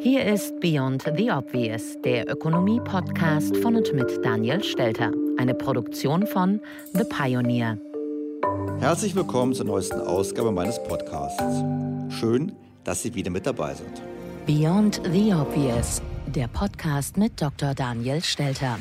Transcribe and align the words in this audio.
Hier 0.00 0.24
ist 0.24 0.60
Beyond 0.60 1.12
the 1.16 1.28
Obvious, 1.32 2.00
der 2.04 2.28
Ökonomie-Podcast 2.30 3.56
von 3.56 3.74
und 3.74 3.92
mit 3.92 4.24
Daniel 4.24 4.62
Stelter, 4.62 5.10
eine 5.38 5.54
Produktion 5.54 6.24
von 6.24 6.60
The 6.92 7.02
Pioneer. 7.02 7.76
Herzlich 8.78 9.16
willkommen 9.16 9.54
zur 9.54 9.66
neuesten 9.66 10.00
Ausgabe 10.00 10.52
meines 10.52 10.80
Podcasts. 10.84 11.42
Schön, 12.10 12.52
dass 12.84 13.02
Sie 13.02 13.12
wieder 13.16 13.30
mit 13.30 13.44
dabei 13.44 13.74
sind. 13.74 14.00
Beyond 14.46 15.00
the 15.12 15.34
Obvious, 15.34 16.00
der 16.26 16.46
Podcast 16.46 17.16
mit 17.16 17.42
Dr. 17.42 17.74
Daniel 17.74 18.22
Stelter. 18.22 18.78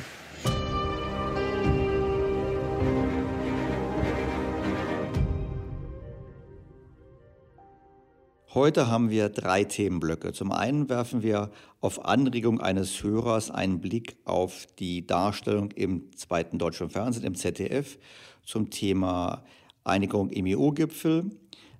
Heute 8.57 8.87
haben 8.87 9.11
wir 9.11 9.29
drei 9.29 9.65
Themenblöcke. 9.65 10.33
Zum 10.33 10.51
einen 10.51 10.89
werfen 10.89 11.21
wir 11.21 11.51
auf 11.79 12.03
Anregung 12.03 12.59
eines 12.59 13.03
Hörers 13.03 13.51
einen 13.51 13.81
Blick 13.81 14.17
auf 14.25 14.65
die 14.79 15.05
Darstellung 15.05 15.69
im 15.73 16.11
zweiten 16.17 16.57
deutschen 16.57 16.89
Fernsehen, 16.89 17.23
im 17.23 17.35
ZDF, 17.35 17.99
zum 18.43 18.71
Thema 18.71 19.43
Einigung 19.83 20.31
im 20.31 20.47
EU-Gipfel. 20.47 21.29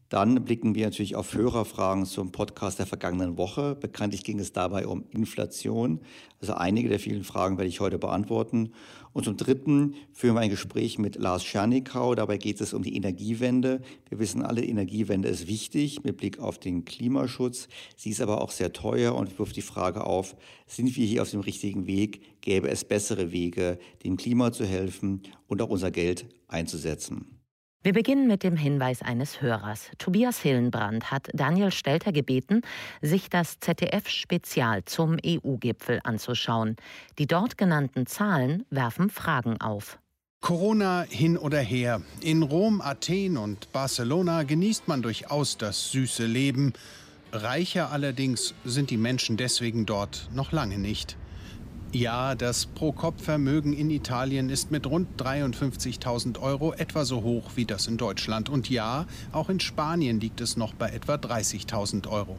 Dann 0.09 0.45
blicken 0.45 0.73
wir 0.73 0.85
natürlich 0.85 1.17
auf 1.17 1.33
Hörerfragen 1.33 2.05
zum 2.05 2.31
Podcast 2.31 2.79
der 2.79 2.85
vergangenen 2.85 3.35
Woche. 3.35 3.75
Bekanntlich 3.75 4.23
ging 4.23 4.39
es 4.39 4.53
dabei 4.53 4.87
um 4.87 5.03
Inflation. 5.09 5.99
Also 6.39 6.53
einige 6.53 6.87
der 6.87 6.99
vielen 6.99 7.25
Fragen 7.25 7.57
werde 7.57 7.67
ich 7.67 7.81
heute 7.81 7.99
beantworten. 7.99 8.71
Und 9.11 9.25
zum 9.25 9.35
Dritten 9.35 9.95
führen 10.13 10.35
wir 10.35 10.39
ein 10.39 10.49
Gespräch 10.49 10.97
mit 10.97 11.17
Lars 11.17 11.43
Schernikau. 11.43 12.15
Dabei 12.15 12.37
geht 12.37 12.61
es 12.61 12.73
um 12.73 12.83
die 12.83 12.95
Energiewende. 12.95 13.81
Wir 14.07 14.19
wissen 14.19 14.43
alle, 14.43 14.63
Energiewende 14.63 15.27
ist 15.27 15.47
wichtig 15.47 16.05
mit 16.05 16.15
Blick 16.15 16.39
auf 16.39 16.57
den 16.57 16.85
Klimaschutz. 16.85 17.67
Sie 17.97 18.11
ist 18.11 18.21
aber 18.21 18.39
auch 18.41 18.51
sehr 18.51 18.71
teuer 18.71 19.13
und 19.13 19.37
wirft 19.37 19.57
die 19.57 19.61
Frage 19.61 20.05
auf, 20.05 20.37
sind 20.67 20.95
wir 20.95 21.05
hier 21.05 21.21
auf 21.21 21.31
dem 21.31 21.41
richtigen 21.41 21.85
Weg? 21.85 22.39
Gäbe 22.39 22.69
es 22.69 22.85
bessere 22.85 23.33
Wege, 23.33 23.77
dem 24.05 24.15
Klima 24.15 24.53
zu 24.53 24.65
helfen 24.65 25.23
und 25.47 25.61
auch 25.61 25.69
unser 25.69 25.91
Geld 25.91 26.27
einzusetzen? 26.47 27.36
Wir 27.83 27.93
beginnen 27.93 28.27
mit 28.27 28.43
dem 28.43 28.57
Hinweis 28.57 29.01
eines 29.01 29.41
Hörers. 29.41 29.91
Tobias 29.97 30.39
Hillenbrand 30.39 31.11
hat 31.11 31.29
Daniel 31.33 31.71
Stelter 31.71 32.11
gebeten, 32.11 32.61
sich 33.01 33.29
das 33.29 33.59
ZDF-Spezial 33.59 34.83
zum 34.85 35.17
EU-Gipfel 35.23 36.01
anzuschauen. 36.03 36.75
Die 37.19 37.27
dort 37.27 37.57
genannten 37.57 38.07
Zahlen 38.07 38.65
werfen 38.71 39.09
Fragen 39.09 39.61
auf. 39.61 39.99
Corona 40.41 41.05
hin 41.07 41.37
oder 41.37 41.59
her. 41.59 42.01
In 42.21 42.43
Rom, 42.43 42.81
Athen 42.81 43.37
und 43.37 43.71
Barcelona 43.71 44.43
genießt 44.43 44.87
man 44.87 45.01
durchaus 45.01 45.57
das 45.57 45.91
süße 45.91 46.25
Leben. 46.25 46.73
Reicher 47.31 47.91
allerdings 47.91 48.53
sind 48.65 48.89
die 48.89 48.97
Menschen 48.97 49.37
deswegen 49.37 49.85
dort 49.85 50.29
noch 50.33 50.51
lange 50.51 50.77
nicht. 50.77 51.15
Ja, 51.93 52.35
das 52.35 52.65
Pro-Kopf-Vermögen 52.65 53.71
in 53.71 53.89
Italien 53.89 54.49
ist 54.49 54.71
mit 54.71 54.85
rund 54.85 55.07
53.000 55.21 56.39
Euro 56.41 56.73
etwa 56.73 57.05
so 57.05 57.23
hoch 57.23 57.51
wie 57.55 57.63
das 57.63 57.87
in 57.87 57.97
Deutschland. 57.97 58.49
Und 58.49 58.69
ja, 58.69 59.05
auch 59.31 59.49
in 59.49 59.61
Spanien 59.61 60.19
liegt 60.19 60.41
es 60.41 60.57
noch 60.57 60.73
bei 60.73 60.89
etwa 60.89 61.15
30.000 61.15 62.09
Euro. 62.09 62.35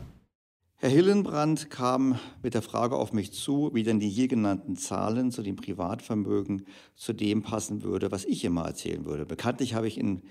Herr 0.77 0.91
Hillenbrand 0.91 1.71
kam 1.71 2.19
mit 2.43 2.53
der 2.55 2.63
Frage 2.63 2.97
auf 2.97 3.15
mich 3.15 3.33
zu, 3.33 3.71
wie 3.73 3.83
denn 3.83 4.01
die 4.01 4.11
hier 4.11 4.29
genannten 4.29 4.77
Zahlen 4.77 5.33
zu 5.33 5.43
dem 5.43 5.57
Privatvermögen 5.57 6.67
zu 6.95 7.15
dem 7.15 7.43
passen 7.43 7.83
würde, 7.83 8.13
was 8.13 8.27
ich 8.27 8.45
immer 8.45 8.67
erzählen 8.67 9.07
würde. 9.07 9.25
Bekanntlich 9.25 9.75
habe 9.75 9.89
ich 9.89 9.99
in 9.99 10.23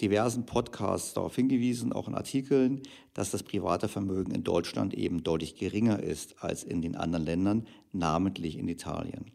diversen 0.00 0.46
Podcasts 0.46 1.14
darauf 1.14 1.34
hingewiesen, 1.34 1.92
auch 1.92 2.08
in 2.08 2.14
Artikeln, 2.14 2.82
dass 3.14 3.30
das 3.30 3.42
private 3.42 3.88
Vermögen 3.88 4.32
in 4.32 4.44
Deutschland 4.44 4.94
eben 4.94 5.22
deutlich 5.22 5.56
geringer 5.56 6.02
ist 6.02 6.42
als 6.42 6.64
in 6.64 6.82
den 6.82 6.96
anderen 6.96 7.24
Ländern, 7.24 7.66
namentlich 7.92 8.58
in 8.58 8.68
Italien. 8.68 9.26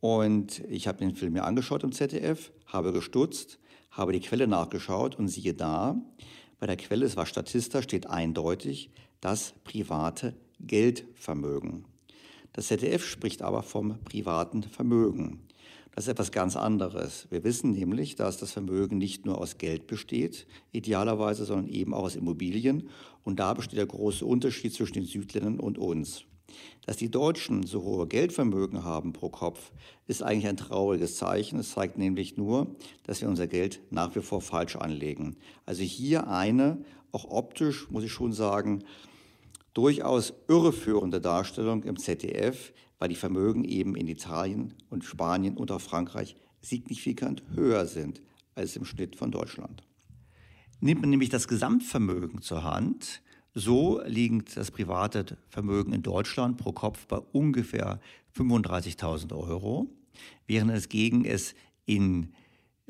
Und 0.00 0.60
ich 0.68 0.88
habe 0.88 0.98
den 0.98 1.14
Film 1.14 1.34
mir 1.34 1.44
angeschaut 1.44 1.82
im 1.82 1.92
ZDF, 1.92 2.52
habe 2.66 2.92
gestutzt, 2.92 3.58
habe 3.90 4.12
die 4.12 4.20
Quelle 4.20 4.46
nachgeschaut 4.46 5.18
und 5.18 5.28
siehe 5.28 5.54
da, 5.54 6.00
bei 6.58 6.66
der 6.66 6.76
Quelle, 6.76 7.04
es 7.04 7.16
war 7.16 7.26
Statista, 7.26 7.82
steht 7.82 8.06
eindeutig 8.06 8.90
das 9.20 9.54
private 9.64 10.34
Geldvermögen. 10.60 11.84
Das 12.52 12.68
ZDF 12.68 13.04
spricht 13.04 13.42
aber 13.42 13.62
vom 13.62 13.98
privaten 14.04 14.62
Vermögen. 14.62 15.45
Das 15.96 16.04
ist 16.04 16.10
etwas 16.10 16.30
ganz 16.30 16.56
anderes. 16.56 17.26
Wir 17.30 17.42
wissen 17.42 17.72
nämlich, 17.72 18.16
dass 18.16 18.36
das 18.36 18.52
Vermögen 18.52 18.98
nicht 18.98 19.24
nur 19.24 19.38
aus 19.38 19.56
Geld 19.56 19.86
besteht, 19.86 20.46
idealerweise, 20.70 21.46
sondern 21.46 21.70
eben 21.70 21.94
auch 21.94 22.02
aus 22.02 22.16
Immobilien. 22.16 22.90
Und 23.24 23.40
da 23.40 23.54
besteht 23.54 23.78
der 23.78 23.86
große 23.86 24.26
Unterschied 24.26 24.74
zwischen 24.74 24.92
den 24.92 25.06
Südländern 25.06 25.58
und 25.58 25.78
uns. 25.78 26.24
Dass 26.84 26.98
die 26.98 27.10
Deutschen 27.10 27.62
so 27.62 27.82
hohe 27.82 28.06
Geldvermögen 28.06 28.84
haben 28.84 29.14
pro 29.14 29.30
Kopf, 29.30 29.72
ist 30.06 30.22
eigentlich 30.22 30.48
ein 30.48 30.58
trauriges 30.58 31.16
Zeichen. 31.16 31.58
Es 31.58 31.70
zeigt 31.70 31.96
nämlich 31.96 32.36
nur, 32.36 32.76
dass 33.04 33.22
wir 33.22 33.30
unser 33.30 33.46
Geld 33.46 33.80
nach 33.88 34.14
wie 34.14 34.20
vor 34.20 34.42
falsch 34.42 34.76
anlegen. 34.76 35.36
Also 35.64 35.82
hier 35.82 36.28
eine, 36.28 36.84
auch 37.10 37.24
optisch 37.24 37.90
muss 37.90 38.04
ich 38.04 38.12
schon 38.12 38.34
sagen, 38.34 38.84
durchaus 39.72 40.34
irreführende 40.46 41.22
Darstellung 41.22 41.84
im 41.84 41.98
ZDF, 41.98 42.74
weil 42.98 43.08
die 43.08 43.14
Vermögen 43.14 43.64
eben 43.64 43.94
in 43.96 44.08
Italien 44.08 44.74
und 44.90 45.04
Spanien 45.04 45.56
und 45.56 45.70
auch 45.70 45.80
Frankreich 45.80 46.36
signifikant 46.60 47.42
höher 47.54 47.86
sind 47.86 48.22
als 48.54 48.76
im 48.76 48.84
Schnitt 48.84 49.16
von 49.16 49.30
Deutschland. 49.30 49.82
Nimmt 50.80 51.02
man 51.02 51.10
nämlich 51.10 51.30
das 51.30 51.48
Gesamtvermögen 51.48 52.42
zur 52.42 52.64
Hand, 52.64 53.22
so 53.54 54.02
liegt 54.04 54.56
das 54.56 54.70
private 54.70 55.38
Vermögen 55.48 55.92
in 55.92 56.02
Deutschland 56.02 56.58
pro 56.58 56.72
Kopf 56.72 57.06
bei 57.06 57.16
ungefähr 57.16 58.00
35.000 58.36 59.34
Euro, 59.34 59.86
während 60.46 60.70
es 60.72 60.88
gegen 60.88 61.24
es 61.24 61.54
in 61.86 62.34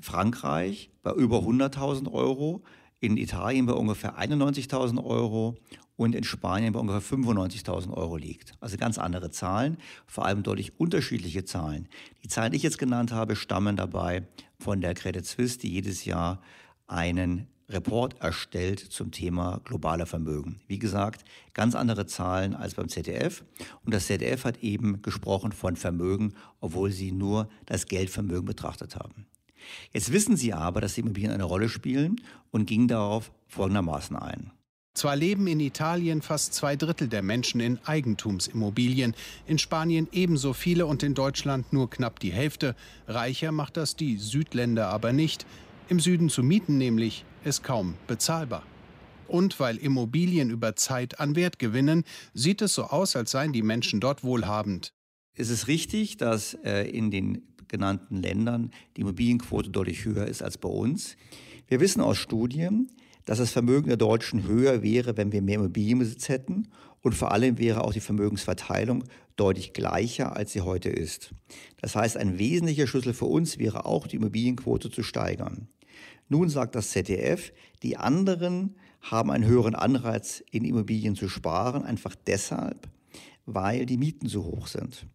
Frankreich 0.00 0.90
bei 1.02 1.12
über 1.12 1.38
100.000 1.38 2.10
Euro, 2.12 2.64
in 3.00 3.16
Italien 3.16 3.66
bei 3.66 3.72
ungefähr 3.72 4.18
91.000 4.18 5.04
Euro 5.04 5.56
und 5.96 6.14
in 6.14 6.24
Spanien 6.24 6.72
bei 6.72 6.80
ungefähr 6.80 7.18
95.000 7.18 7.92
Euro 7.92 8.16
liegt. 8.16 8.54
Also 8.60 8.76
ganz 8.76 8.98
andere 8.98 9.30
Zahlen, 9.30 9.78
vor 10.06 10.26
allem 10.26 10.42
deutlich 10.42 10.78
unterschiedliche 10.78 11.44
Zahlen. 11.44 11.88
Die 12.22 12.28
Zahlen, 12.28 12.52
die 12.52 12.56
ich 12.56 12.62
jetzt 12.62 12.78
genannt 12.78 13.12
habe, 13.12 13.36
stammen 13.36 13.76
dabei 13.76 14.26
von 14.58 14.80
der 14.80 14.94
Credit 14.94 15.24
Suisse, 15.24 15.58
die 15.58 15.72
jedes 15.72 16.04
Jahr 16.04 16.40
einen 16.86 17.48
Report 17.68 18.20
erstellt 18.20 18.78
zum 18.78 19.10
Thema 19.10 19.60
globale 19.64 20.06
Vermögen. 20.06 20.60
Wie 20.68 20.78
gesagt, 20.78 21.24
ganz 21.52 21.74
andere 21.74 22.06
Zahlen 22.06 22.54
als 22.54 22.74
beim 22.74 22.88
ZDF. 22.88 23.44
Und 23.84 23.92
das 23.92 24.06
ZDF 24.06 24.44
hat 24.44 24.62
eben 24.62 25.02
gesprochen 25.02 25.50
von 25.50 25.74
Vermögen, 25.74 26.34
obwohl 26.60 26.92
sie 26.92 27.10
nur 27.10 27.48
das 27.64 27.86
Geldvermögen 27.86 28.44
betrachtet 28.44 28.94
haben. 28.94 29.26
Jetzt 29.92 30.12
wissen 30.12 30.36
sie 30.36 30.52
aber, 30.52 30.80
dass 30.80 30.94
die 30.94 31.00
Immobilien 31.00 31.32
eine 31.32 31.44
Rolle 31.44 31.68
spielen 31.68 32.20
und 32.50 32.66
gingen 32.66 32.88
darauf 32.88 33.30
folgendermaßen 33.48 34.16
ein. 34.16 34.50
Zwar 34.96 35.14
leben 35.14 35.46
in 35.46 35.60
Italien 35.60 36.22
fast 36.22 36.54
zwei 36.54 36.74
Drittel 36.74 37.08
der 37.08 37.22
Menschen 37.22 37.60
in 37.60 37.78
Eigentumsimmobilien, 37.84 39.14
in 39.46 39.58
Spanien 39.58 40.08
ebenso 40.10 40.54
viele 40.54 40.86
und 40.86 41.02
in 41.02 41.12
Deutschland 41.12 41.70
nur 41.70 41.90
knapp 41.90 42.18
die 42.18 42.32
Hälfte. 42.32 42.74
Reicher 43.06 43.52
macht 43.52 43.76
das 43.76 43.96
die 43.96 44.16
Südländer 44.16 44.88
aber 44.88 45.12
nicht. 45.12 45.44
Im 45.90 46.00
Süden 46.00 46.30
zu 46.30 46.42
mieten 46.42 46.78
nämlich 46.78 47.26
ist 47.44 47.62
kaum 47.62 47.94
bezahlbar. 48.06 48.62
Und 49.28 49.60
weil 49.60 49.76
Immobilien 49.76 50.48
über 50.48 50.76
Zeit 50.76 51.20
an 51.20 51.36
Wert 51.36 51.58
gewinnen, 51.58 52.04
sieht 52.32 52.62
es 52.62 52.72
so 52.72 52.84
aus, 52.84 53.16
als 53.16 53.32
seien 53.32 53.52
die 53.52 53.62
Menschen 53.62 54.00
dort 54.00 54.24
wohlhabend. 54.24 54.94
Es 55.34 55.50
ist 55.50 55.68
richtig, 55.68 56.16
dass 56.16 56.54
äh, 56.64 56.88
in 56.88 57.10
den 57.10 57.42
genannten 57.68 58.16
Ländern 58.16 58.70
die 58.96 59.02
Immobilienquote 59.02 59.70
deutlich 59.70 60.04
höher 60.04 60.26
ist 60.26 60.42
als 60.42 60.58
bei 60.58 60.68
uns. 60.68 61.16
Wir 61.68 61.80
wissen 61.80 62.00
aus 62.00 62.18
Studien, 62.18 62.88
dass 63.24 63.38
das 63.38 63.50
Vermögen 63.50 63.88
der 63.88 63.96
Deutschen 63.96 64.46
höher 64.46 64.82
wäre, 64.82 65.16
wenn 65.16 65.32
wir 65.32 65.42
mehr 65.42 65.56
Immobilienbesitz 65.56 66.28
hätten. 66.28 66.68
Und 67.02 67.14
vor 67.14 67.32
allem 67.32 67.58
wäre 67.58 67.84
auch 67.84 67.92
die 67.92 68.00
Vermögensverteilung 68.00 69.04
deutlich 69.36 69.72
gleicher, 69.72 70.34
als 70.36 70.52
sie 70.52 70.62
heute 70.62 70.88
ist. 70.88 71.34
Das 71.80 71.94
heißt, 71.94 72.16
ein 72.16 72.38
wesentlicher 72.38 72.86
Schlüssel 72.86 73.14
für 73.14 73.26
uns 73.26 73.58
wäre 73.58 73.84
auch, 73.84 74.06
die 74.06 74.16
Immobilienquote 74.16 74.90
zu 74.90 75.02
steigern. 75.02 75.68
Nun 76.28 76.48
sagt 76.48 76.74
das 76.74 76.90
ZDF, 76.90 77.52
die 77.82 77.96
anderen 77.96 78.76
haben 79.00 79.30
einen 79.30 79.44
höheren 79.44 79.74
Anreiz, 79.74 80.42
in 80.50 80.64
Immobilien 80.64 81.14
zu 81.14 81.28
sparen, 81.28 81.84
einfach 81.84 82.14
deshalb, 82.26 82.88
weil 83.44 83.86
die 83.86 83.98
Mieten 83.98 84.28
so 84.28 84.44
hoch 84.44 84.66
sind. 84.66 85.06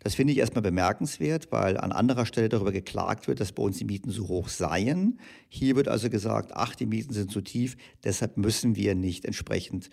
Das 0.00 0.14
finde 0.14 0.32
ich 0.32 0.38
erstmal 0.38 0.62
bemerkenswert, 0.62 1.50
weil 1.50 1.78
an 1.78 1.92
anderer 1.92 2.26
Stelle 2.26 2.48
darüber 2.48 2.72
geklagt 2.72 3.26
wird, 3.26 3.40
dass 3.40 3.52
bei 3.52 3.62
uns 3.62 3.78
die 3.78 3.84
Mieten 3.84 4.10
so 4.10 4.28
hoch 4.28 4.48
seien. 4.48 5.18
Hier 5.48 5.76
wird 5.76 5.88
also 5.88 6.10
gesagt, 6.10 6.52
ach, 6.54 6.74
die 6.74 6.86
Mieten 6.86 7.14
sind 7.14 7.30
zu 7.30 7.40
tief, 7.40 7.76
deshalb 8.04 8.36
müssen 8.36 8.76
wir 8.76 8.94
nicht 8.94 9.24
entsprechend 9.24 9.88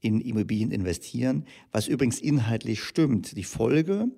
in 0.00 0.20
Immobilien 0.20 0.70
investieren, 0.70 1.46
was 1.72 1.88
übrigens 1.88 2.20
inhaltlich 2.20 2.82
stimmt. 2.82 3.36
Die 3.36 3.44
Folge 3.44 4.08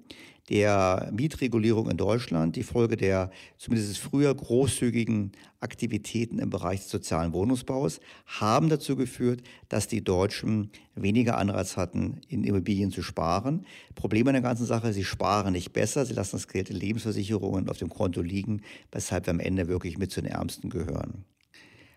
der 0.48 1.10
Mietregulierung 1.12 1.90
in 1.90 1.96
Deutschland, 1.96 2.54
die 2.54 2.62
Folge 2.62 2.96
der 2.96 3.30
zumindest 3.58 3.98
früher 3.98 4.32
großzügigen 4.32 5.32
Aktivitäten 5.58 6.38
im 6.38 6.50
Bereich 6.50 6.80
des 6.80 6.90
sozialen 6.90 7.32
Wohnungsbaus, 7.32 8.00
haben 8.26 8.68
dazu 8.68 8.94
geführt, 8.94 9.42
dass 9.68 9.88
die 9.88 10.04
Deutschen 10.04 10.70
weniger 10.94 11.38
Anreiz 11.38 11.76
hatten, 11.76 12.20
in 12.28 12.44
Immobilien 12.44 12.92
zu 12.92 13.02
sparen. 13.02 13.66
Problem 13.96 14.28
an 14.28 14.34
der 14.34 14.42
ganzen 14.42 14.66
Sache, 14.66 14.92
sie 14.92 15.04
sparen 15.04 15.52
nicht 15.52 15.72
besser, 15.72 16.06
sie 16.06 16.14
lassen 16.14 16.36
das 16.36 16.46
Geld 16.46 16.70
in 16.70 16.76
Lebensversicherungen 16.76 17.68
auf 17.68 17.78
dem 17.78 17.88
Konto 17.88 18.22
liegen, 18.22 18.62
weshalb 18.92 19.26
wir 19.26 19.32
am 19.32 19.40
Ende 19.40 19.66
wirklich 19.66 19.98
mit 19.98 20.12
zu 20.12 20.20
den 20.20 20.30
Ärmsten 20.30 20.70
gehören. 20.70 21.24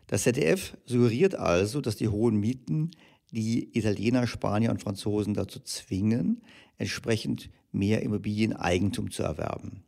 Das 0.08 0.24
ZDF 0.24 0.76
suggeriert 0.86 1.36
also, 1.36 1.82
dass 1.82 1.98
die 1.98 2.08
hohen 2.08 2.40
Mieten 2.40 2.90
die 3.32 3.78
Italiener, 3.78 4.26
Spanier 4.26 4.72
und 4.72 4.82
Franzosen 4.82 5.36
dazu 5.36 5.60
zwingen, 5.60 6.42
entsprechend 6.80 7.52
mehr 7.72 8.02
Immobilieneigentum 8.02 9.12
zu 9.12 9.24
erwerben. 9.24 9.84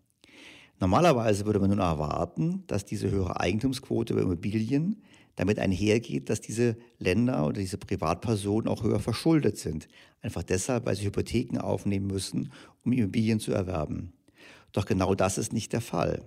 Normalerweise 0.80 1.45
würde 1.45 1.60
man 1.60 1.69
nun 1.69 1.80
erwarten, 1.80 2.63
dass 2.68 2.86
diese 2.86 3.12
höhere 3.12 3.39
Eigentumsquote 3.39 4.13
über 4.13 4.24
Immobilien 4.24 5.04
damit 5.36 5.60
einhergeht, 5.60 6.30
dass 6.30 6.42
diese 6.42 6.75
Länder 6.98 7.45
oder 7.45 7.60
diese 7.60 7.78
Privatpersonen 7.78 8.68
auch 8.68 8.83
höher 8.83 9.00
verschuldet 9.00 9.57
sind. 9.57 9.88
Einfach 10.22 10.44
deshalb, 10.44 10.86
weil 10.86 10.95
sie 10.95 11.06
Hypotheken 11.06 11.60
aufnehmen 11.60 12.07
müssen, 12.07 12.51
um 12.83 12.92
Immobilien 12.92 13.39
zu 13.39 13.51
erwerben. 13.51 14.13
Doch 14.72 14.86
genau 14.86 15.16
das 15.16 15.38
ist 15.38 15.54
nicht 15.54 15.74
der 15.74 15.81
Fall. 15.81 16.24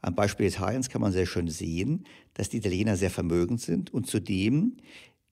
Am 0.00 0.14
Beispiel 0.14 0.46
Italiens 0.46 0.88
kann 0.88 1.00
man 1.00 1.12
sehr 1.12 1.26
schön 1.26 1.48
sehen, 1.48 2.04
dass 2.34 2.48
die 2.48 2.58
Italiener 2.58 2.96
sehr 2.96 3.10
vermögend 3.10 3.60
sind 3.60 3.92
und 3.92 4.06
zudem 4.06 4.76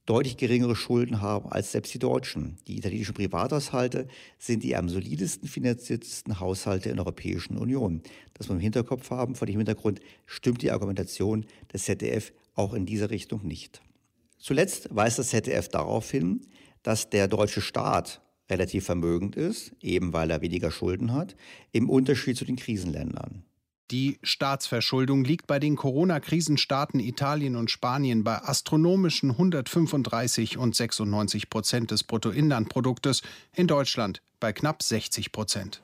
deutlich 0.06 0.36
geringere 0.36 0.76
Schulden 0.76 1.20
haben 1.20 1.50
als 1.50 1.72
selbst 1.72 1.92
die 1.92 1.98
Deutschen. 1.98 2.56
Die 2.68 2.78
italienischen 2.78 3.14
Privathaushalte 3.14 4.06
sind 4.38 4.62
die 4.62 4.76
am 4.76 4.88
solidesten 4.88 5.48
finanziertesten 5.48 6.40
Haushalte 6.40 6.88
in 6.88 6.96
der 6.96 7.04
Europäischen 7.04 7.58
Union. 7.58 8.02
Das 8.34 8.46
muss 8.46 8.50
man 8.50 8.58
im 8.58 8.62
Hinterkopf 8.62 9.10
haben. 9.10 9.34
Vor 9.34 9.46
dem 9.46 9.58
Hintergrund 9.58 10.00
stimmt 10.24 10.62
die 10.62 10.70
Argumentation 10.70 11.44
des 11.72 11.84
ZDF 11.84 12.32
auch 12.54 12.72
in 12.72 12.86
dieser 12.86 13.10
Richtung 13.10 13.46
nicht. 13.46 13.82
Zuletzt 14.38 14.94
weist 14.94 15.18
das 15.18 15.30
ZDF 15.30 15.68
darauf 15.68 16.10
hin, 16.10 16.40
dass 16.82 17.10
der 17.10 17.26
deutsche 17.26 17.60
Staat 17.60 18.22
relativ 18.48 18.84
vermögend 18.84 19.34
ist, 19.34 19.72
eben 19.80 20.12
weil 20.12 20.30
er 20.30 20.40
weniger 20.40 20.70
Schulden 20.70 21.12
hat, 21.12 21.36
im 21.72 21.90
Unterschied 21.90 22.36
zu 22.36 22.44
den 22.44 22.56
Krisenländern. 22.56 23.45
Die 23.92 24.18
Staatsverschuldung 24.24 25.22
liegt 25.22 25.46
bei 25.46 25.60
den 25.60 25.76
Corona-Krisenstaaten 25.76 26.98
Italien 26.98 27.54
und 27.54 27.70
Spanien 27.70 28.24
bei 28.24 28.42
astronomischen 28.42 29.30
135 29.30 30.58
und 30.58 30.74
96 30.74 31.48
Prozent 31.48 31.92
des 31.92 32.02
Bruttoinlandproduktes, 32.02 33.22
in 33.54 33.68
Deutschland 33.68 34.22
bei 34.40 34.52
knapp 34.52 34.82
60 34.82 35.30
Prozent. 35.30 35.82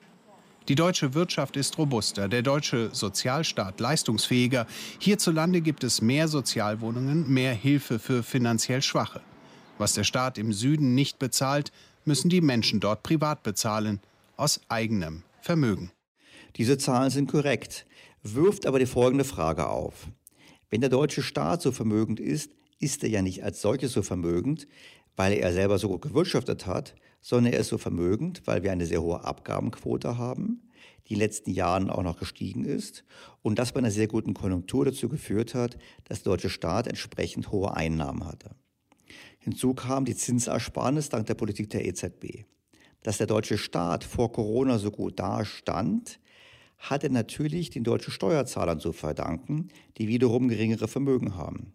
Die 0.66 0.74
deutsche 0.74 1.14
Wirtschaft 1.14 1.56
ist 1.56 1.78
robuster, 1.78 2.28
der 2.28 2.42
deutsche 2.42 2.90
Sozialstaat 2.92 3.78
leistungsfähiger. 3.78 4.66
Hierzulande 4.98 5.60
gibt 5.60 5.84
es 5.84 6.02
mehr 6.02 6.26
Sozialwohnungen, 6.26 7.32
mehr 7.32 7.54
Hilfe 7.54 8.00
für 8.00 8.24
finanziell 8.24 8.82
Schwache. 8.82 9.20
Was 9.78 9.94
der 9.94 10.04
Staat 10.04 10.38
im 10.38 10.52
Süden 10.52 10.96
nicht 10.96 11.20
bezahlt, 11.20 11.70
müssen 12.04 12.30
die 12.30 12.40
Menschen 12.40 12.80
dort 12.80 13.04
privat 13.04 13.44
bezahlen, 13.44 14.00
aus 14.36 14.60
eigenem 14.68 15.22
Vermögen. 15.40 15.92
Diese 16.56 16.78
Zahlen 16.78 17.10
sind 17.10 17.30
korrekt 17.30 17.86
wirft 18.22 18.66
aber 18.66 18.78
die 18.78 18.86
folgende 18.86 19.24
Frage 19.24 19.68
auf. 19.68 20.08
Wenn 20.70 20.80
der 20.80 20.90
deutsche 20.90 21.22
Staat 21.22 21.62
so 21.62 21.72
vermögend 21.72 22.20
ist, 22.20 22.52
ist 22.78 23.02
er 23.04 23.10
ja 23.10 23.22
nicht 23.22 23.44
als 23.44 23.60
solches 23.60 23.92
so 23.92 24.02
vermögend, 24.02 24.66
weil 25.16 25.34
er 25.34 25.52
selber 25.52 25.78
so 25.78 25.88
gut 25.88 26.02
gewirtschaftet 26.02 26.66
hat, 26.66 26.94
sondern 27.20 27.52
er 27.52 27.60
ist 27.60 27.68
so 27.68 27.78
vermögend, 27.78 28.42
weil 28.46 28.62
wir 28.62 28.72
eine 28.72 28.86
sehr 28.86 29.02
hohe 29.02 29.24
Abgabenquote 29.24 30.18
haben, 30.18 30.62
die 31.06 31.14
in 31.14 31.18
den 31.18 31.26
letzten 31.26 31.50
Jahren 31.50 31.90
auch 31.90 32.02
noch 32.02 32.18
gestiegen 32.18 32.64
ist 32.64 33.04
und 33.42 33.58
das 33.58 33.72
bei 33.72 33.78
einer 33.78 33.90
sehr 33.90 34.08
guten 34.08 34.34
Konjunktur 34.34 34.84
dazu 34.84 35.08
geführt 35.08 35.54
hat, 35.54 35.76
dass 36.04 36.22
der 36.22 36.32
deutsche 36.32 36.50
Staat 36.50 36.86
entsprechend 36.86 37.52
hohe 37.52 37.76
Einnahmen 37.76 38.24
hatte. 38.24 38.56
Hinzu 39.38 39.74
kam 39.74 40.04
die 40.04 40.16
Zinsersparnis 40.16 41.08
dank 41.08 41.26
der 41.26 41.34
Politik 41.34 41.70
der 41.70 41.84
EZB. 41.84 42.44
Dass 43.02 43.18
der 43.18 43.26
deutsche 43.26 43.58
Staat 43.58 44.04
vor 44.04 44.30
Corona 44.30 44.78
so 44.78 44.92
gut 44.92 45.18
dastand, 45.18 46.20
hat 46.82 47.04
er 47.04 47.10
natürlich 47.10 47.70
den 47.70 47.84
deutschen 47.84 48.12
Steuerzahlern 48.12 48.80
zu 48.80 48.92
verdanken, 48.92 49.68
die 49.98 50.08
wiederum 50.08 50.48
geringere 50.48 50.88
Vermögen 50.88 51.36
haben. 51.36 51.72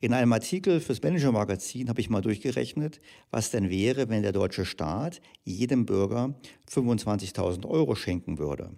In 0.00 0.12
einem 0.12 0.32
Artikel 0.32 0.80
fürs 0.80 1.00
Manager-Magazin 1.00 1.88
habe 1.88 2.00
ich 2.00 2.10
mal 2.10 2.22
durchgerechnet, 2.22 3.00
was 3.30 3.52
denn 3.52 3.70
wäre, 3.70 4.08
wenn 4.08 4.22
der 4.22 4.32
deutsche 4.32 4.64
Staat 4.64 5.20
jedem 5.44 5.86
Bürger 5.86 6.34
25.000 6.68 7.68
Euro 7.68 7.94
schenken 7.94 8.38
würde. 8.38 8.70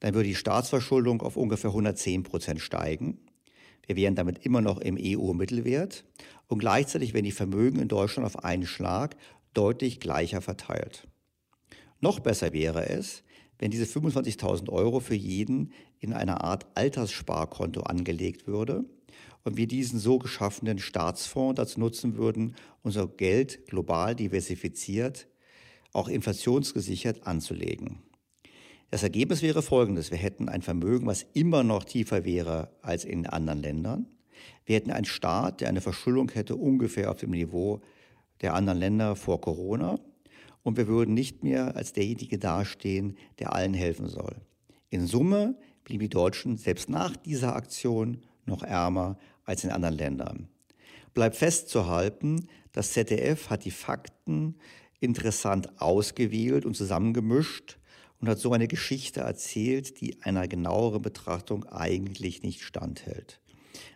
Dann 0.00 0.14
würde 0.14 0.28
die 0.28 0.34
Staatsverschuldung 0.34 1.20
auf 1.20 1.36
ungefähr 1.36 1.70
110 1.70 2.22
Prozent 2.22 2.62
steigen. 2.62 3.18
Wir 3.86 3.96
wären 3.96 4.14
damit 4.14 4.38
immer 4.46 4.62
noch 4.62 4.78
im 4.78 4.96
EU-Mittelwert 4.98 6.06
und 6.48 6.60
gleichzeitig 6.60 7.12
wären 7.12 7.24
die 7.24 7.30
Vermögen 7.30 7.78
in 7.78 7.88
Deutschland 7.88 8.26
auf 8.26 8.42
einen 8.42 8.66
Schlag 8.66 9.16
deutlich 9.52 10.00
gleicher 10.00 10.40
verteilt. 10.40 11.06
Noch 12.00 12.20
besser 12.20 12.54
wäre 12.54 12.88
es, 12.88 13.22
wenn 13.58 13.70
diese 13.70 13.84
25.000 13.84 14.68
Euro 14.70 15.00
für 15.00 15.14
jeden 15.14 15.72
in 15.98 16.12
einer 16.12 16.44
Art 16.44 16.66
Alterssparkonto 16.74 17.82
angelegt 17.82 18.46
würde 18.46 18.84
und 19.44 19.56
wir 19.56 19.66
diesen 19.66 19.98
so 19.98 20.18
geschaffenen 20.18 20.78
Staatsfonds 20.78 21.56
dazu 21.56 21.80
nutzen 21.80 22.16
würden, 22.16 22.54
unser 22.82 23.06
Geld 23.06 23.66
global 23.66 24.14
diversifiziert, 24.14 25.26
auch 25.92 26.08
inflationsgesichert 26.08 27.26
anzulegen. 27.26 28.02
Das 28.90 29.02
Ergebnis 29.02 29.42
wäre 29.42 29.62
folgendes. 29.62 30.10
Wir 30.10 30.18
hätten 30.18 30.48
ein 30.48 30.62
Vermögen, 30.62 31.06
was 31.06 31.26
immer 31.32 31.64
noch 31.64 31.84
tiefer 31.84 32.24
wäre 32.24 32.70
als 32.82 33.04
in 33.04 33.26
anderen 33.26 33.60
Ländern. 33.60 34.06
Wir 34.64 34.76
hätten 34.76 34.90
einen 34.90 35.06
Staat, 35.06 35.60
der 35.60 35.68
eine 35.68 35.80
Verschuldung 35.80 36.30
hätte 36.30 36.56
ungefähr 36.56 37.10
auf 37.10 37.18
dem 37.18 37.30
Niveau 37.30 37.80
der 38.42 38.54
anderen 38.54 38.78
Länder 38.78 39.16
vor 39.16 39.40
Corona. 39.40 39.98
Und 40.66 40.76
wir 40.76 40.88
würden 40.88 41.14
nicht 41.14 41.44
mehr 41.44 41.76
als 41.76 41.92
derjenige 41.92 42.38
dastehen, 42.38 43.16
der 43.38 43.52
allen 43.52 43.72
helfen 43.72 44.08
soll. 44.08 44.34
In 44.90 45.06
Summe 45.06 45.56
blieben 45.84 46.00
die 46.00 46.08
Deutschen 46.08 46.56
selbst 46.56 46.88
nach 46.88 47.16
dieser 47.16 47.54
Aktion 47.54 48.24
noch 48.46 48.64
ärmer 48.64 49.16
als 49.44 49.62
in 49.62 49.70
anderen 49.70 49.94
Ländern. 49.94 50.48
Bleibt 51.14 51.36
festzuhalten, 51.36 52.48
das 52.72 52.90
ZDF 52.90 53.48
hat 53.48 53.64
die 53.64 53.70
Fakten 53.70 54.56
interessant 54.98 55.80
ausgewählt 55.80 56.66
und 56.66 56.76
zusammengemischt 56.76 57.78
und 58.20 58.28
hat 58.28 58.40
so 58.40 58.52
eine 58.52 58.66
Geschichte 58.66 59.20
erzählt, 59.20 60.00
die 60.00 60.20
einer 60.22 60.48
genaueren 60.48 61.00
Betrachtung 61.00 61.62
eigentlich 61.66 62.42
nicht 62.42 62.62
standhält. 62.62 63.40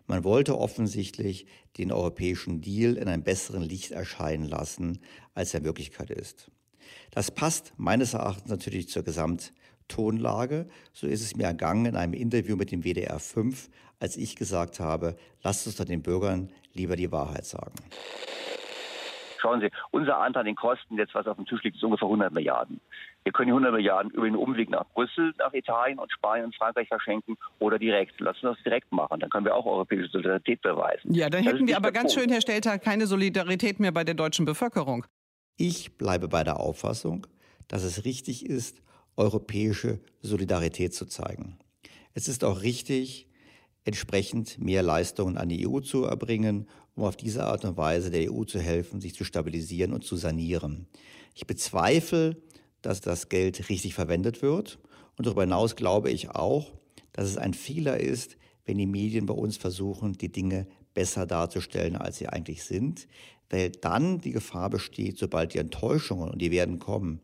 Man 0.06 0.22
wollte 0.22 0.56
offensichtlich 0.56 1.46
den 1.78 1.90
europäischen 1.90 2.60
Deal 2.60 2.94
in 2.96 3.08
einem 3.08 3.24
besseren 3.24 3.62
Licht 3.62 3.90
erscheinen 3.90 4.44
lassen, 4.44 5.00
als 5.34 5.52
er 5.52 5.64
Wirklichkeit 5.64 6.10
ist. 6.10 6.52
Das 7.10 7.30
passt 7.30 7.72
meines 7.76 8.14
Erachtens 8.14 8.50
natürlich 8.50 8.88
zur 8.88 9.02
Gesamttonlage. 9.02 10.68
So 10.92 11.06
ist 11.06 11.22
es 11.22 11.36
mir 11.36 11.44
ergangen 11.44 11.86
in 11.86 11.96
einem 11.96 12.14
Interview 12.14 12.56
mit 12.56 12.72
dem 12.72 12.82
WDR 12.82 13.18
5, 13.18 13.68
als 13.98 14.16
ich 14.16 14.36
gesagt 14.36 14.80
habe, 14.80 15.16
lasst 15.42 15.66
uns 15.66 15.76
doch 15.76 15.84
den 15.84 16.02
Bürgern 16.02 16.50
lieber 16.72 16.96
die 16.96 17.10
Wahrheit 17.12 17.44
sagen. 17.44 17.74
Schauen 19.40 19.60
Sie, 19.60 19.70
unser 19.90 20.18
Anteil 20.18 20.40
an 20.40 20.46
den 20.46 20.56
Kosten, 20.56 20.98
jetzt 20.98 21.14
was 21.14 21.26
auf 21.26 21.36
dem 21.36 21.46
Tisch 21.46 21.62
liegt, 21.62 21.76
ist 21.76 21.82
ungefähr 21.82 22.06
100 22.06 22.32
Milliarden. 22.32 22.80
Wir 23.24 23.32
können 23.32 23.48
die 23.48 23.52
100 23.52 23.72
Milliarden 23.72 24.10
über 24.12 24.24
den 24.24 24.36
Umweg 24.36 24.70
nach 24.70 24.86
Brüssel, 24.94 25.32
nach 25.38 25.52
Italien 25.54 25.98
und 25.98 26.10
Spanien 26.12 26.46
und 26.46 26.56
Frankreich 26.56 26.88
verschenken 26.88 27.36
oder 27.58 27.78
direkt. 27.78 28.20
Lassen 28.20 28.42
wir 28.42 28.50
das 28.50 28.62
direkt 28.62 28.92
machen. 28.92 29.20
Dann 29.20 29.30
können 29.30 29.44
wir 29.46 29.54
auch 29.54 29.66
europäische 29.66 30.08
Solidarität 30.08 30.60
beweisen. 30.62 31.14
Ja, 31.14 31.30
dann 31.30 31.42
hätten 31.42 31.66
wir 31.66 31.76
aber 31.76 31.92
ganz 31.92 32.14
Punkt. 32.14 32.24
schön, 32.24 32.32
Herr 32.32 32.40
Stelter, 32.40 32.78
keine 32.78 33.06
Solidarität 33.06 33.80
mehr 33.80 33.92
bei 33.92 34.04
der 34.04 34.14
deutschen 34.14 34.44
Bevölkerung. 34.44 35.06
Ich 35.62 35.98
bleibe 35.98 36.26
bei 36.26 36.42
der 36.42 36.58
Auffassung, 36.58 37.26
dass 37.68 37.82
es 37.82 38.06
richtig 38.06 38.46
ist, 38.46 38.80
europäische 39.18 40.00
Solidarität 40.22 40.94
zu 40.94 41.04
zeigen. 41.04 41.58
Es 42.14 42.28
ist 42.28 42.44
auch 42.44 42.62
richtig, 42.62 43.28
entsprechend 43.84 44.58
mehr 44.58 44.82
Leistungen 44.82 45.36
an 45.36 45.50
die 45.50 45.68
EU 45.68 45.80
zu 45.80 46.04
erbringen, 46.04 46.66
um 46.94 47.04
auf 47.04 47.14
diese 47.14 47.44
Art 47.44 47.66
und 47.66 47.76
Weise 47.76 48.10
der 48.10 48.32
EU 48.32 48.44
zu 48.44 48.58
helfen, 48.58 49.02
sich 49.02 49.14
zu 49.14 49.22
stabilisieren 49.24 49.92
und 49.92 50.02
zu 50.02 50.16
sanieren. 50.16 50.86
Ich 51.34 51.46
bezweifle, 51.46 52.38
dass 52.80 53.02
das 53.02 53.28
Geld 53.28 53.68
richtig 53.68 53.92
verwendet 53.92 54.40
wird. 54.40 54.78
Und 55.18 55.26
darüber 55.26 55.42
hinaus 55.42 55.76
glaube 55.76 56.10
ich 56.10 56.30
auch, 56.30 56.72
dass 57.12 57.28
es 57.28 57.36
ein 57.36 57.52
Fehler 57.52 58.00
ist, 58.00 58.38
wenn 58.64 58.78
die 58.78 58.86
Medien 58.86 59.26
bei 59.26 59.34
uns 59.34 59.58
versuchen, 59.58 60.14
die 60.14 60.32
Dinge 60.32 60.66
besser 60.94 61.26
darzustellen, 61.26 61.96
als 61.96 62.18
sie 62.18 62.28
eigentlich 62.28 62.64
sind, 62.64 63.06
weil 63.48 63.70
dann 63.70 64.20
die 64.20 64.32
Gefahr 64.32 64.70
besteht, 64.70 65.18
sobald 65.18 65.54
die 65.54 65.58
Enttäuschungen, 65.58 66.30
und 66.30 66.40
die 66.40 66.50
werden 66.50 66.78
kommen, 66.78 67.20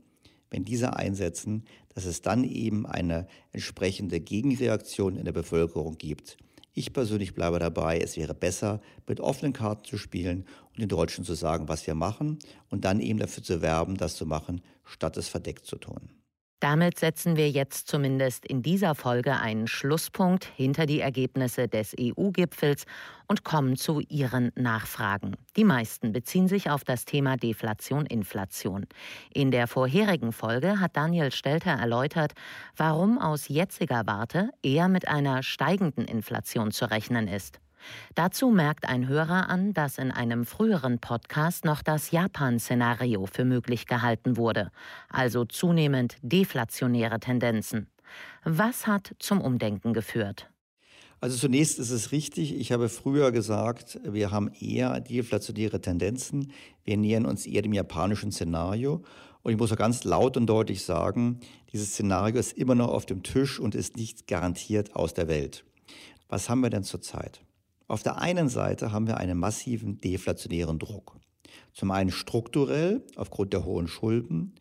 wenn 0.50 0.64
diese 0.64 0.96
einsetzen, 0.96 1.64
dass 1.94 2.04
es 2.04 2.22
dann 2.22 2.44
eben 2.44 2.86
eine 2.86 3.26
entsprechende 3.52 4.20
Gegenreaktion 4.20 5.16
in 5.16 5.24
der 5.24 5.32
Bevölkerung 5.32 5.96
gibt. 5.98 6.36
Ich 6.72 6.92
persönlich 6.92 7.34
bleibe 7.34 7.58
dabei, 7.58 7.98
es 7.98 8.18
wäre 8.18 8.34
besser, 8.34 8.82
mit 9.06 9.20
offenen 9.20 9.54
Karten 9.54 9.84
zu 9.84 9.96
spielen 9.96 10.44
und 10.68 10.80
den 10.80 10.88
Deutschen 10.88 11.24
zu 11.24 11.34
sagen, 11.34 11.68
was 11.68 11.86
wir 11.86 11.94
machen 11.94 12.38
und 12.68 12.84
dann 12.84 13.00
eben 13.00 13.18
dafür 13.18 13.42
zu 13.42 13.62
werben, 13.62 13.96
das 13.96 14.14
zu 14.14 14.26
machen, 14.26 14.60
statt 14.84 15.16
es 15.16 15.28
verdeckt 15.28 15.64
zu 15.64 15.76
tun. 15.76 16.10
Damit 16.60 16.98
setzen 16.98 17.36
wir 17.36 17.50
jetzt 17.50 17.86
zumindest 17.86 18.46
in 18.46 18.62
dieser 18.62 18.94
Folge 18.94 19.36
einen 19.36 19.66
Schlusspunkt 19.66 20.46
hinter 20.56 20.86
die 20.86 21.00
Ergebnisse 21.00 21.68
des 21.68 21.94
EU-Gipfels 22.00 22.86
und 23.28 23.44
kommen 23.44 23.76
zu 23.76 24.00
Ihren 24.00 24.52
Nachfragen. 24.54 25.36
Die 25.56 25.64
meisten 25.64 26.12
beziehen 26.12 26.48
sich 26.48 26.70
auf 26.70 26.82
das 26.82 27.04
Thema 27.04 27.36
Deflation-Inflation. 27.36 28.86
In 29.34 29.50
der 29.50 29.66
vorherigen 29.66 30.32
Folge 30.32 30.80
hat 30.80 30.96
Daniel 30.96 31.30
Stelter 31.30 31.72
erläutert, 31.72 32.32
warum 32.74 33.18
aus 33.18 33.48
jetziger 33.48 34.06
Warte 34.06 34.48
eher 34.62 34.88
mit 34.88 35.08
einer 35.08 35.42
steigenden 35.42 36.06
Inflation 36.06 36.70
zu 36.70 36.90
rechnen 36.90 37.28
ist. 37.28 37.60
Dazu 38.14 38.50
merkt 38.50 38.88
ein 38.88 39.08
Hörer 39.08 39.48
an, 39.48 39.74
dass 39.74 39.98
in 39.98 40.10
einem 40.10 40.46
früheren 40.46 40.98
Podcast 40.98 41.64
noch 41.64 41.82
das 41.82 42.10
Japan-Szenario 42.10 43.26
für 43.26 43.44
möglich 43.44 43.86
gehalten 43.86 44.36
wurde, 44.36 44.70
also 45.08 45.44
zunehmend 45.44 46.16
deflationäre 46.22 47.20
Tendenzen. 47.20 47.88
Was 48.44 48.86
hat 48.86 49.14
zum 49.18 49.40
Umdenken 49.40 49.92
geführt? 49.92 50.48
Also 51.20 51.38
zunächst 51.38 51.78
ist 51.78 51.90
es 51.90 52.12
richtig, 52.12 52.54
ich 52.54 52.72
habe 52.72 52.88
früher 52.88 53.32
gesagt, 53.32 53.98
wir 54.04 54.30
haben 54.30 54.50
eher 54.60 55.00
deflationäre 55.00 55.80
Tendenzen, 55.80 56.52
wir 56.84 56.98
nähern 56.98 57.24
uns 57.24 57.46
eher 57.46 57.62
dem 57.62 57.72
japanischen 57.72 58.32
Szenario. 58.32 59.02
Und 59.42 59.52
ich 59.52 59.58
muss 59.58 59.72
auch 59.72 59.76
ganz 59.76 60.04
laut 60.04 60.36
und 60.36 60.46
deutlich 60.46 60.82
sagen, 60.84 61.40
dieses 61.72 61.90
Szenario 61.90 62.38
ist 62.38 62.52
immer 62.52 62.74
noch 62.74 62.88
auf 62.88 63.06
dem 63.06 63.22
Tisch 63.22 63.58
und 63.58 63.74
ist 63.74 63.96
nicht 63.96 64.26
garantiert 64.26 64.94
aus 64.94 65.14
der 65.14 65.28
Welt. 65.28 65.64
Was 66.28 66.50
haben 66.50 66.60
wir 66.60 66.70
denn 66.70 66.82
zurzeit? 66.82 67.40
Auf 67.88 68.02
der 68.02 68.18
einen 68.18 68.48
Seite 68.48 68.92
haben 68.92 69.06
wir 69.06 69.18
einen 69.18 69.38
massiven 69.38 70.00
deflationären 70.00 70.78
Druck. 70.78 71.18
Zum 71.72 71.90
einen 71.90 72.10
strukturell 72.10 73.04
aufgrund 73.16 73.52
der 73.52 73.64
hohen 73.64 73.86
Schulden, 73.86 74.54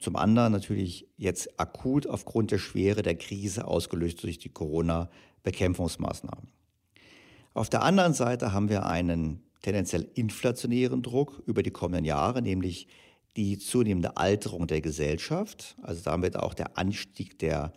zum 0.00 0.16
anderen 0.16 0.52
natürlich 0.52 1.08
jetzt 1.16 1.58
akut 1.58 2.06
aufgrund 2.06 2.50
der 2.50 2.58
Schwere 2.58 3.02
der 3.02 3.16
Krise 3.16 3.66
ausgelöst 3.66 4.22
durch 4.22 4.38
die 4.38 4.50
Corona-Bekämpfungsmaßnahmen. 4.50 6.48
Auf 7.54 7.68
der 7.68 7.82
anderen 7.82 8.14
Seite 8.14 8.52
haben 8.52 8.68
wir 8.68 8.86
einen 8.86 9.42
tendenziell 9.62 10.08
inflationären 10.14 11.02
Druck 11.02 11.42
über 11.46 11.62
die 11.64 11.72
kommenden 11.72 12.04
Jahre, 12.04 12.42
nämlich 12.42 12.86
die 13.36 13.58
zunehmende 13.58 14.16
Alterung 14.16 14.66
der 14.66 14.80
Gesellschaft, 14.80 15.76
also 15.82 16.02
damit 16.04 16.36
auch 16.36 16.54
der 16.54 16.78
Anstieg 16.78 17.38
der 17.38 17.72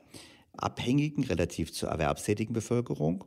Abhängigen 0.54 1.24
relativ 1.24 1.74
zur 1.74 1.90
erwerbstätigen 1.90 2.54
Bevölkerung. 2.54 3.24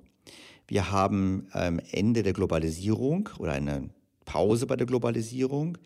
Wir 0.67 0.91
haben 0.91 1.49
ähm, 1.55 1.81
Ende 1.91 2.23
der 2.23 2.33
Globalisierung 2.33 3.29
oder 3.39 3.53
eine 3.53 3.91
Pause 4.25 4.67
bei 4.67 4.77
der 4.77 4.87
Globalisierung. 4.87 5.79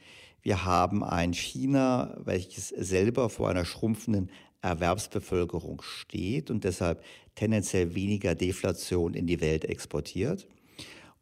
Wir 0.42 0.64
haben 0.64 1.02
ein 1.02 1.34
China, 1.34 2.16
welches 2.24 2.68
selber 2.68 3.28
vor 3.28 3.48
einer 3.48 3.64
schrumpfenden 3.64 4.30
Erwerbsbevölkerung 4.62 5.82
steht 5.82 6.50
und 6.50 6.64
deshalb 6.64 7.02
tendenziell 7.34 7.94
weniger 7.94 8.34
Deflation 8.34 9.14
in 9.14 9.26
die 9.26 9.40
Welt 9.40 9.64
exportiert. 9.64 10.46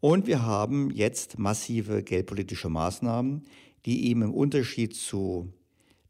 Und 0.01 0.27
wir 0.27 0.43
haben 0.43 0.91
jetzt 0.91 1.39
massive 1.39 2.03
geldpolitische 2.03 2.69
Maßnahmen, 2.69 3.47
die 3.87 4.09
eben 4.09 4.23
im 4.23 4.35
Unterschied 4.35 4.95
zu 4.95 5.53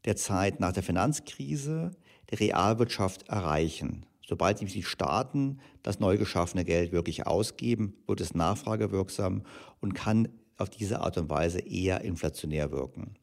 der 0.05 0.15
Zeit 0.15 0.59
nach 0.59 0.73
der 0.73 0.83
Finanzkrise 0.83 1.91
der 2.29 2.39
Realwirtschaft 2.39 3.27
erreichen. 3.29 4.05
Sobald 4.27 4.59
die 4.59 4.83
Staaten 4.83 5.59
das 5.83 6.01
neu 6.01 6.17
geschaffene 6.17 6.65
Geld 6.65 6.91
wirklich 6.91 7.25
ausgeben, 7.25 7.93
wird 8.07 8.19
es 8.19 8.35
nachfragewirksam 8.35 9.43
und 9.79 9.93
kann 9.93 10.27
auf 10.57 10.69
diese 10.69 10.99
Art 10.99 11.17
und 11.17 11.29
Weise 11.29 11.59
eher 11.59 12.01
inflationär 12.01 12.71
wirken. 12.71 13.15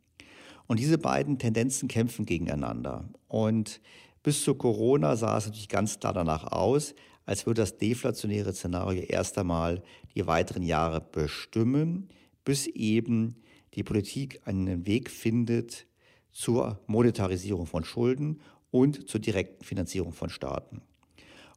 Und 0.67 0.81
diese 0.81 0.97
beiden 0.97 1.39
Tendenzen 1.39 1.89
kämpfen 1.89 2.25
gegeneinander. 2.25 3.07
Und 3.29 3.83
bis 4.23 4.45
zu 4.45 4.55
Corona 4.55 5.17
sah 5.17 5.37
es 5.37 5.45
natürlich 5.45 5.69
ganz 5.69 6.01
klar 6.01 6.15
danach 6.15 6.45
aus, 6.45 6.95
als 7.27 7.45
würde 7.45 7.61
das 7.61 7.77
deflationäre 7.77 8.55
Szenario 8.55 9.03
erst 9.03 9.37
einmal 9.37 9.83
die 10.15 10.27
weiteren 10.27 10.63
Jahre 10.63 11.03
bestimmen, 11.03 12.09
bis 12.45 12.67
eben 12.67 13.43
die 13.75 13.83
Politik 13.83 14.41
einen 14.47 14.87
Weg 14.87 15.11
findet 15.11 15.87
zur 16.33 16.81
Monetarisierung 16.87 17.67
von 17.67 17.85
Schulden 17.85 18.41
und 18.71 19.07
zur 19.09 19.21
direkten 19.21 19.65
Finanzierung 19.65 20.13
von 20.13 20.31
Staaten. 20.31 20.81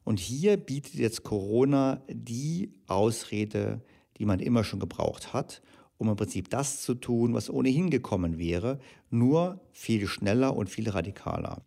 Und 0.08 0.20
hier 0.20 0.56
bietet 0.56 0.94
jetzt 0.94 1.22
Corona 1.22 2.02
die 2.08 2.72
Ausrede, 2.86 3.82
die 4.16 4.24
man 4.24 4.40
immer 4.40 4.64
schon 4.64 4.80
gebraucht 4.80 5.34
hat, 5.34 5.60
um 5.98 6.08
im 6.08 6.16
Prinzip 6.16 6.48
das 6.48 6.80
zu 6.80 6.94
tun, 6.94 7.34
was 7.34 7.50
ohnehin 7.50 7.90
gekommen 7.90 8.38
wäre, 8.38 8.78
nur 9.10 9.60
viel 9.70 10.06
schneller 10.06 10.56
und 10.56 10.70
viel 10.70 10.88
radikaler. 10.88 11.60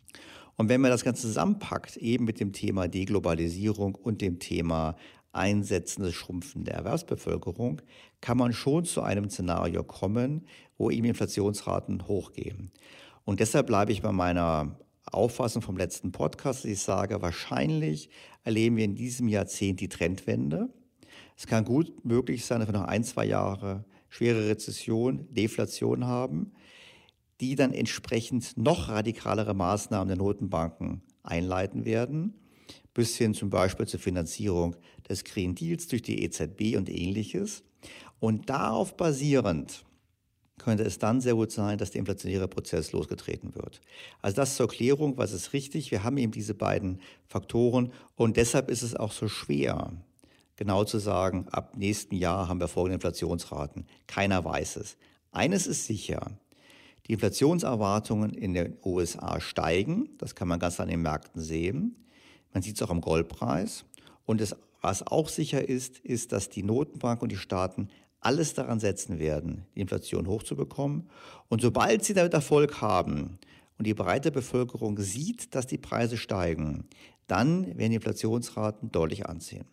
Und 0.56 0.68
wenn 0.68 0.80
man 0.80 0.90
das 0.90 1.04
Ganze 1.04 1.22
zusammenpackt, 1.22 1.98
eben 1.98 2.24
mit 2.24 2.40
dem 2.40 2.52
Thema 2.52 2.88
Deglobalisierung 2.88 3.94
und 3.94 4.20
dem 4.20 4.40
Thema 4.40 4.96
einsetzende 5.30 6.12
Schrumpfen 6.12 6.64
der 6.64 6.74
Erwerbsbevölkerung, 6.74 7.80
kann 8.20 8.38
man 8.38 8.52
schon 8.52 8.84
zu 8.84 9.02
einem 9.02 9.30
Szenario 9.30 9.84
kommen, 9.84 10.48
wo 10.78 10.90
eben 10.90 11.06
Inflationsraten 11.06 12.08
hochgehen. 12.08 12.72
Und 13.24 13.38
deshalb 13.38 13.68
bleibe 13.68 13.92
ich 13.92 14.02
bei 14.02 14.10
meiner 14.10 14.80
Auffassung 15.10 15.62
vom 15.62 15.76
letzten 15.76 16.12
Podcast, 16.12 16.64
dass 16.64 16.70
ich 16.70 16.80
sage, 16.80 17.20
wahrscheinlich 17.22 18.08
erleben 18.44 18.76
wir 18.76 18.84
in 18.84 18.94
diesem 18.94 19.28
Jahrzehnt 19.28 19.80
die 19.80 19.88
Trendwende. 19.88 20.68
Es 21.36 21.46
kann 21.46 21.64
gut 21.64 22.04
möglich 22.04 22.44
sein, 22.44 22.60
dass 22.60 22.68
wir 22.68 22.78
noch 22.78 22.86
ein, 22.86 23.04
zwei 23.04 23.24
Jahre 23.24 23.84
schwere 24.08 24.48
Rezession, 24.48 25.26
Deflation 25.32 26.06
haben, 26.06 26.52
die 27.40 27.56
dann 27.56 27.72
entsprechend 27.72 28.56
noch 28.56 28.88
radikalere 28.88 29.54
Maßnahmen 29.54 30.08
der 30.08 30.16
Notenbanken 30.16 31.02
einleiten 31.22 31.84
werden, 31.84 32.34
bis 32.94 33.16
hin 33.16 33.34
zum 33.34 33.50
Beispiel 33.50 33.86
zur 33.86 34.00
Finanzierung 34.00 34.76
des 35.08 35.24
Green 35.24 35.54
Deals 35.54 35.88
durch 35.88 36.02
die 36.02 36.22
EZB 36.22 36.76
und 36.76 36.90
ähnliches. 36.90 37.64
Und 38.20 38.50
darauf 38.50 38.96
basierend 38.96 39.84
könnte 40.62 40.84
es 40.84 40.98
dann 40.98 41.20
sehr 41.20 41.34
gut 41.34 41.52
sein, 41.52 41.78
dass 41.78 41.90
der 41.90 42.00
inflationäre 42.00 42.48
Prozess 42.48 42.92
losgetreten 42.92 43.54
wird. 43.54 43.80
Also 44.20 44.36
das 44.36 44.56
zur 44.56 44.68
Klärung, 44.68 45.18
was 45.18 45.32
ist 45.32 45.52
richtig? 45.52 45.90
Wir 45.90 46.04
haben 46.04 46.16
eben 46.16 46.32
diese 46.32 46.54
beiden 46.54 47.00
Faktoren 47.28 47.92
und 48.16 48.36
deshalb 48.36 48.70
ist 48.70 48.82
es 48.82 48.96
auch 48.96 49.12
so 49.12 49.28
schwer, 49.28 49.92
genau 50.56 50.84
zu 50.84 50.98
sagen, 50.98 51.46
ab 51.50 51.76
nächsten 51.76 52.14
Jahr 52.14 52.48
haben 52.48 52.60
wir 52.60 52.68
folgende 52.68 52.94
Inflationsraten. 52.94 53.86
Keiner 54.06 54.44
weiß 54.44 54.76
es. 54.76 54.96
Eines 55.32 55.66
ist 55.66 55.86
sicher, 55.86 56.30
die 57.06 57.14
Inflationserwartungen 57.14 58.30
in 58.30 58.54
den 58.54 58.76
USA 58.84 59.40
steigen. 59.40 60.10
Das 60.18 60.34
kann 60.34 60.48
man 60.48 60.60
ganz 60.60 60.78
an 60.78 60.88
den 60.88 61.02
Märkten 61.02 61.40
sehen. 61.40 61.96
Man 62.52 62.62
sieht 62.62 62.76
es 62.76 62.82
auch 62.82 62.90
am 62.90 63.00
Goldpreis. 63.00 63.84
Und 64.24 64.40
es, 64.40 64.54
was 64.80 65.06
auch 65.06 65.28
sicher 65.28 65.68
ist, 65.68 65.98
ist, 66.00 66.32
dass 66.32 66.48
die 66.48 66.62
Notenbank 66.62 67.22
und 67.22 67.32
die 67.32 67.36
Staaten 67.36 67.88
alles 68.22 68.54
daran 68.54 68.80
setzen 68.80 69.18
werden, 69.18 69.66
die 69.74 69.80
Inflation 69.80 70.26
hochzubekommen. 70.26 71.10
Und 71.48 71.60
sobald 71.60 72.04
sie 72.04 72.14
damit 72.14 72.32
Erfolg 72.34 72.80
haben 72.80 73.38
und 73.78 73.86
die 73.86 73.94
breite 73.94 74.30
Bevölkerung 74.30 74.98
sieht, 74.98 75.54
dass 75.54 75.66
die 75.66 75.78
Preise 75.78 76.16
steigen, 76.16 76.88
dann 77.26 77.66
werden 77.76 77.90
die 77.90 77.96
Inflationsraten 77.96 78.90
deutlich 78.92 79.26
anziehen. 79.26 79.66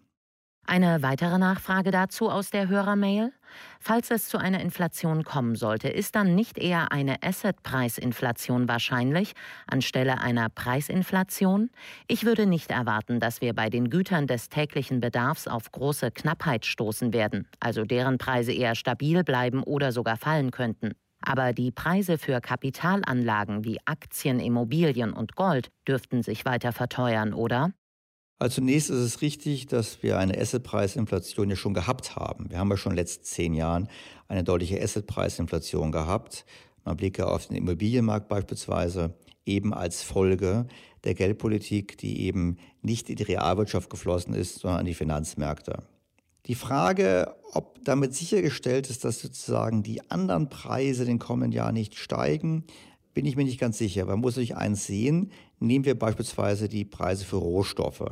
Eine 0.69 1.01
weitere 1.01 1.39
Nachfrage 1.39 1.89
dazu 1.89 2.29
aus 2.29 2.51
der 2.51 2.67
Hörermail. 2.67 3.33
Falls 3.79 4.11
es 4.11 4.29
zu 4.29 4.37
einer 4.37 4.59
Inflation 4.59 5.23
kommen 5.23 5.55
sollte, 5.55 5.89
ist 5.89 6.15
dann 6.15 6.35
nicht 6.35 6.59
eher 6.59 6.91
eine 6.91 7.23
Assetpreisinflation 7.23 8.67
wahrscheinlich 8.67 9.33
anstelle 9.65 10.21
einer 10.21 10.47
Preisinflation? 10.49 11.71
Ich 12.07 12.23
würde 12.23 12.45
nicht 12.45 12.69
erwarten, 12.69 13.19
dass 13.19 13.41
wir 13.41 13.55
bei 13.55 13.71
den 13.71 13.89
Gütern 13.89 14.27
des 14.27 14.49
täglichen 14.49 14.99
Bedarfs 14.99 15.47
auf 15.47 15.71
große 15.71 16.11
Knappheit 16.11 16.67
stoßen 16.67 17.13
werden, 17.13 17.47
also 17.59 17.83
deren 17.83 18.19
Preise 18.19 18.51
eher 18.51 18.75
stabil 18.75 19.23
bleiben 19.23 19.63
oder 19.63 19.91
sogar 19.91 20.17
fallen 20.17 20.51
könnten. 20.51 20.91
Aber 21.19 21.51
die 21.51 21.71
Preise 21.71 22.19
für 22.19 22.41
Kapitalanlagen 22.41 23.65
wie 23.65 23.79
Aktien, 23.85 24.39
Immobilien 24.39 25.13
und 25.13 25.35
Gold 25.35 25.71
dürften 25.87 26.21
sich 26.21 26.45
weiter 26.45 26.73
verteuern, 26.73 27.33
oder? 27.33 27.71
Also 28.39 28.55
zunächst 28.55 28.89
ist 28.89 28.99
es 28.99 29.21
richtig, 29.21 29.67
dass 29.67 30.01
wir 30.01 30.17
eine 30.17 30.39
Assetpreisinflation 30.39 31.49
ja 31.49 31.57
schon 31.57 31.73
gehabt 31.73 32.15
haben. 32.15 32.49
Wir 32.49 32.57
haben 32.57 32.69
ja 32.69 32.77
schon 32.77 32.93
in 32.93 32.95
den 32.95 33.01
letzten 33.03 33.25
zehn 33.25 33.53
Jahren 33.53 33.89
eine 34.29 34.45
deutliche 34.45 34.81
Assetpreisinflation 34.81 35.91
gehabt. 35.91 36.45
Man 36.85 36.95
blicke 36.95 37.27
auf 37.27 37.47
den 37.47 37.57
Immobilienmarkt 37.57 38.29
beispielsweise 38.29 39.13
eben 39.45 39.73
als 39.73 40.03
Folge 40.03 40.67
der 41.03 41.15
Geldpolitik, 41.15 41.97
die 41.97 42.21
eben 42.21 42.57
nicht 42.81 43.09
in 43.09 43.17
die 43.17 43.23
Realwirtschaft 43.23 43.89
geflossen 43.89 44.33
ist, 44.33 44.59
sondern 44.59 44.79
an 44.79 44.85
die 44.85 44.93
Finanzmärkte. 44.93 45.83
Die 46.45 46.55
Frage, 46.55 47.35
ob 47.51 47.83
damit 47.83 48.15
sichergestellt 48.15 48.89
ist, 48.89 49.03
dass 49.03 49.19
sozusagen 49.19 49.83
die 49.83 50.09
anderen 50.09 50.49
Preise 50.49 51.03
in 51.03 51.09
den 51.09 51.19
kommenden 51.19 51.51
Jahren 51.51 51.73
nicht 51.73 51.95
steigen, 51.95 52.63
bin 53.19 53.25
ich 53.25 53.35
mir 53.35 53.43
nicht 53.43 53.59
ganz 53.59 53.77
sicher. 53.77 54.05
Man 54.05 54.21
muss 54.21 54.35
sich 54.35 54.55
eins 54.55 54.85
sehen. 54.85 55.33
Nehmen 55.59 55.83
wir 55.83 55.99
beispielsweise 55.99 56.69
die 56.69 56.85
Preise 56.85 57.25
für 57.25 57.35
Rohstoffe. 57.35 58.05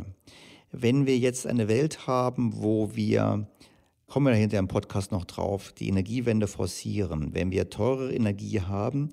Wenn 0.74 1.06
wir 1.06 1.18
jetzt 1.18 1.48
eine 1.48 1.70
Welt 1.70 2.08
haben, 2.08 2.52
wo 2.58 2.94
wir, 2.94 3.48
kommen 4.08 4.26
wir 4.26 4.34
hinter 4.34 4.60
im 4.60 4.68
Podcast 4.68 5.14
noch 5.14 5.24
drauf, 5.24 5.72
die 5.72 5.88
Energiewende 5.88 6.48
forcieren, 6.48 7.34
wenn 7.34 7.52
wir 7.52 7.70
teurere 7.70 8.14
Energie 8.14 8.60
haben, 8.60 9.12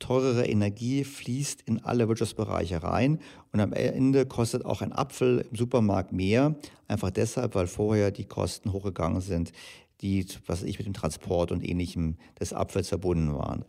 teurere 0.00 0.46
Energie 0.46 1.04
fließt 1.04 1.62
in 1.62 1.78
alle 1.84 2.08
Wirtschaftsbereiche 2.08 2.82
rein 2.82 3.20
und 3.52 3.60
am 3.60 3.72
Ende 3.72 4.26
kostet 4.26 4.64
auch 4.64 4.82
ein 4.82 4.92
Apfel 4.92 5.46
im 5.48 5.56
Supermarkt 5.56 6.10
mehr, 6.10 6.56
einfach 6.88 7.12
deshalb, 7.12 7.54
weil 7.54 7.68
vorher 7.68 8.10
die 8.10 8.24
Kosten 8.24 8.72
hochgegangen 8.72 9.20
sind, 9.20 9.52
die, 10.00 10.26
was 10.46 10.62
ich 10.62 10.78
mit 10.78 10.86
dem 10.86 10.94
Transport 10.94 11.52
und 11.52 11.66
ähnlichem 11.66 12.16
des 12.38 12.52
Apfels 12.52 12.88
verbunden 12.88 13.34
waren. 13.34 13.64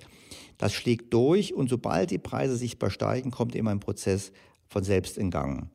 Das 0.58 0.74
schlägt 0.74 1.13
durch 1.13 1.54
und 1.54 1.70
sobald 1.70 2.12
die 2.12 2.18
Preise 2.18 2.58
sichtbar 2.58 2.90
steigen, 2.90 3.32
kommt 3.32 3.56
eben 3.56 3.68
ein 3.68 3.80
Prozess 3.80 4.32
von 4.68 4.84
selbst 4.84 5.18
in 5.18 5.32
Gang. 5.32 5.70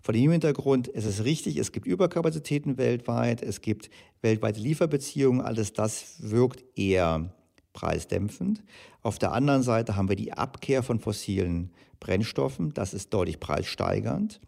Vor 0.00 0.12
dem 0.12 0.30
Hintergrund 0.30 0.86
ist 0.86 1.04
es 1.04 1.24
richtig, 1.24 1.56
es 1.56 1.72
gibt 1.72 1.86
Überkapazitäten 1.86 2.78
weltweit, 2.78 3.42
es 3.42 3.60
gibt 3.60 3.90
weltweite 4.22 4.60
Lieferbeziehungen, 4.60 5.40
alles 5.40 5.72
das 5.72 6.16
wirkt 6.20 6.64
eher 6.78 7.34
preisdämpfend. 7.76 8.64
Auf 9.02 9.18
der 9.20 9.32
anderen 9.32 9.62
Seite 9.62 9.94
haben 9.94 10.08
wir 10.08 10.16
die 10.16 10.32
Abkehr 10.32 10.82
von 10.82 10.98
fossilen 10.98 11.70
Brennstoffen, 12.00 12.74
das 12.74 12.92
ist 12.92 13.14
deutlich 13.14 13.38
preissteigernd. 13.38 14.40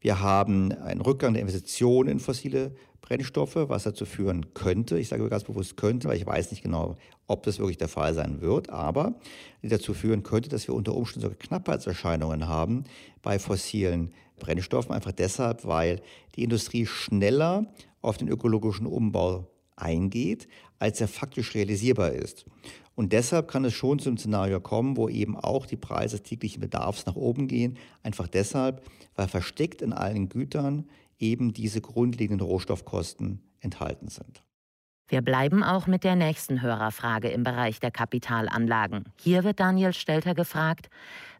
Wir 0.00 0.20
haben 0.20 0.72
einen 0.72 1.00
Rückgang 1.00 1.32
der 1.32 1.42
Investitionen 1.42 2.08
in 2.08 2.20
fossile 2.20 2.74
Brennstoffe, 3.00 3.56
was 3.56 3.82
dazu 3.82 4.06
führen 4.06 4.54
könnte, 4.54 4.98
ich 4.98 5.08
sage 5.08 5.28
ganz 5.28 5.44
bewusst 5.44 5.76
könnte, 5.76 6.08
weil 6.08 6.16
ich 6.16 6.26
weiß 6.26 6.50
nicht 6.50 6.62
genau, 6.62 6.96
ob 7.26 7.42
das 7.42 7.58
wirklich 7.58 7.76
der 7.76 7.88
Fall 7.88 8.14
sein 8.14 8.40
wird, 8.40 8.70
aber 8.70 9.14
dazu 9.62 9.92
führen 9.92 10.22
könnte, 10.22 10.48
dass 10.48 10.68
wir 10.68 10.74
unter 10.74 10.94
Umständen 10.94 11.22
sogar 11.22 11.38
Knappheitserscheinungen 11.38 12.48
haben 12.48 12.84
bei 13.22 13.38
fossilen 13.38 14.12
Brennstoffen, 14.38 14.92
einfach 14.92 15.12
deshalb, 15.12 15.66
weil 15.66 16.00
die 16.36 16.44
Industrie 16.44 16.86
schneller 16.86 17.66
auf 18.00 18.16
den 18.16 18.28
ökologischen 18.28 18.86
Umbau 18.86 19.46
eingeht, 19.76 20.48
als 20.78 21.00
er 21.00 21.08
faktisch 21.08 21.54
realisierbar 21.54 22.12
ist. 22.12 22.46
Und 22.94 23.12
deshalb 23.12 23.48
kann 23.48 23.64
es 23.64 23.74
schon 23.74 23.98
zum 23.98 24.16
Szenario 24.16 24.60
kommen, 24.60 24.96
wo 24.96 25.08
eben 25.08 25.36
auch 25.36 25.66
die 25.66 25.76
Preise 25.76 26.16
des 26.16 26.22
täglichen 26.28 26.60
Bedarfs 26.60 27.06
nach 27.06 27.16
oben 27.16 27.48
gehen. 27.48 27.76
Einfach 28.02 28.28
deshalb, 28.28 28.82
weil 29.16 29.26
versteckt 29.26 29.82
in 29.82 29.92
allen 29.92 30.28
Gütern 30.28 30.88
eben 31.18 31.52
diese 31.52 31.80
grundlegenden 31.80 32.46
Rohstoffkosten 32.46 33.40
enthalten 33.60 34.08
sind. 34.08 34.42
Wir 35.08 35.20
bleiben 35.20 35.62
auch 35.62 35.86
mit 35.86 36.02
der 36.02 36.16
nächsten 36.16 36.62
Hörerfrage 36.62 37.28
im 37.28 37.42
Bereich 37.42 37.78
der 37.78 37.90
Kapitalanlagen. 37.90 39.04
Hier 39.20 39.44
wird 39.44 39.60
Daniel 39.60 39.92
Stelter 39.92 40.34
gefragt, 40.34 40.88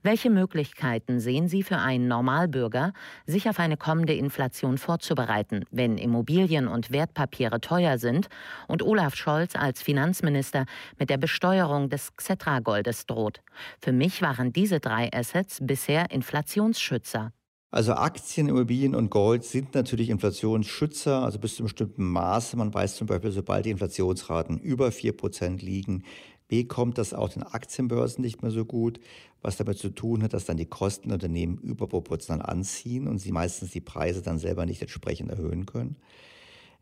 welche 0.04 0.30
Möglichkeiten 0.30 1.18
sehen 1.18 1.48
Sie 1.48 1.62
für 1.62 1.78
einen 1.78 2.06
Normalbürger, 2.06 2.92
sich 3.26 3.48
auf 3.48 3.58
eine 3.58 3.76
kommende 3.76 4.14
Inflation 4.14 4.78
vorzubereiten, 4.78 5.64
wenn 5.70 5.98
Immobilien 5.98 6.68
und 6.68 6.92
Wertpapiere 6.92 7.60
teuer 7.60 7.98
sind 7.98 8.28
und 8.68 8.82
Olaf 8.82 9.16
Scholz 9.16 9.56
als 9.56 9.82
Finanzminister 9.82 10.66
mit 10.98 11.10
der 11.10 11.16
Besteuerung 11.16 11.88
des 11.88 12.14
Xetra-Goldes 12.16 13.06
droht? 13.06 13.40
Für 13.80 13.92
mich 13.92 14.22
waren 14.22 14.52
diese 14.52 14.78
drei 14.78 15.10
Assets 15.12 15.58
bisher 15.62 16.10
Inflationsschützer. 16.10 17.32
Also 17.74 17.94
Aktien, 17.94 18.48
Immobilien 18.48 18.94
und 18.94 19.10
Gold 19.10 19.42
sind 19.42 19.74
natürlich 19.74 20.08
Inflationsschützer, 20.08 21.24
also 21.24 21.40
bis 21.40 21.56
zu 21.56 21.62
einem 21.62 21.64
bestimmten 21.64 22.04
Maße. 22.04 22.56
Man 22.56 22.72
weiß 22.72 22.94
zum 22.94 23.08
Beispiel, 23.08 23.32
sobald 23.32 23.64
die 23.64 23.70
Inflationsraten 23.70 24.60
über 24.60 24.90
4% 24.90 25.58
liegen, 25.60 26.04
bekommt 26.48 26.98
das 26.98 27.14
auch 27.14 27.30
den 27.30 27.42
Aktienbörsen 27.42 28.22
nicht 28.22 28.42
mehr 28.42 28.50
so 28.50 28.64
gut, 28.64 29.00
was 29.42 29.56
damit 29.56 29.78
zu 29.78 29.90
tun 29.90 30.22
hat, 30.22 30.32
dass 30.32 30.44
dann 30.44 30.56
die 30.56 30.66
Kosten 30.66 31.08
der 31.08 31.14
Unternehmen 31.14 31.58
überproportional 31.58 32.44
anziehen 32.44 33.08
und 33.08 33.18
sie 33.18 33.32
meistens 33.32 33.70
die 33.70 33.80
Preise 33.80 34.22
dann 34.22 34.38
selber 34.38 34.66
nicht 34.66 34.82
entsprechend 34.82 35.30
erhöhen 35.30 35.66
können. 35.66 35.96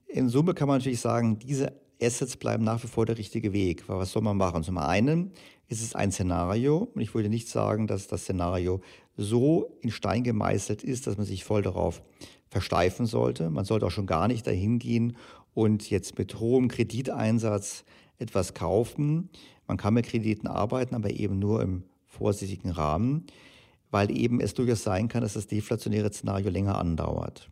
In 0.06 0.28
Summe 0.28 0.54
kann 0.54 0.68
man 0.68 0.78
natürlich 0.78 1.00
sagen, 1.00 1.38
diese 1.38 1.72
Assets 2.02 2.36
bleiben 2.36 2.64
nach 2.64 2.82
wie 2.82 2.88
vor 2.88 3.06
der 3.06 3.16
richtige 3.16 3.52
Weg. 3.52 3.84
Was 3.88 4.12
soll 4.12 4.22
man 4.22 4.36
machen? 4.36 4.62
Zum 4.62 4.78
einen 4.78 5.32
ist 5.68 5.82
es 5.82 5.94
ein 5.94 6.12
Szenario 6.12 6.88
und 6.94 7.00
ich 7.00 7.14
würde 7.14 7.28
nicht 7.28 7.48
sagen, 7.48 7.86
dass 7.86 8.08
das 8.08 8.22
Szenario 8.22 8.80
so 9.16 9.78
in 9.80 9.90
Stein 9.90 10.24
gemeißelt 10.24 10.82
ist, 10.82 11.06
dass 11.06 11.16
man 11.16 11.26
sich 11.26 11.44
voll 11.44 11.62
darauf 11.62 12.02
versteifen 12.48 13.06
sollte. 13.06 13.50
Man 13.50 13.64
sollte 13.64 13.86
auch 13.86 13.90
schon 13.90 14.06
gar 14.06 14.28
nicht 14.28 14.46
dahin 14.46 14.78
gehen 14.78 15.16
und 15.54 15.88
jetzt 15.90 16.18
mit 16.18 16.38
hohem 16.40 16.68
Krediteinsatz 16.68 17.84
etwas 18.18 18.54
kaufen. 18.54 19.30
Man 19.66 19.76
kann 19.76 19.94
mit 19.94 20.06
Krediten 20.06 20.46
arbeiten, 20.46 20.94
aber 20.94 21.10
eben 21.10 21.38
nur 21.38 21.62
im 21.62 21.84
vorsichtigen 22.06 22.70
Rahmen, 22.70 23.26
weil 23.90 24.10
eben 24.16 24.40
es 24.40 24.54
durchaus 24.54 24.82
sein 24.82 25.08
kann, 25.08 25.22
dass 25.22 25.34
das 25.34 25.46
deflationäre 25.46 26.12
Szenario 26.12 26.50
länger 26.50 26.78
andauert. 26.78 27.50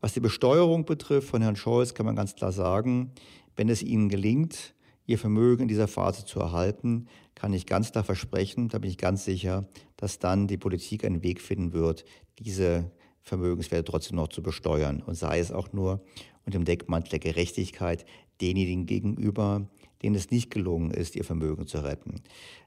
Was 0.00 0.12
die 0.12 0.20
Besteuerung 0.20 0.84
betrifft 0.84 1.28
von 1.28 1.42
Herrn 1.42 1.56
Scholz 1.56 1.94
kann 1.94 2.06
man 2.06 2.16
ganz 2.16 2.34
klar 2.36 2.52
sagen, 2.52 3.12
wenn 3.56 3.68
es 3.68 3.82
Ihnen 3.82 4.08
gelingt, 4.08 4.74
Ihr 5.06 5.18
Vermögen 5.18 5.62
in 5.62 5.68
dieser 5.68 5.88
Phase 5.88 6.24
zu 6.24 6.40
erhalten, 6.40 7.06
kann 7.34 7.52
ich 7.52 7.66
ganz 7.66 7.92
klar 7.92 8.04
versprechen, 8.04 8.68
da 8.68 8.78
bin 8.78 8.90
ich 8.90 8.98
ganz 8.98 9.24
sicher, 9.24 9.68
dass 9.96 10.18
dann 10.18 10.48
die 10.48 10.56
Politik 10.56 11.04
einen 11.04 11.22
Weg 11.22 11.40
finden 11.40 11.72
wird, 11.72 12.04
diese 12.38 12.90
Vermögenswerte 13.20 13.84
trotzdem 13.90 14.16
noch 14.16 14.28
zu 14.28 14.42
besteuern 14.42 15.02
und 15.02 15.14
sei 15.14 15.38
es 15.38 15.52
auch 15.52 15.72
nur 15.72 16.04
unter 16.44 16.58
dem 16.58 16.64
Deckmantel 16.64 17.10
der 17.10 17.18
Gerechtigkeit 17.18 18.04
denjenigen 18.40 18.86
gegenüber, 18.86 19.68
denen 20.02 20.14
es 20.14 20.30
nicht 20.30 20.50
gelungen 20.50 20.90
ist, 20.90 21.16
ihr 21.16 21.24
Vermögen 21.24 21.66
zu 21.66 21.78
retten. 21.78 22.22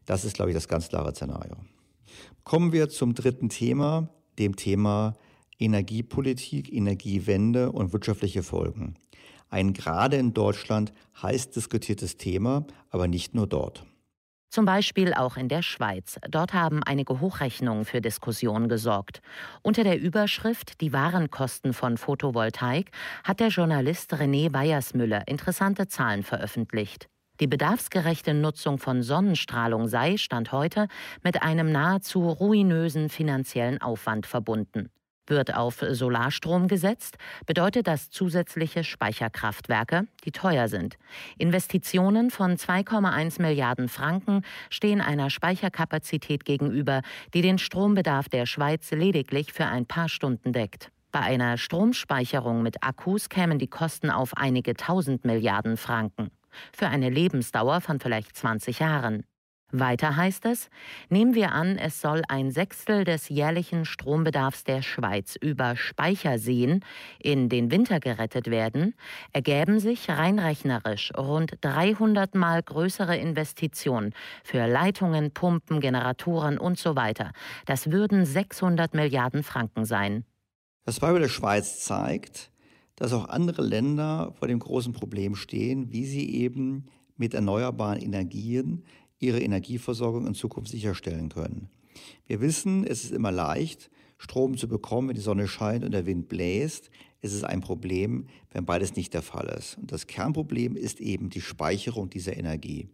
Das 0.05 0.25
ist, 0.25 0.35
glaube 0.35 0.51
ich, 0.51 0.55
das 0.55 0.67
ganz 0.67 0.89
klare 0.89 1.13
Szenario. 1.13 1.57
Kommen 2.43 2.71
wir 2.71 2.89
zum 2.89 3.13
dritten 3.13 3.49
Thema, 3.49 4.09
dem 4.39 4.55
Thema 4.55 5.13
Energiepolitik, 5.59 6.71
Energiewende 6.71 7.71
und 7.71 7.93
wirtschaftliche 7.93 8.43
Folgen. 8.43 8.95
Ein 9.49 9.73
gerade 9.73 10.17
in 10.17 10.33
Deutschland 10.33 10.93
heiß 11.21 11.49
diskutiertes 11.51 12.17
Thema, 12.17 12.65
aber 12.89 13.07
nicht 13.07 13.35
nur 13.35 13.47
dort. 13.47 13.85
Zum 14.49 14.65
Beispiel 14.65 15.13
auch 15.13 15.37
in 15.37 15.47
der 15.47 15.61
Schweiz. 15.61 16.17
Dort 16.27 16.53
haben 16.53 16.81
einige 16.83 17.19
Hochrechnungen 17.19 17.85
für 17.85 18.01
Diskussionen 18.01 18.67
gesorgt. 18.67 19.21
Unter 19.61 19.83
der 19.83 19.99
Überschrift 19.99 20.81
Die 20.81 20.91
Warenkosten 20.91 21.71
von 21.71 21.97
Photovoltaik 21.97 22.89
hat 23.23 23.39
der 23.39 23.49
Journalist 23.49 24.11
René 24.13 24.51
Weiersmüller 24.51 25.27
interessante 25.27 25.87
Zahlen 25.87 26.23
veröffentlicht. 26.23 27.09
Die 27.39 27.47
bedarfsgerechte 27.47 28.33
Nutzung 28.33 28.79
von 28.79 29.01
Sonnenstrahlung 29.01 29.87
sei, 29.87 30.17
Stand 30.17 30.51
heute, 30.51 30.87
mit 31.23 31.41
einem 31.41 31.71
nahezu 31.71 32.27
ruinösen 32.27 33.07
finanziellen 33.07 33.81
Aufwand 33.81 34.25
verbunden. 34.25 34.89
Wird 35.25 35.55
auf 35.55 35.85
Solarstrom 35.91 36.67
gesetzt, 36.67 37.17
bedeutet 37.45 37.87
das 37.87 38.09
zusätzliche 38.09 38.83
Speicherkraftwerke, 38.83 40.07
die 40.25 40.31
teuer 40.31 40.67
sind. 40.67 40.97
Investitionen 41.37 42.31
von 42.31 42.57
2,1 42.57 43.41
Milliarden 43.41 43.87
Franken 43.87 44.41
stehen 44.69 44.99
einer 44.99 45.29
Speicherkapazität 45.29 46.43
gegenüber, 46.45 47.03
die 47.33 47.41
den 47.41 47.59
Strombedarf 47.59 48.27
der 48.27 48.47
Schweiz 48.47 48.91
lediglich 48.91 49.53
für 49.53 49.65
ein 49.65 49.85
paar 49.85 50.09
Stunden 50.09 50.51
deckt. 50.51 50.91
Bei 51.11 51.21
einer 51.21 51.57
Stromspeicherung 51.57 52.61
mit 52.61 52.83
Akkus 52.83 53.29
kämen 53.29 53.59
die 53.59 53.67
Kosten 53.67 54.09
auf 54.09 54.35
einige 54.35 54.73
tausend 54.73 55.25
Milliarden 55.25 55.77
Franken. 55.77 56.31
Für 56.71 56.87
eine 56.87 57.09
Lebensdauer 57.09 57.81
von 57.81 57.99
vielleicht 57.99 58.35
20 58.35 58.79
Jahren. 58.79 59.23
Weiter 59.71 60.15
heißt 60.15 60.45
es, 60.45 60.69
nehmen 61.09 61.35
wir 61.35 61.51
an, 61.51 61.77
es 61.77 62.01
soll 62.01 62.23
ein 62.27 62.49
Sechstel 62.49 63.03
des 63.03 63.29
jährlichen 63.29 63.85
Strombedarfs 63.85 64.63
der 64.63 64.81
Schweiz 64.81 65.35
über 65.39 65.75
Speicherseen 65.75 66.83
in 67.19 67.49
den 67.49 67.69
Winter 67.69 67.99
gerettet 67.99 68.49
werden, 68.49 68.95
ergäben 69.31 69.79
sich 69.79 70.09
rein 70.09 70.39
rechnerisch 70.39 71.11
rund 71.15 71.53
300 71.61 72.33
mal 72.33 72.63
größere 72.63 73.15
Investitionen 73.15 74.13
für 74.43 74.65
Leitungen, 74.65 75.31
Pumpen, 75.31 75.81
Generatoren 75.81 76.57
und 76.57 76.79
so 76.79 76.95
weiter. 76.95 77.31
Das 77.67 77.91
würden 77.91 78.25
600 78.25 78.95
Milliarden 78.95 79.43
Franken 79.43 79.85
sein. 79.85 80.25
Das 80.85 80.99
Beispiel 80.99 81.21
der 81.21 81.29
Schweiz 81.29 81.81
zeigt, 81.81 82.49
dass 82.99 83.13
auch 83.13 83.29
andere 83.29 83.61
Länder 83.61 84.33
vor 84.37 84.47
dem 84.47 84.59
großen 84.59 84.93
Problem 84.93 85.35
stehen, 85.35 85.91
wie 85.91 86.05
sie 86.05 86.29
eben 86.35 86.85
mit 87.17 87.33
erneuerbaren 87.33 88.01
Energien 88.01 88.83
ihre 89.19 89.39
Energieversorgung 89.39 90.27
in 90.27 90.35
Zukunft 90.35 90.69
sicherstellen 90.69 91.29
können. 91.29 91.69
Wir 92.27 92.41
wissen, 92.41 92.85
es 92.85 93.03
ist 93.05 93.11
immer 93.11 93.31
leicht, 93.31 93.89
Strom 94.17 94.57
zu 94.57 94.67
bekommen, 94.67 95.09
wenn 95.09 95.15
die 95.15 95.21
Sonne 95.21 95.47
scheint 95.47 95.83
und 95.85 95.91
der 95.91 96.05
Wind 96.05 96.27
bläst. 96.27 96.89
Es 97.21 97.33
ist 97.33 97.45
ein 97.45 97.61
Problem, 97.61 98.27
wenn 98.51 98.65
beides 98.65 98.95
nicht 98.95 99.13
der 99.13 99.21
Fall 99.21 99.47
ist. 99.57 99.77
Und 99.77 99.91
das 99.91 100.07
Kernproblem 100.07 100.75
ist 100.75 100.99
eben 100.99 101.29
die 101.29 101.41
Speicherung 101.41 102.09
dieser 102.09 102.35
Energie. 102.35 102.89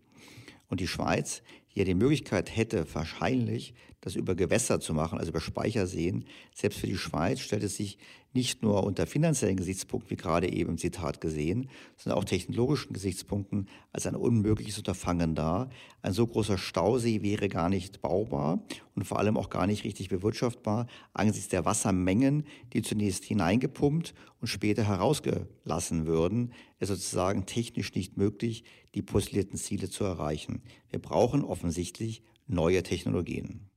Und 0.68 0.82
die 0.82 0.88
Schweiz, 0.88 1.42
die 1.74 1.80
ja 1.80 1.86
die 1.86 1.96
Möglichkeit 1.96 2.56
hätte, 2.56 2.86
wahrscheinlich 2.94 3.74
das 4.02 4.16
über 4.16 4.36
Gewässer 4.36 4.80
zu 4.80 4.94
machen, 4.94 5.18
also 5.18 5.32
über 5.32 5.42
Speicherseen, 5.42 6.26
selbst 6.54 6.80
für 6.80 6.88
die 6.88 6.98
Schweiz 6.98 7.40
stellt 7.40 7.64
es 7.64 7.76
sich 7.76 7.98
nicht 8.36 8.62
nur 8.62 8.84
unter 8.84 9.08
finanziellen 9.08 9.58
Gesichtspunkten, 9.58 10.12
wie 10.12 10.16
gerade 10.16 10.52
eben 10.52 10.72
im 10.72 10.78
Zitat 10.78 11.22
gesehen, 11.22 11.70
sondern 11.98 12.20
auch 12.20 12.26
technologischen 12.26 12.94
Gesichtspunkten 12.94 13.68
als 13.92 14.06
ein 14.06 14.16
unmögliches 14.16 14.78
Unterfangen 14.78 15.36
dar. 15.36 15.70
Ein 16.02 16.14
so 16.14 16.28
großer 16.28 16.58
Stausee 16.58 17.22
wäre 17.22 17.50
gar 17.50 17.70
nicht 17.70 18.02
baubar 18.02 18.64
und 18.96 19.06
vor 19.06 19.20
allem 19.20 19.38
auch 19.38 19.50
gar 19.50 19.68
nicht 19.68 19.84
richtig 19.84 20.10
bewirtschaftbar 20.10 20.88
angesichts 21.14 21.50
der 21.50 21.66
Wassermengen, 21.66 22.46
die 22.74 22.82
zunächst 22.82 23.24
hineingepumpt 23.24 24.14
und 24.42 24.48
später 24.48 24.84
herausgelassen 24.84 26.06
würden. 26.06 26.54
Es 26.80 26.90
ist 26.90 27.00
sozusagen 27.00 27.46
technisch 27.46 27.96
nicht 27.96 28.18
möglich, 28.18 28.64
die 28.94 29.02
postulierten 29.02 29.58
Ziele 29.58 29.90
zu 29.90 30.04
erreichen. 30.04 30.62
Wir 30.90 31.00
brauchen 31.00 31.44
offensichtlich 31.44 32.22
neue 32.48 32.84
Technologien. 32.84 33.70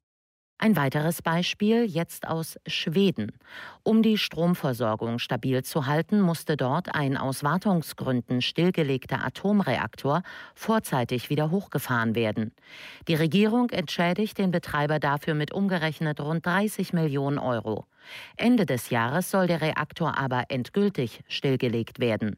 Ein 0.61 0.75
weiteres 0.75 1.23
Beispiel 1.23 1.85
jetzt 1.85 2.27
aus 2.27 2.59
Schweden. 2.66 3.31
Um 3.85 4.03
die 4.03 4.18
Stromversorgung 4.18 5.21
stabil 5.21 5.62
zu 5.62 5.87
halten, 5.87 6.21
musste 6.21 6.57
dort 6.57 6.97
ein 6.97 7.16
aus 7.16 7.44
Wartungsgründen 7.44 8.42
stillgelegter 8.42 9.25
Atomreaktor 9.25 10.25
vorzeitig 10.57 11.31
wieder 11.31 11.53
hochgefahren 11.53 12.16
werden. 12.16 12.53
Die 13.07 13.14
Regierung 13.14 13.71
entschädigt 13.71 14.38
den 14.38 14.51
Betreiber 14.51 14.99
dafür 14.99 15.35
mit 15.35 15.53
umgerechnet 15.53 16.21
rund 16.21 16.44
30 16.44 16.92
Millionen 16.92 17.38
Euro. 17.38 17.87
Ende 18.37 18.66
des 18.66 18.90
Jahres 18.90 19.31
soll 19.31 19.47
der 19.47 19.61
Reaktor 19.61 20.18
aber 20.18 20.44
endgültig 20.49 21.23
stillgelegt 21.29 21.99
werden. 21.99 22.37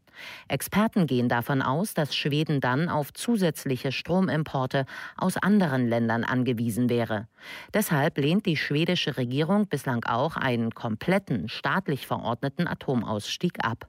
Experten 0.49 1.07
gehen 1.07 1.29
davon 1.29 1.63
aus, 1.63 1.95
dass 1.95 2.15
Schweden 2.15 2.61
dann 2.61 2.89
auf 2.89 3.13
zusätzliche 3.13 3.93
Stromimporte 3.93 4.87
aus 5.17 5.37
anderen 5.37 5.89
Ländern 5.89 6.25
angewiesen 6.25 6.89
wäre. 6.89 7.29
Deshalb 7.75 8.19
lehnt 8.19 8.47
die 8.47 8.57
schwedische 8.57 9.17
Regierung 9.17 9.67
bislang 9.69 10.05
auch 10.05 10.37
einen 10.37 10.73
kompletten 10.73 11.49
staatlich 11.49 12.07
verordneten 12.07 12.67
Atomausstieg 12.67 13.65
ab. 13.65 13.89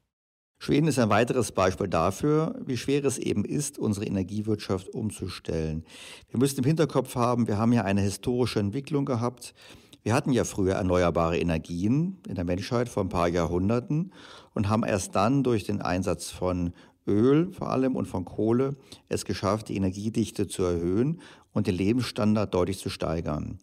Schweden 0.61 0.87
ist 0.87 0.99
ein 0.99 1.09
weiteres 1.09 1.51
Beispiel 1.51 1.87
dafür, 1.87 2.53
wie 2.63 2.77
schwer 2.77 3.03
es 3.03 3.17
eben 3.17 3.45
ist, 3.45 3.79
unsere 3.79 4.05
Energiewirtschaft 4.05 4.89
umzustellen. 4.89 5.83
Wir 6.29 6.39
müssen 6.39 6.59
im 6.59 6.65
Hinterkopf 6.65 7.15
haben, 7.15 7.47
wir 7.47 7.57
haben 7.57 7.73
ja 7.73 7.83
eine 7.83 8.01
historische 8.01 8.59
Entwicklung 8.59 9.05
gehabt. 9.05 9.55
Wir 10.03 10.15
hatten 10.15 10.31
ja 10.31 10.45
früher 10.45 10.73
erneuerbare 10.73 11.37
Energien 11.37 12.17
in 12.27 12.33
der 12.33 12.43
Menschheit 12.43 12.89
vor 12.89 13.03
ein 13.03 13.09
paar 13.09 13.27
Jahrhunderten 13.27 14.11
und 14.55 14.67
haben 14.67 14.83
erst 14.83 15.15
dann 15.15 15.43
durch 15.43 15.63
den 15.63 15.81
Einsatz 15.81 16.31
von 16.31 16.73
Öl 17.05 17.51
vor 17.51 17.69
allem 17.69 17.95
und 17.95 18.07
von 18.07 18.25
Kohle 18.25 18.75
es 19.09 19.25
geschafft, 19.25 19.69
die 19.69 19.75
Energiedichte 19.75 20.47
zu 20.47 20.63
erhöhen 20.63 21.21
und 21.53 21.67
den 21.67 21.75
Lebensstandard 21.75 22.53
deutlich 22.53 22.79
zu 22.79 22.89
steigern. 22.89 23.59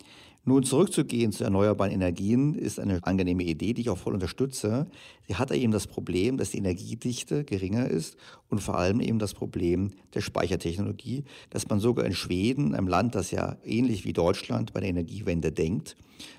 Nun 0.49 0.63
zurückzugehen 0.63 1.31
zu 1.31 1.45
erneuerbaren 1.45 1.93
Energien 1.93 2.55
ist 2.55 2.81
eine 2.81 3.05
angenehme 3.05 3.43
Idee, 3.43 3.75
die 3.75 3.83
ich 3.83 3.91
auch 3.91 3.99
voll 3.99 4.15
unterstütze. 4.15 4.87
Sie 5.27 5.35
hat 5.35 5.51
eben 5.51 5.73
das 5.73 5.87
Problem, 5.87 6.39
dass 6.39 6.53
die 6.53 6.57
Energiedichte 6.57 7.45
geringer 7.45 7.87
ist 7.87 8.17
und 8.49 8.63
vor 8.63 8.79
allem 8.79 9.01
eben 9.01 9.19
das 9.19 9.35
Problem 9.35 9.91
der 10.15 10.23
Speichertechnologie, 10.23 11.25
dass 11.51 11.69
man 11.69 11.81
sogar 11.81 12.07
in 12.07 12.15
Schweden, 12.15 12.75
einem 12.75 12.89
Land, 12.89 13.15
das 13.15 13.31
ja 13.31 13.59
ähnlich 13.63 14.07
wie 14.07 14.15
Deutschland 14.15 14.73
bei 14.73 14.81
der 14.81 14.89
Energiewende 14.89 15.53
denkt 15.53 15.99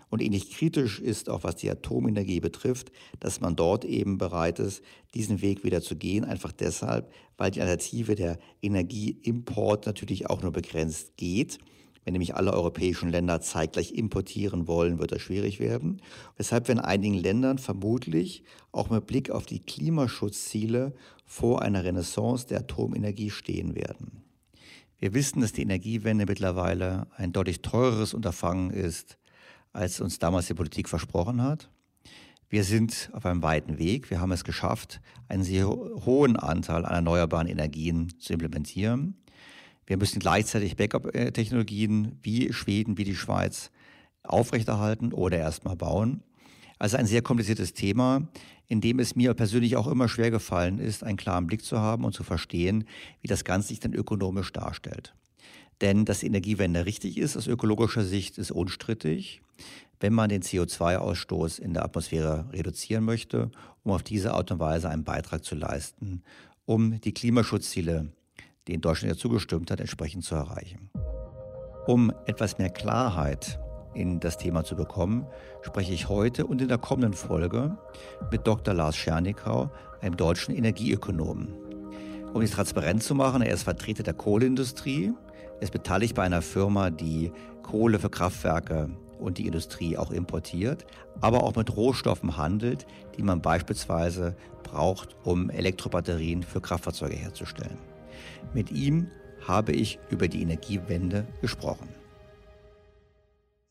und 0.09 0.23
ähnlich 0.23 0.49
kritisch 0.49 0.99
ist, 0.99 1.29
auch 1.29 1.43
was 1.43 1.57
die 1.57 1.69
Atomenergie 1.69 2.39
betrifft, 2.39 2.91
dass 3.19 3.41
man 3.41 3.55
dort 3.55 3.85
eben 3.85 4.17
bereit 4.17 4.57
ist, 4.57 4.81
diesen 5.13 5.43
Weg 5.43 5.63
wieder 5.63 5.83
zu 5.83 5.95
gehen, 5.95 6.25
einfach 6.25 6.51
deshalb, 6.51 7.13
weil 7.37 7.51
die 7.51 7.61
Alternative 7.61 8.15
der 8.15 8.39
Energieimport 8.63 9.85
natürlich 9.85 10.31
auch 10.31 10.41
nur 10.41 10.51
begrenzt 10.51 11.15
geht. 11.15 11.59
Wenn 12.03 12.13
nämlich 12.13 12.35
alle 12.35 12.53
europäischen 12.53 13.09
Länder 13.09 13.41
zeitgleich 13.41 13.91
importieren 13.91 14.67
wollen, 14.67 14.99
wird 14.99 15.11
das 15.11 15.21
schwierig 15.21 15.59
werden. 15.59 16.01
Weshalb 16.37 16.67
wir 16.67 16.73
in 16.73 16.79
einigen 16.79 17.15
Ländern 17.15 17.57
vermutlich 17.57 18.43
auch 18.71 18.89
mit 18.89 19.05
Blick 19.05 19.29
auf 19.29 19.45
die 19.45 19.59
Klimaschutzziele 19.59 20.93
vor 21.25 21.61
einer 21.61 21.83
Renaissance 21.83 22.47
der 22.47 22.59
Atomenergie 22.59 23.29
stehen 23.29 23.75
werden. 23.75 24.23
Wir 24.97 25.13
wissen, 25.13 25.41
dass 25.41 25.53
die 25.53 25.61
Energiewende 25.61 26.25
mittlerweile 26.25 27.07
ein 27.15 27.31
deutlich 27.31 27.61
teureres 27.61 28.13
Unterfangen 28.13 28.71
ist, 28.71 29.17
als 29.71 30.01
uns 30.01 30.19
damals 30.19 30.47
die 30.47 30.53
Politik 30.53 30.89
versprochen 30.89 31.41
hat. 31.41 31.69
Wir 32.49 32.63
sind 32.63 33.11
auf 33.13 33.25
einem 33.27 33.43
weiten 33.43 33.77
Weg. 33.77 34.09
Wir 34.09 34.19
haben 34.19 34.31
es 34.31 34.43
geschafft, 34.43 35.01
einen 35.27 35.43
sehr 35.43 35.67
hohen 35.67 36.35
Anteil 36.35 36.83
an 36.83 36.95
erneuerbaren 36.95 37.47
Energien 37.47 38.11
zu 38.19 38.33
implementieren. 38.33 39.15
Wir 39.89 39.97
müssen 39.97 40.19
gleichzeitig 40.19 40.77
Backup-Technologien 40.77 42.19
wie 42.21 42.53
Schweden, 42.53 42.99
wie 42.99 43.05
die 43.05 43.15
Schweiz 43.15 43.71
aufrechterhalten 44.21 45.13
oder 45.13 45.39
erstmal 45.39 45.75
bauen. 45.75 46.21
Also 46.77 46.97
ein 46.97 47.07
sehr 47.07 47.23
kompliziertes 47.23 47.73
Thema, 47.73 48.27
in 48.67 48.81
dem 48.81 48.99
es 48.99 49.15
mir 49.15 49.33
persönlich 49.33 49.77
auch 49.77 49.87
immer 49.87 50.07
schwer 50.07 50.29
gefallen 50.29 50.77
ist, 50.77 51.03
einen 51.03 51.17
klaren 51.17 51.47
Blick 51.47 51.63
zu 51.63 51.79
haben 51.79 52.05
und 52.05 52.13
zu 52.13 52.23
verstehen, 52.23 52.83
wie 53.21 53.27
das 53.27 53.43
Ganze 53.43 53.69
sich 53.69 53.79
dann 53.79 53.93
ökonomisch 53.93 54.53
darstellt. 54.53 55.15
Denn 55.81 56.05
dass 56.05 56.19
die 56.19 56.27
Energiewende 56.27 56.85
richtig 56.85 57.17
ist 57.17 57.35
aus 57.35 57.47
ökologischer 57.47 58.03
Sicht, 58.05 58.37
ist 58.37 58.51
unstrittig, 58.51 59.41
wenn 59.99 60.13
man 60.13 60.29
den 60.29 60.43
CO2-Ausstoß 60.43 61.59
in 61.59 61.73
der 61.73 61.83
Atmosphäre 61.83 62.47
reduzieren 62.53 63.05
möchte, 63.05 63.49
um 63.81 63.93
auf 63.93 64.03
diese 64.03 64.35
Art 64.35 64.51
und 64.51 64.59
Weise 64.59 64.87
einen 64.87 65.03
Beitrag 65.03 65.43
zu 65.43 65.55
leisten, 65.55 66.21
um 66.65 67.01
die 67.01 67.11
Klimaschutzziele 67.15 68.11
denen 68.67 68.81
Deutschland 68.81 69.15
ja 69.15 69.19
zugestimmt 69.19 69.71
hat, 69.71 69.79
entsprechend 69.79 70.23
zu 70.23 70.35
erreichen. 70.35 70.89
Um 71.87 72.11
etwas 72.25 72.57
mehr 72.57 72.69
Klarheit 72.69 73.59
in 73.93 74.19
das 74.19 74.37
Thema 74.37 74.63
zu 74.63 74.75
bekommen, 74.75 75.25
spreche 75.61 75.93
ich 75.93 76.09
heute 76.09 76.45
und 76.45 76.61
in 76.61 76.67
der 76.67 76.77
kommenden 76.77 77.13
Folge 77.13 77.77
mit 78.31 78.45
Dr. 78.45 78.73
Lars 78.73 78.95
Schernikau, 78.95 79.71
einem 80.01 80.15
deutschen 80.15 80.55
Energieökonomen. 80.55 81.53
Um 82.33 82.41
es 82.41 82.51
transparent 82.51 83.01
zu 83.01 83.15
machen, 83.15 83.41
er 83.41 83.53
ist 83.53 83.63
Vertreter 83.63 84.03
der 84.03 84.13
Kohleindustrie, 84.13 85.11
er 85.57 85.63
ist 85.63 85.71
beteiligt 85.71 86.15
bei 86.15 86.23
einer 86.23 86.41
Firma, 86.41 86.91
die 86.91 87.31
Kohle 87.63 87.99
für 87.99 88.09
Kraftwerke 88.09 88.91
und 89.19 89.37
die 89.37 89.47
Industrie 89.47 89.97
auch 89.97 90.11
importiert, 90.11 90.85
aber 91.21 91.43
auch 91.43 91.55
mit 91.55 91.75
Rohstoffen 91.75 92.37
handelt, 92.37 92.85
die 93.17 93.23
man 93.23 93.41
beispielsweise 93.41 94.35
braucht, 94.63 95.15
um 95.23 95.49
Elektrobatterien 95.49 96.43
für 96.43 96.61
Kraftfahrzeuge 96.61 97.15
herzustellen. 97.15 97.77
Mit 98.53 98.71
ihm 98.71 99.09
habe 99.41 99.71
ich 99.71 99.99
über 100.09 100.27
die 100.27 100.41
Energiewende 100.41 101.25
gesprochen. 101.41 101.89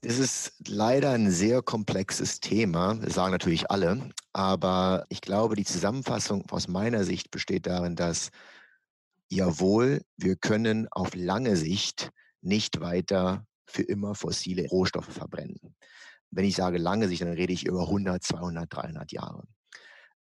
Es 0.01 0.19
ist 0.19 0.53
leider 0.69 1.11
ein 1.11 1.31
sehr 1.31 1.61
komplexes 1.61 2.39
Thema, 2.39 2.95
das 2.95 3.15
sagen 3.15 3.33
natürlich 3.33 3.71
alle, 3.71 4.11
aber 4.33 5.05
ich 5.09 5.21
glaube, 5.21 5.57
die 5.57 5.65
Zusammenfassung 5.65 6.49
aus 6.51 6.69
meiner 6.69 7.03
Sicht 7.03 7.33
besteht 7.33 7.67
darin, 7.67 7.97
dass 7.97 8.31
jawohl, 9.29 10.03
wir 10.17 10.37
können 10.37 10.87
auf 10.93 11.15
lange 11.17 11.57
Sicht 11.57 12.11
nicht 12.41 12.81
weiter 12.81 13.45
für 13.67 13.83
immer 13.83 14.15
fossile 14.15 14.69
Rohstoffe 14.69 15.13
verbrennen. 15.13 15.75
Wenn 16.31 16.45
ich 16.45 16.57
sage 16.57 16.79
lange 16.79 17.09
Sicht, 17.09 17.23
dann 17.23 17.33
rede 17.33 17.53
ich 17.53 17.67
über 17.67 17.83
100, 17.83 18.23
200, 18.23 18.73
300 18.73 19.13
Jahre. 19.13 19.45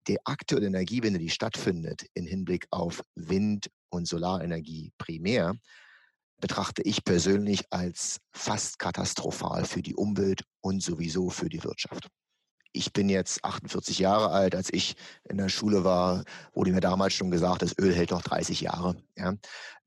Die 0.08 0.24
aktuelle 0.24 0.68
Energiewende, 0.68 1.18
die 1.18 1.30
stattfindet 1.30 2.06
im 2.14 2.26
Hinblick 2.26 2.66
auf 2.70 3.02
Wind- 3.14 3.70
und 3.90 4.06
Solarenergie 4.06 4.92
primär, 4.98 5.54
betrachte 6.40 6.82
ich 6.82 7.04
persönlich 7.04 7.64
als 7.70 8.18
fast 8.32 8.78
katastrophal 8.78 9.64
für 9.64 9.82
die 9.82 9.94
Umwelt 9.94 10.42
und 10.60 10.82
sowieso 10.82 11.30
für 11.30 11.48
die 11.48 11.64
Wirtschaft. 11.64 12.08
Ich 12.72 12.92
bin 12.92 13.08
jetzt 13.08 13.42
48 13.42 13.98
Jahre 14.00 14.28
alt. 14.28 14.54
Als 14.54 14.70
ich 14.70 14.96
in 15.24 15.38
der 15.38 15.48
Schule 15.48 15.82
war, 15.82 16.24
wurde 16.52 16.72
mir 16.72 16.80
damals 16.80 17.14
schon 17.14 17.30
gesagt, 17.30 17.62
das 17.62 17.74
Öl 17.78 17.94
hält 17.94 18.10
noch 18.10 18.20
30 18.20 18.60
Jahre. 18.60 18.96
Ja. 19.16 19.34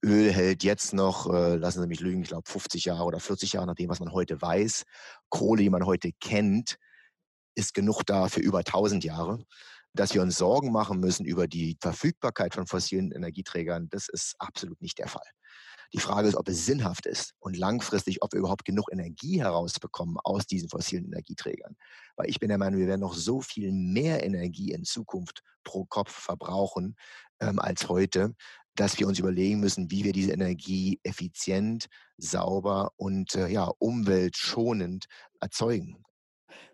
Öl 0.04 0.32
hält 0.32 0.64
jetzt 0.64 0.94
noch, 0.94 1.32
äh, 1.32 1.56
lassen 1.56 1.82
Sie 1.82 1.88
mich 1.88 2.00
lügen, 2.00 2.24
ich 2.24 2.30
glaube 2.30 2.50
50 2.50 2.86
Jahre 2.86 3.04
oder 3.04 3.20
40 3.20 3.54
Jahre, 3.54 3.68
nach 3.68 3.76
dem, 3.76 3.90
was 3.90 4.00
man 4.00 4.12
heute 4.12 4.42
weiß. 4.42 4.86
Kohle, 5.30 5.62
die 5.62 5.70
man 5.70 5.86
heute 5.86 6.12
kennt, 6.20 6.78
ist 7.54 7.76
genug 7.76 8.04
da 8.06 8.28
für 8.28 8.40
über 8.40 8.64
1000 8.64 9.04
Jahre. 9.04 9.46
Dass 9.94 10.14
wir 10.14 10.22
uns 10.22 10.38
Sorgen 10.38 10.72
machen 10.72 11.00
müssen 11.00 11.26
über 11.26 11.48
die 11.48 11.78
Verfügbarkeit 11.82 12.54
von 12.54 12.68
fossilen 12.68 13.12
Energieträgern, 13.12 13.90
das 13.90 14.08
ist 14.08 14.36
absolut 14.40 14.82
nicht 14.82 15.00
der 15.00 15.08
Fall. 15.08 15.28
Die 15.92 16.00
Frage 16.00 16.28
ist, 16.28 16.36
ob 16.36 16.48
es 16.48 16.68
sinnhaft 16.68 17.08
ist 17.08 17.34
und 17.40 17.58
langfristig, 17.58 18.22
ob 18.22 18.34
wir 18.34 18.40
überhaupt 18.40 18.64
genug 18.64 18.92
Energie 18.92 19.42
herausbekommen 19.42 20.18
aus 20.24 20.46
diesen 20.46 20.70
fossilen 20.70 21.06
Energieträgern. 21.06 21.76
Weil 22.16 22.30
ich 22.30 22.40
bin 22.40 22.50
der 22.50 22.60
Meinung, 22.60 22.80
wir 22.80 22.88
werden 22.88 23.02
noch 23.02 23.16
so 23.16 23.42
viel 23.42 23.72
mehr 23.72 24.24
Energie 24.24 24.72
in 24.72 24.84
Zukunft 24.84 25.42
pro 25.64 25.86
Kopf 25.86 26.12
verbrauchen 26.12 26.96
ähm, 27.40 27.60
als 27.60 27.90
heute, 27.90 28.36
dass 28.76 29.00
wir 29.00 29.08
uns 29.08 29.18
überlegen 29.18 29.60
müssen, 29.60 29.90
wie 29.90 30.04
wir 30.04 30.14
diese 30.14 30.32
Energie 30.32 31.00
effizient, 31.04 31.88
sauber 32.18 32.92
und 32.98 33.34
äh, 33.36 33.48
ja, 33.48 33.72
umweltschonend 33.80 35.06
erzeugen. 35.42 36.04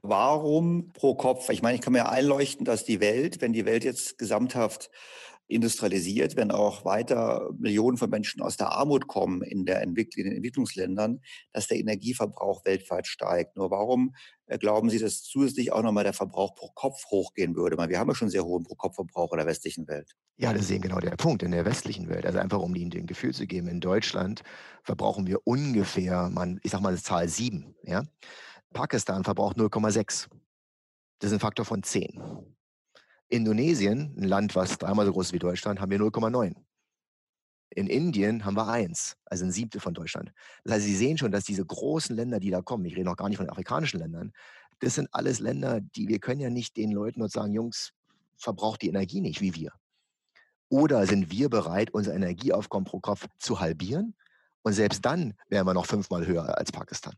Warum 0.01 0.91
pro 0.93 1.15
Kopf? 1.15 1.49
Ich 1.49 1.61
meine, 1.61 1.75
ich 1.75 1.81
kann 1.81 1.93
mir 1.93 2.09
einleuchten, 2.09 2.65
dass 2.65 2.85
die 2.85 2.99
Welt, 2.99 3.41
wenn 3.41 3.53
die 3.53 3.65
Welt 3.65 3.83
jetzt 3.83 4.17
gesamthaft 4.17 4.89
industrialisiert, 5.47 6.35
wenn 6.35 6.51
auch 6.51 6.85
weiter 6.85 7.51
Millionen 7.57 7.97
von 7.97 8.09
Menschen 8.09 8.41
aus 8.41 8.57
der 8.57 8.71
Armut 8.71 9.07
kommen 9.07 9.43
in, 9.43 9.65
der 9.65 9.81
Entwick 9.81 10.17
in 10.17 10.25
den 10.25 10.35
Entwicklungsländern, 10.37 11.21
dass 11.53 11.67
der 11.67 11.77
Energieverbrauch 11.77 12.65
weltweit 12.65 13.05
steigt. 13.05 13.55
Nur 13.55 13.69
warum 13.69 14.15
äh, 14.47 14.57
glauben 14.57 14.89
Sie, 14.89 14.97
dass 14.97 15.21
zusätzlich 15.21 15.71
auch 15.71 15.83
nochmal 15.83 16.03
der 16.03 16.13
Verbrauch 16.13 16.55
pro 16.55 16.69
Kopf 16.73 17.05
hochgehen 17.11 17.55
würde? 17.55 17.77
Weil 17.77 17.89
wir 17.89 17.99
haben 17.99 18.09
ja 18.09 18.15
schon 18.15 18.29
sehr 18.29 18.43
hohen 18.43 18.63
Pro-Kopf-Verbrauch 18.63 19.33
in 19.33 19.37
der 19.37 19.47
westlichen 19.47 19.87
Welt. 19.87 20.15
Ja, 20.37 20.51
das 20.51 20.63
ist 20.63 20.71
eben 20.71 20.81
genau 20.81 20.99
der 20.99 21.15
Punkt 21.15 21.43
in 21.43 21.51
der 21.51 21.65
westlichen 21.65 22.09
Welt. 22.09 22.25
Also 22.25 22.39
einfach, 22.39 22.59
um 22.59 22.73
Ihnen 22.75 22.91
ein 22.93 23.05
Gefühl 23.05 23.33
zu 23.33 23.45
geben, 23.45 23.67
in 23.67 23.79
Deutschland 23.81 24.41
verbrauchen 24.83 25.27
wir 25.27 25.45
ungefähr, 25.45 26.29
man, 26.29 26.59
ich 26.63 26.71
sag 26.71 26.81
mal, 26.81 26.89
eine 26.89 27.01
Zahl 27.01 27.29
sieben. 27.29 27.75
Ja? 27.83 28.03
Pakistan 28.75 29.23
verbraucht 29.23 29.57
0,6. 29.57 30.27
Das 31.19 31.29
ist 31.29 31.33
ein 31.33 31.39
Faktor 31.39 31.65
von 31.65 31.81
10. 31.81 32.21
Indonesien, 33.29 34.13
ein 34.17 34.25
Land, 34.25 34.53
was 34.55 34.77
dreimal 34.77 35.05
so 35.05 35.13
groß 35.13 35.27
ist 35.27 35.33
wie 35.33 35.39
Deutschland, 35.39 35.79
haben 35.79 35.89
wir 35.89 35.99
0,9. 35.99 36.53
In 37.69 37.87
Indien 37.87 38.43
haben 38.43 38.57
wir 38.57 38.67
eins, 38.67 39.15
also 39.25 39.45
ein 39.45 39.51
Siebtel 39.51 39.79
von 39.79 39.93
Deutschland. 39.93 40.31
Das 40.65 40.75
heißt, 40.75 40.85
Sie 40.85 40.95
sehen 40.95 41.17
schon, 41.17 41.31
dass 41.31 41.45
diese 41.45 41.65
großen 41.65 42.15
Länder, 42.15 42.39
die 42.39 42.51
da 42.51 42.61
kommen, 42.61 42.85
ich 42.85 42.95
rede 42.95 43.05
noch 43.05 43.15
gar 43.15 43.29
nicht 43.29 43.37
von 43.37 43.49
afrikanischen 43.49 43.99
Ländern, 43.99 44.33
das 44.79 44.95
sind 44.95 45.07
alles 45.13 45.39
Länder, 45.39 45.79
die 45.79 46.09
wir 46.09 46.19
können 46.19 46.41
ja 46.41 46.49
nicht 46.49 46.75
den 46.75 46.91
Leuten 46.91 47.21
nur 47.21 47.29
sagen, 47.29 47.53
Jungs, 47.53 47.93
verbraucht 48.35 48.81
die 48.81 48.89
Energie 48.89 49.21
nicht 49.21 49.39
wie 49.39 49.55
wir. 49.55 49.71
Oder 50.67 51.07
sind 51.07 51.31
wir 51.31 51.49
bereit, 51.49 51.91
unser 51.91 52.13
Energieaufkommen 52.13 52.85
pro 52.85 52.99
Kopf 52.99 53.25
zu 53.39 53.61
halbieren? 53.61 54.15
Und 54.63 54.73
selbst 54.73 55.05
dann 55.05 55.33
wären 55.47 55.65
wir 55.65 55.73
noch 55.73 55.85
fünfmal 55.85 56.27
höher 56.27 56.57
als 56.57 56.73
Pakistan. 56.73 57.15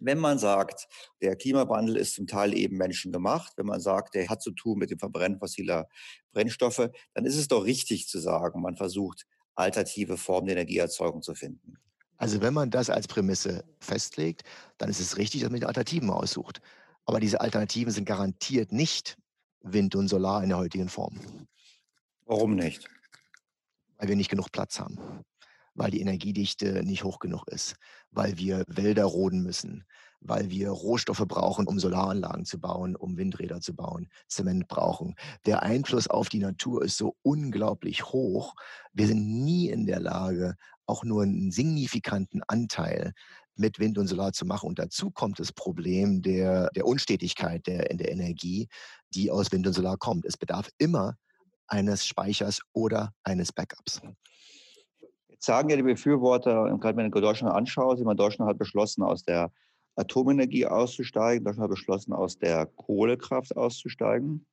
Wenn 0.00 0.18
man 0.18 0.38
sagt, 0.38 0.88
der 1.22 1.36
Klimawandel 1.36 1.96
ist 1.96 2.14
zum 2.14 2.26
Teil 2.26 2.56
eben 2.56 2.76
menschengemacht, 2.76 3.52
wenn 3.56 3.66
man 3.66 3.80
sagt, 3.80 4.14
der 4.14 4.28
hat 4.28 4.42
zu 4.42 4.50
tun 4.52 4.78
mit 4.78 4.90
dem 4.90 4.98
Verbrennen 4.98 5.38
fossiler 5.38 5.88
Brennstoffe, 6.32 6.90
dann 7.14 7.24
ist 7.24 7.36
es 7.36 7.48
doch 7.48 7.64
richtig 7.64 8.08
zu 8.08 8.18
sagen, 8.18 8.60
man 8.60 8.76
versucht, 8.76 9.26
alternative 9.54 10.16
Formen 10.16 10.46
der 10.46 10.56
Energieerzeugung 10.56 11.22
zu 11.22 11.34
finden. 11.34 11.78
Also 12.16 12.40
wenn 12.40 12.54
man 12.54 12.70
das 12.70 12.90
als 12.90 13.08
Prämisse 13.08 13.64
festlegt, 13.80 14.42
dann 14.78 14.88
ist 14.88 15.00
es 15.00 15.16
richtig, 15.16 15.42
dass 15.42 15.50
man 15.50 15.60
die 15.60 15.66
Alternativen 15.66 16.10
aussucht. 16.10 16.60
Aber 17.06 17.20
diese 17.20 17.40
Alternativen 17.40 17.92
sind 17.92 18.04
garantiert 18.04 18.72
nicht 18.72 19.16
Wind 19.60 19.94
und 19.94 20.08
Solar 20.08 20.42
in 20.42 20.50
der 20.50 20.58
heutigen 20.58 20.88
Form. 20.88 21.20
Warum 22.24 22.54
nicht? 22.54 22.88
Weil 23.98 24.08
wir 24.08 24.16
nicht 24.16 24.30
genug 24.30 24.50
Platz 24.52 24.80
haben 24.80 24.98
weil 25.74 25.90
die 25.90 26.00
Energiedichte 26.00 26.82
nicht 26.84 27.04
hoch 27.04 27.18
genug 27.18 27.46
ist, 27.48 27.76
weil 28.10 28.38
wir 28.38 28.64
Wälder 28.68 29.04
roden 29.04 29.42
müssen, 29.42 29.84
weil 30.20 30.50
wir 30.50 30.70
Rohstoffe 30.70 31.24
brauchen, 31.26 31.66
um 31.66 31.78
Solaranlagen 31.78 32.44
zu 32.44 32.58
bauen, 32.58 32.96
um 32.96 33.16
Windräder 33.16 33.60
zu 33.60 33.74
bauen, 33.74 34.08
Zement 34.28 34.68
brauchen. 34.68 35.14
Der 35.46 35.62
Einfluss 35.62 36.08
auf 36.08 36.28
die 36.28 36.38
Natur 36.38 36.82
ist 36.82 36.96
so 36.96 37.16
unglaublich 37.22 38.06
hoch. 38.06 38.54
Wir 38.92 39.06
sind 39.06 39.44
nie 39.44 39.68
in 39.68 39.86
der 39.86 40.00
Lage, 40.00 40.56
auch 40.86 41.04
nur 41.04 41.22
einen 41.22 41.50
signifikanten 41.50 42.42
Anteil 42.46 43.12
mit 43.56 43.78
Wind 43.78 43.98
und 43.98 44.06
Solar 44.06 44.32
zu 44.32 44.46
machen. 44.46 44.68
Und 44.68 44.78
dazu 44.78 45.10
kommt 45.10 45.38
das 45.38 45.52
Problem 45.52 46.22
der, 46.22 46.70
der 46.70 46.86
Unstetigkeit 46.86 47.66
der, 47.66 47.90
in 47.90 47.98
der 47.98 48.10
Energie, 48.10 48.68
die 49.14 49.30
aus 49.30 49.52
Wind 49.52 49.66
und 49.66 49.74
Solar 49.74 49.96
kommt. 49.96 50.24
Es 50.24 50.36
bedarf 50.36 50.70
immer 50.78 51.16
eines 51.66 52.06
Speichers 52.06 52.60
oder 52.72 53.12
eines 53.22 53.52
Backups 53.52 54.00
sagen 55.44 55.70
ja 55.70 55.76
die 55.76 55.82
Befürworter, 55.82 56.76
gerade 56.78 56.96
wenn 56.96 57.06
ich 57.06 57.12
Deutschland 57.12 57.54
anschaue, 57.54 58.02
man 58.04 58.16
Deutschland 58.16 58.48
hat 58.48 58.58
beschlossen, 58.58 59.02
aus 59.02 59.22
der 59.22 59.52
Atomenergie 59.96 60.66
auszusteigen, 60.66 61.44
Deutschland 61.44 61.64
hat 61.64 61.70
beschlossen, 61.70 62.12
aus 62.12 62.38
der 62.38 62.66
Kohlekraft 62.66 63.56
auszusteigen. 63.56 64.46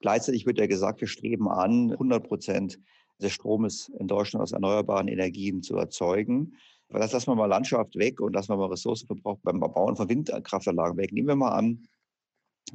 Gleichzeitig 0.00 0.46
wird 0.46 0.58
ja 0.58 0.66
gesagt, 0.66 1.00
wir 1.00 1.08
streben 1.08 1.48
an, 1.48 1.92
100 1.92 2.26
Prozent 2.26 2.80
des 3.20 3.32
Stromes 3.32 3.90
in 3.98 4.08
Deutschland 4.08 4.42
aus 4.42 4.52
erneuerbaren 4.52 5.08
Energien 5.08 5.62
zu 5.62 5.76
erzeugen. 5.76 6.56
Aber 6.88 6.98
das 6.98 7.12
lassen 7.12 7.30
wir 7.30 7.36
mal 7.36 7.46
Landschaft 7.46 7.96
weg 7.96 8.20
und 8.20 8.34
lassen 8.34 8.50
wir 8.50 8.56
mal 8.56 8.66
Ressourcenverbrauch 8.66 9.38
beim 9.42 9.60
Bauen 9.60 9.96
von 9.96 10.08
Windkraftanlagen 10.08 10.96
weg. 10.98 11.12
Nehmen 11.12 11.28
wir 11.28 11.36
mal 11.36 11.52
an, 11.52 11.86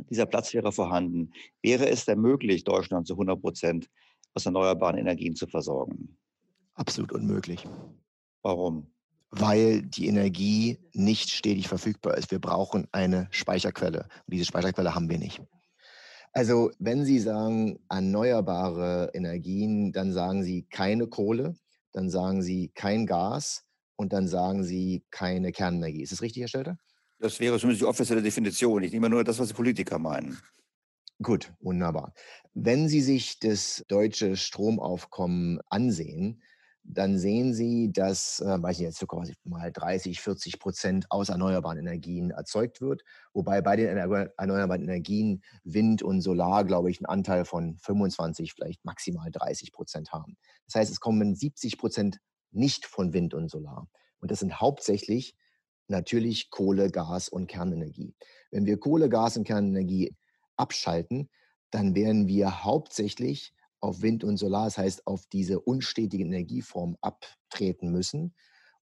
dieser 0.09 0.25
Platz 0.25 0.53
wäre 0.53 0.71
vorhanden. 0.71 1.31
Wäre 1.61 1.87
es 1.89 2.05
denn 2.05 2.19
möglich, 2.21 2.63
Deutschland 2.63 3.07
zu 3.07 3.13
100 3.13 3.41
Prozent 3.41 3.89
aus 4.33 4.45
erneuerbaren 4.45 4.97
Energien 4.97 5.35
zu 5.35 5.47
versorgen? 5.47 6.17
Absolut 6.77 7.11
unmöglich. 7.11 7.67
Warum? 8.43 8.93
Weil 9.31 9.81
die 9.81 10.07
Energie 10.07 10.77
nicht 10.93 11.31
stetig 11.31 11.67
verfügbar 11.67 12.17
ist. 12.17 12.31
Wir 12.31 12.39
brauchen 12.39 12.87
eine 12.91 13.27
Speicherquelle. 13.31 14.03
Und 14.03 14.33
diese 14.33 14.45
Speicherquelle 14.45 14.95
haben 14.95 15.09
wir 15.09 15.17
nicht. 15.17 15.41
Also 16.33 16.71
wenn 16.77 17.03
Sie 17.03 17.19
sagen 17.19 17.79
erneuerbare 17.89 19.09
Energien, 19.13 19.91
dann 19.91 20.13
sagen 20.13 20.43
Sie 20.43 20.67
keine 20.69 21.07
Kohle, 21.07 21.57
dann 21.93 22.11
sagen 22.11 22.43
Sie 22.43 22.69
kein 22.75 23.07
Gas 23.07 23.65
und 23.95 24.13
dann 24.13 24.27
sagen 24.27 24.63
Sie 24.63 25.03
keine 25.09 25.51
Kernenergie. 25.51 26.03
Ist 26.03 26.11
das 26.11 26.21
richtig, 26.21 26.41
Herr 26.41 26.47
Stelter? 26.47 26.77
Das 27.19 27.39
wäre 27.39 27.57
zumindest 27.57 27.81
die 27.81 27.87
offizielle 27.87 28.21
Definition. 28.21 28.83
Ich 28.83 28.91
nehme 28.91 29.09
nur 29.09 29.23
das, 29.23 29.39
was 29.39 29.47
die 29.47 29.55
Politiker 29.55 29.97
meinen. 29.97 30.37
Gut, 31.23 31.51
wunderbar. 31.59 32.13
Wenn 32.53 32.87
Sie 32.87 33.01
sich 33.01 33.39
das 33.39 33.83
deutsche 33.87 34.37
Stromaufkommen 34.37 35.59
ansehen, 35.69 36.43
dann 36.89 37.19
sehen 37.19 37.53
Sie, 37.53 37.91
dass, 37.91 38.39
äh, 38.39 38.61
weiß 38.61 38.77
ich 38.77 38.83
jetzt 38.83 38.99
so 38.99 39.05
mal 39.43 39.71
30, 39.71 40.21
40 40.21 40.59
Prozent 40.59 41.05
aus 41.09 41.29
erneuerbaren 41.29 41.77
Energien 41.77 42.31
erzeugt 42.31 42.81
wird, 42.81 43.03
wobei 43.33 43.61
bei 43.61 43.75
den 43.75 43.97
erneuerbaren 43.97 44.81
Energien 44.81 45.43
Wind 45.63 46.01
und 46.01 46.21
Solar, 46.21 46.63
glaube 46.63 46.89
ich, 46.89 46.99
einen 46.99 47.07
Anteil 47.07 47.45
von 47.45 47.77
25, 47.77 48.53
vielleicht 48.53 48.85
maximal 48.85 49.29
30 49.31 49.71
Prozent 49.73 50.11
haben. 50.11 50.37
Das 50.65 50.75
heißt, 50.75 50.91
es 50.91 50.99
kommen 50.99 51.35
70 51.35 51.77
Prozent 51.77 52.19
nicht 52.51 52.85
von 52.85 53.13
Wind 53.13 53.33
und 53.33 53.49
Solar. 53.49 53.87
Und 54.19 54.31
das 54.31 54.39
sind 54.39 54.59
hauptsächlich 54.59 55.35
Natürlich 55.87 56.49
Kohle, 56.49 56.91
Gas 56.91 57.29
und 57.29 57.47
Kernenergie. 57.47 58.13
Wenn 58.51 58.65
wir 58.65 58.77
Kohle, 58.77 59.07
Gas 59.07 59.37
und 59.37 59.45
Kernenergie 59.45 60.15
abschalten, 60.57 61.29
dann 61.71 61.95
werden 61.95 62.27
wir 62.27 62.63
hauptsächlich 62.63 63.53
auf 63.79 64.01
Wind 64.01 64.23
und 64.23 64.37
Solar, 64.37 64.65
das 64.65 64.77
heißt 64.77 65.07
auf 65.07 65.25
diese 65.27 65.59
unstetigen 65.59 66.27
Energieformen 66.27 66.97
abtreten 67.01 67.91
müssen. 67.91 68.33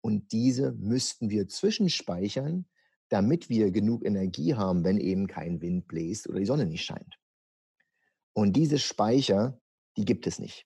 Und 0.02 0.32
diese 0.32 0.74
müssten 0.74 1.30
wir 1.30 1.48
zwischenspeichern, 1.48 2.66
damit 3.10 3.50
wir 3.50 3.72
genug 3.72 4.06
Energie 4.06 4.56
haben, 4.56 4.84
wenn 4.84 4.98
eben 4.98 5.28
kein 5.28 5.62
Wind 5.62 5.88
bläst 5.88 6.28
oder 6.28 6.40
die 6.40 6.46
Sonne 6.46 6.66
nicht 6.66 6.84
scheint. 6.84 7.18
Und 8.34 8.54
diese 8.54 8.80
Speicher, 8.80 9.60
die 9.98 10.06
gibt 10.06 10.28
es 10.28 10.40
nicht. 10.40 10.66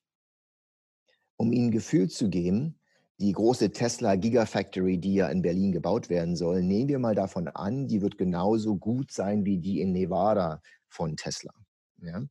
Um 1.36 1.52
Ihnen 1.52 1.66
ein 1.66 1.70
Gefühl 1.70 2.08
zu 2.08 2.28
geben, 2.30 2.78
die 3.20 3.32
große 3.32 3.72
Tesla 3.72 4.16
Gigafactory, 4.16 4.98
die 4.98 5.14
ja 5.14 5.28
in 5.28 5.42
Berlin 5.42 5.72
gebaut 5.72 6.08
werden 6.08 6.36
soll, 6.36 6.62
nehmen 6.62 6.88
wir 6.88 6.98
mal 6.98 7.14
davon 7.14 7.48
an, 7.48 7.88
die 7.88 8.00
wird 8.00 8.16
genauso 8.16 8.76
gut 8.76 9.12
sein 9.12 9.44
wie 9.44 9.58
die 9.58 9.80
in 9.80 9.92
Nevada 9.92 10.62
von 10.88 11.16
Tesla. 11.16 11.52
Ja? 12.00 12.24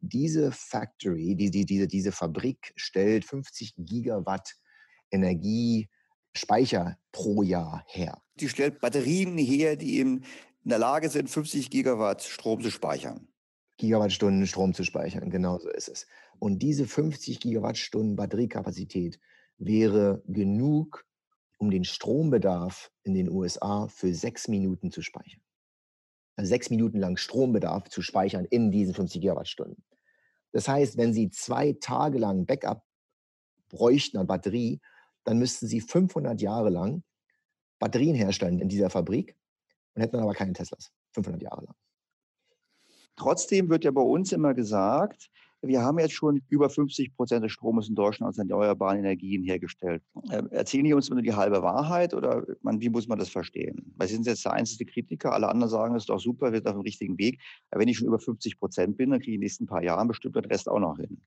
Diese 0.00 0.50
Factory, 0.52 1.34
die, 1.36 1.50
die, 1.50 1.66
diese, 1.66 1.86
diese 1.86 2.12
Fabrik 2.12 2.72
stellt 2.76 3.24
50 3.24 3.74
Gigawatt 3.76 4.56
Energiespeicher 5.10 6.98
pro 7.12 7.42
Jahr 7.42 7.84
her. 7.86 8.22
Die 8.36 8.48
stellt 8.48 8.80
Batterien 8.80 9.36
her, 9.36 9.76
die 9.76 10.00
in 10.00 10.24
der 10.64 10.78
Lage 10.78 11.08
sind, 11.08 11.28
50 11.28 11.70
Gigawatt 11.70 12.22
Strom 12.22 12.60
zu 12.62 12.70
speichern. 12.70 13.28
Gigawattstunden 13.76 14.46
Strom 14.46 14.74
zu 14.74 14.84
speichern, 14.84 15.30
genau 15.30 15.58
so 15.58 15.70
ist 15.70 15.88
es. 15.88 16.06
Und 16.38 16.60
diese 16.60 16.86
50 16.86 17.40
Gigawattstunden 17.40 18.16
Batteriekapazität 18.16 19.18
wäre 19.58 20.22
genug, 20.26 21.06
um 21.58 21.70
den 21.70 21.84
Strombedarf 21.84 22.90
in 23.02 23.14
den 23.14 23.30
USA 23.30 23.88
für 23.88 24.14
sechs 24.14 24.48
Minuten 24.48 24.90
zu 24.90 25.02
speichern. 25.02 25.42
Sechs 26.46 26.70
Minuten 26.70 26.98
lang 26.98 27.16
Strombedarf 27.16 27.88
zu 27.88 28.02
speichern 28.02 28.44
in 28.44 28.70
diesen 28.70 28.94
50 28.94 29.20
Gigawattstunden. 29.20 29.82
Das 30.52 30.68
heißt, 30.68 30.96
wenn 30.96 31.12
Sie 31.12 31.30
zwei 31.30 31.76
Tage 31.80 32.18
lang 32.18 32.46
Backup 32.46 32.82
bräuchten 33.68 34.18
an 34.18 34.26
Batterie, 34.26 34.80
dann 35.24 35.38
müssten 35.38 35.66
Sie 35.66 35.80
500 35.80 36.40
Jahre 36.40 36.70
lang 36.70 37.02
Batterien 37.78 38.16
herstellen 38.16 38.58
in 38.58 38.68
dieser 38.68 38.90
Fabrik 38.90 39.36
und 39.94 40.02
hätten 40.02 40.12
dann 40.12 40.22
aber 40.22 40.34
keine 40.34 40.52
Teslas. 40.52 40.92
500 41.12 41.42
Jahre 41.42 41.64
lang. 41.64 41.74
Trotzdem 43.16 43.68
wird 43.68 43.84
ja 43.84 43.90
bei 43.90 44.02
uns 44.02 44.32
immer 44.32 44.54
gesagt, 44.54 45.30
wir 45.62 45.82
haben 45.82 45.98
jetzt 45.98 46.14
schon 46.14 46.40
über 46.48 46.70
50 46.70 47.14
Prozent 47.14 47.44
des 47.44 47.52
Stromes 47.52 47.88
in 47.88 47.94
Deutschland 47.94 48.30
aus 48.30 48.38
erneuerbaren 48.38 48.98
Energien 48.98 49.42
hergestellt. 49.42 50.02
Ähm, 50.30 50.48
erzählen 50.50 50.84
die 50.84 50.94
uns 50.94 51.10
nur 51.10 51.20
die 51.20 51.34
halbe 51.34 51.62
Wahrheit 51.62 52.14
oder 52.14 52.46
man, 52.62 52.80
wie 52.80 52.88
muss 52.88 53.08
man 53.08 53.18
das 53.18 53.28
verstehen? 53.28 53.92
Weil 53.96 54.08
Sie 54.08 54.14
sind 54.14 54.26
jetzt 54.26 54.44
der 54.44 54.54
einzige 54.54 54.90
Kritiker, 54.90 55.32
alle 55.32 55.48
anderen 55.48 55.70
sagen, 55.70 55.94
es 55.94 56.04
ist 56.04 56.10
doch 56.10 56.20
super, 56.20 56.52
wir 56.52 56.58
sind 56.58 56.68
auf 56.68 56.74
dem 56.74 56.82
richtigen 56.82 57.18
Weg. 57.18 57.40
Aber 57.70 57.80
wenn 57.80 57.88
ich 57.88 57.98
schon 57.98 58.08
über 58.08 58.18
50 58.18 58.58
Prozent 58.58 58.96
bin, 58.96 59.10
dann 59.10 59.20
kriege 59.20 59.32
ich 59.32 59.34
in 59.34 59.40
den 59.40 59.44
nächsten 59.44 59.66
paar 59.66 59.82
Jahren 59.82 60.08
bestimmt 60.08 60.36
den 60.36 60.46
Rest 60.46 60.68
auch 60.68 60.80
noch 60.80 60.96
hin. 60.96 61.20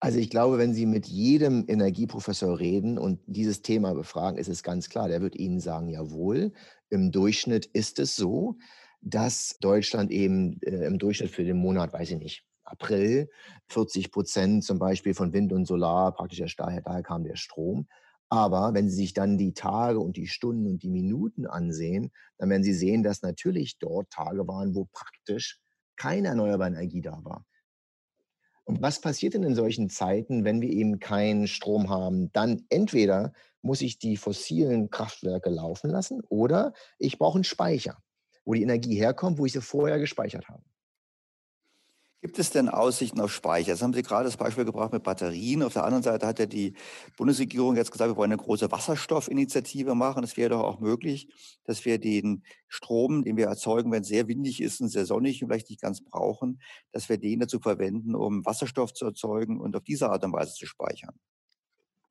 Also 0.00 0.18
ich 0.18 0.28
glaube, 0.28 0.58
wenn 0.58 0.74
Sie 0.74 0.84
mit 0.84 1.06
jedem 1.06 1.64
Energieprofessor 1.66 2.58
reden 2.58 2.98
und 2.98 3.20
dieses 3.26 3.62
Thema 3.62 3.94
befragen, 3.94 4.38
ist 4.38 4.48
es 4.48 4.62
ganz 4.62 4.88
klar, 4.88 5.08
der 5.08 5.22
wird 5.22 5.36
Ihnen 5.36 5.60
sagen, 5.60 5.88
jawohl, 5.88 6.52
im 6.90 7.12
Durchschnitt 7.12 7.66
ist 7.66 7.98
es 7.98 8.16
so, 8.16 8.56
dass 9.00 9.56
Deutschland 9.60 10.10
eben 10.10 10.60
äh, 10.62 10.86
im 10.86 10.98
Durchschnitt 10.98 11.30
für 11.30 11.44
den 11.44 11.56
Monat, 11.56 11.92
weiß 11.92 12.10
ich 12.10 12.18
nicht, 12.18 12.44
April 12.64 13.28
40 13.68 14.10
Prozent 14.10 14.64
zum 14.64 14.78
Beispiel 14.78 15.14
von 15.14 15.32
Wind 15.32 15.52
und 15.52 15.66
Solar, 15.66 16.12
praktisch 16.12 16.40
erst 16.40 16.60
daher, 16.60 16.82
daher 16.82 17.02
kam 17.02 17.24
der 17.24 17.36
Strom. 17.36 17.88
Aber 18.28 18.74
wenn 18.74 18.88
Sie 18.88 18.96
sich 18.96 19.12
dann 19.12 19.38
die 19.38 19.54
Tage 19.54 20.00
und 20.00 20.16
die 20.16 20.26
Stunden 20.26 20.66
und 20.66 20.82
die 20.82 20.90
Minuten 20.90 21.46
ansehen, 21.46 22.10
dann 22.38 22.50
werden 22.50 22.64
Sie 22.64 22.72
sehen, 22.72 23.02
dass 23.02 23.22
natürlich 23.22 23.78
dort 23.78 24.10
Tage 24.10 24.48
waren, 24.48 24.74
wo 24.74 24.86
praktisch 24.86 25.60
keine 25.96 26.28
erneuerbare 26.28 26.70
Energie 26.70 27.00
da 27.00 27.20
war. 27.22 27.44
Und 28.64 28.80
was 28.80 29.00
passiert 29.00 29.34
denn 29.34 29.42
in 29.42 29.54
solchen 29.54 29.90
Zeiten, 29.90 30.44
wenn 30.44 30.62
wir 30.62 30.70
eben 30.70 30.98
keinen 30.98 31.46
Strom 31.46 31.90
haben? 31.90 32.32
Dann 32.32 32.64
entweder 32.70 33.32
muss 33.60 33.82
ich 33.82 33.98
die 33.98 34.16
fossilen 34.16 34.90
Kraftwerke 34.90 35.50
laufen 35.50 35.90
lassen 35.90 36.22
oder 36.28 36.72
ich 36.98 37.18
brauche 37.18 37.36
einen 37.36 37.44
Speicher, 37.44 37.98
wo 38.44 38.54
die 38.54 38.62
Energie 38.62 38.96
herkommt, 38.96 39.38
wo 39.38 39.46
ich 39.46 39.52
sie 39.52 39.60
vorher 39.60 39.98
gespeichert 39.98 40.48
habe. 40.48 40.62
Gibt 42.24 42.38
es 42.38 42.48
denn 42.48 42.70
Aussichten 42.70 43.20
auf 43.20 43.30
Speicher? 43.30 43.72
Jetzt 43.72 43.82
haben 43.82 43.92
Sie 43.92 44.02
gerade 44.02 44.24
das 44.24 44.38
Beispiel 44.38 44.64
gebracht 44.64 44.94
mit 44.94 45.02
Batterien. 45.02 45.62
Auf 45.62 45.74
der 45.74 45.84
anderen 45.84 46.02
Seite 46.02 46.26
hat 46.26 46.38
ja 46.38 46.46
die 46.46 46.72
Bundesregierung 47.18 47.76
jetzt 47.76 47.92
gesagt, 47.92 48.10
wir 48.10 48.16
wollen 48.16 48.32
eine 48.32 48.40
große 48.40 48.72
Wasserstoffinitiative 48.72 49.94
machen. 49.94 50.24
Es 50.24 50.38
wäre 50.38 50.48
doch 50.48 50.62
auch 50.62 50.80
möglich, 50.80 51.28
dass 51.66 51.84
wir 51.84 51.98
den 51.98 52.42
Strom, 52.66 53.24
den 53.24 53.36
wir 53.36 53.48
erzeugen, 53.48 53.92
wenn 53.92 54.00
es 54.00 54.08
sehr 54.08 54.26
windig 54.26 54.62
ist 54.62 54.80
und 54.80 54.88
sehr 54.88 55.04
sonnig 55.04 55.42
und 55.42 55.50
vielleicht 55.50 55.68
nicht 55.68 55.82
ganz 55.82 56.02
brauchen, 56.02 56.62
dass 56.92 57.10
wir 57.10 57.18
den 57.18 57.40
dazu 57.40 57.60
verwenden, 57.60 58.14
um 58.14 58.46
Wasserstoff 58.46 58.94
zu 58.94 59.04
erzeugen 59.04 59.60
und 59.60 59.76
auf 59.76 59.84
diese 59.84 60.08
Art 60.08 60.24
und 60.24 60.32
Weise 60.32 60.54
zu 60.54 60.64
speichern. 60.64 61.14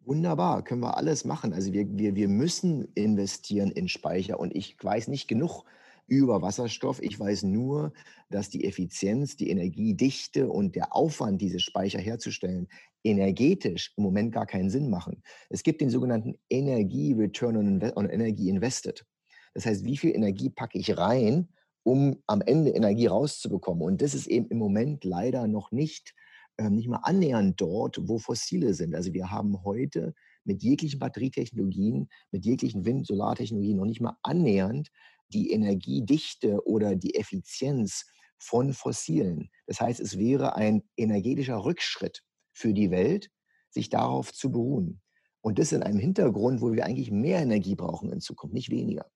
Wunderbar, 0.01 0.63
können 0.63 0.81
wir 0.81 0.95
alles 0.95 1.25
machen. 1.25 1.53
Also 1.53 1.73
wir, 1.73 1.87
wir, 1.89 2.13
wir 2.13 2.27
müssen 2.27 2.87
investieren 2.93 3.71
in 3.71 3.87
Speicher 3.87 4.39
und 4.39 4.55
ich 4.55 4.77
weiß 4.79 5.07
nicht 5.07 5.27
genug 5.27 5.65
über 6.07 6.41
Wasserstoff. 6.41 7.01
Ich 7.01 7.19
weiß 7.19 7.43
nur, 7.43 7.93
dass 8.29 8.49
die 8.49 8.65
Effizienz, 8.65 9.35
die 9.35 9.49
Energiedichte 9.49 10.49
und 10.49 10.75
der 10.75 10.95
Aufwand, 10.95 11.41
diese 11.41 11.59
Speicher 11.59 11.99
herzustellen, 11.99 12.67
energetisch 13.03 13.93
im 13.97 14.03
Moment 14.03 14.33
gar 14.33 14.45
keinen 14.45 14.69
Sinn 14.69 14.89
machen. 14.89 15.23
Es 15.49 15.63
gibt 15.63 15.81
den 15.81 15.89
sogenannten 15.89 16.35
Energie 16.49 17.13
Return 17.13 17.57
on 17.95 18.09
Energy 18.09 18.49
Invested. 18.49 19.05
Das 19.53 19.65
heißt, 19.65 19.85
wie 19.85 19.97
viel 19.97 20.15
Energie 20.15 20.49
packe 20.49 20.79
ich 20.79 20.97
rein, 20.97 21.49
um 21.83 22.21
am 22.27 22.41
Ende 22.41 22.71
Energie 22.71 23.07
rauszubekommen? 23.07 23.83
Und 23.83 24.01
das 24.01 24.13
ist 24.13 24.27
eben 24.27 24.47
im 24.47 24.57
Moment 24.57 25.03
leider 25.03 25.47
noch 25.47 25.71
nicht, 25.71 26.13
äh, 26.57 26.69
nicht 26.69 26.87
mal 26.87 27.01
annähernd 27.03 27.59
dort, 27.59 27.99
wo 28.07 28.17
Fossile 28.17 28.73
sind. 28.73 28.95
Also 28.95 29.13
wir 29.13 29.31
haben 29.31 29.63
heute 29.63 30.13
mit 30.45 30.63
jeglichen 30.63 30.99
Batterietechnologien, 30.99 32.09
mit 32.31 32.45
jeglichen 32.45 32.85
Wind-, 32.85 33.07
Solartechnologien 33.07 33.77
noch 33.77 33.85
nicht 33.85 34.01
mal 34.01 34.17
annähernd 34.23 34.89
die 35.33 35.51
Energiedichte 35.51 36.65
oder 36.67 36.95
die 36.95 37.15
Effizienz 37.15 38.05
von 38.37 38.73
Fossilen. 38.73 39.49
Das 39.67 39.81
heißt, 39.81 39.99
es 39.99 40.17
wäre 40.17 40.55
ein 40.55 40.83
energetischer 40.97 41.63
Rückschritt 41.63 42.23
für 42.51 42.73
die 42.73 42.91
Welt, 42.91 43.29
sich 43.69 43.89
darauf 43.89 44.33
zu 44.33 44.51
beruhen. 44.51 45.01
Und 45.41 45.59
das 45.59 45.71
in 45.71 45.83
einem 45.83 45.99
Hintergrund, 45.99 46.61
wo 46.61 46.71
wir 46.71 46.85
eigentlich 46.85 47.11
mehr 47.11 47.39
Energie 47.39 47.75
brauchen 47.75 48.11
in 48.11 48.21
Zukunft, 48.21 48.53
nicht 48.53 48.69
weniger. 48.69 49.09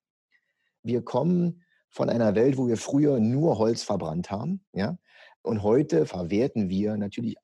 Wir 0.82 1.02
kommen 1.02 1.62
von 1.90 2.10
einer 2.10 2.34
Welt, 2.34 2.58
wo 2.58 2.68
wir 2.68 2.76
früher 2.76 3.18
nur 3.20 3.58
Holz 3.58 3.82
verbrannt 3.82 4.30
haben, 4.30 4.64
ja, 4.72 4.98
und 5.42 5.62
heute 5.62 6.04
verwerten 6.04 6.68
wir 6.68 6.96
natürlich 6.96 7.36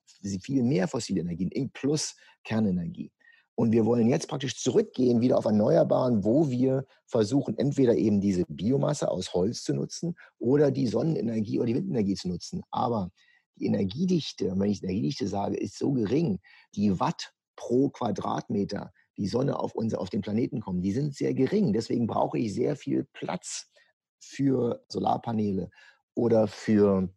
viel 0.42 0.62
mehr 0.62 0.88
fossile 0.88 1.20
Energien, 1.20 1.70
plus 1.70 2.16
Kernenergie. 2.42 3.10
Und 3.56 3.72
wir 3.72 3.86
wollen 3.86 4.08
jetzt 4.08 4.28
praktisch 4.28 4.60
zurückgehen 4.60 5.20
wieder 5.20 5.38
auf 5.38 5.44
Erneuerbaren, 5.44 6.24
wo 6.24 6.50
wir 6.50 6.86
versuchen, 7.06 7.56
entweder 7.56 7.94
eben 7.94 8.20
diese 8.20 8.44
Biomasse 8.48 9.08
aus 9.08 9.32
Holz 9.32 9.62
zu 9.62 9.74
nutzen 9.74 10.16
oder 10.38 10.70
die 10.70 10.88
Sonnenenergie 10.88 11.58
oder 11.58 11.66
die 11.66 11.76
Windenergie 11.76 12.14
zu 12.14 12.28
nutzen. 12.28 12.62
Aber 12.70 13.10
die 13.56 13.66
Energiedichte, 13.66 14.52
wenn 14.58 14.70
ich 14.70 14.82
Energiedichte 14.82 15.28
sage, 15.28 15.56
ist 15.56 15.78
so 15.78 15.92
gering, 15.92 16.40
die 16.74 16.98
Watt 16.98 17.32
pro 17.54 17.90
Quadratmeter, 17.90 18.92
die 19.16 19.28
Sonne 19.28 19.58
auf, 19.58 19.74
unser, 19.74 20.00
auf 20.00 20.10
den 20.10 20.22
Planeten 20.22 20.60
kommen, 20.60 20.82
die 20.82 20.92
sind 20.92 21.14
sehr 21.14 21.34
gering. 21.34 21.72
Deswegen 21.72 22.08
brauche 22.08 22.38
ich 22.38 22.52
sehr 22.54 22.74
viel 22.74 23.06
Platz 23.12 23.70
für 24.18 24.84
Solarpaneele 24.88 25.70
oder 26.14 26.48
für 26.48 27.08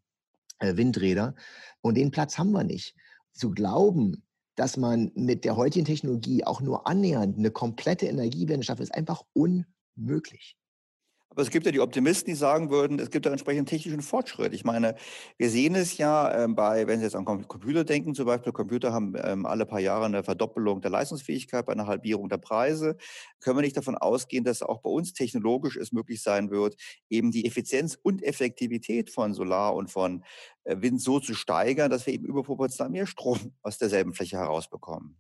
äh, 0.60 0.76
Windräder. 0.76 1.36
Und 1.82 1.96
den 1.96 2.12
Platz 2.12 2.38
haben 2.38 2.52
wir 2.52 2.64
nicht. 2.64 2.96
Zu 3.34 3.52
glauben, 3.52 4.24
dass 4.58 4.76
man 4.76 5.12
mit 5.16 5.46
der 5.46 5.56
heutigen 5.56 5.86
Technologie 5.86 6.44
auch 6.44 6.62
nur 6.62 6.88
annähernd 6.88 7.38
eine 7.38 7.52
komplette 7.52 8.08
Energiewende 8.08 8.66
schafft, 8.66 8.82
ist 8.82 8.94
einfach 8.94 9.22
unmöglich. 9.34 10.58
Aber 11.38 11.44
es 11.44 11.52
gibt 11.52 11.68
ja 11.68 11.72
die 11.72 11.82
Optimisten, 11.82 12.32
die 12.32 12.36
sagen 12.36 12.72
würden, 12.72 12.98
es 12.98 13.12
gibt 13.12 13.28
da 13.28 13.30
entsprechend 13.30 13.70
technischen 13.70 14.02
Fortschritt. 14.02 14.56
Ich 14.56 14.66
meine, 14.66 14.96
wir 15.38 15.52
sehen 15.52 15.76
es 15.76 15.96
ja 15.96 16.34
ähm, 16.34 16.56
bei, 16.56 16.88
wenn 16.88 16.98
Sie 16.98 17.06
jetzt 17.06 17.16
an 17.16 17.26
Computer 17.26 17.84
denken, 17.84 18.16
zum 18.16 18.26
Beispiel, 18.26 18.52
Computer 18.52 18.92
haben 18.92 19.14
ähm, 19.24 19.46
alle 19.46 19.68
paar 19.68 19.80
Jahre 19.80 20.06
eine 20.06 20.24
Verdoppelung 20.24 20.82
der 20.82 20.90
Leistungsfähigkeit, 20.90 21.68
bei 21.68 21.74
einer 21.74 21.86
Halbierung 21.86 22.28
der 22.28 22.40
Preise. 22.40 22.98
Können 23.40 23.56
wir 23.56 23.62
nicht 23.62 23.78
davon 23.78 23.96
ausgehen, 23.96 24.46
dass 24.46 24.64
auch 24.64 24.82
bei 24.82 24.90
uns 24.90 25.14
technologisch 25.14 25.78
es 25.78 25.92
möglich 25.92 26.24
sein 26.24 26.50
wird, 26.50 26.76
eben 27.08 27.30
die 27.30 27.46
Effizienz 27.46 28.00
und 28.02 28.24
Effektivität 28.24 29.12
von 29.12 29.36
Solar 29.36 29.76
und 29.76 29.92
von 29.92 30.24
äh, 30.64 30.78
Wind 30.82 31.00
so 31.04 31.20
zu 31.20 31.36
steigern, 31.36 31.92
dass 31.92 32.08
wir 32.08 32.16
eben 32.16 32.26
überproportional 32.26 32.90
mehr 32.90 33.06
Strom 33.06 33.54
aus 33.62 33.78
derselben 33.78 34.16
Fläche 34.16 34.38
herausbekommen? 34.38 35.16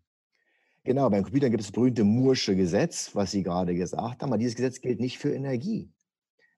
Genau, 0.83 1.11
beim 1.11 1.21
Computer 1.21 1.51
gibt 1.51 1.61
es 1.61 1.67
das 1.67 1.73
berühmte 1.73 2.01
Moore'sche 2.01 2.55
Gesetz, 2.55 3.11
was 3.13 3.29
Sie 3.29 3.43
gerade 3.43 3.75
gesagt 3.75 4.23
haben. 4.23 4.31
Aber 4.31 4.39
dieses 4.39 4.55
Gesetz 4.55 4.81
gilt 4.81 4.99
nicht 4.99 5.19
für 5.19 5.31
Energie. 5.31 5.91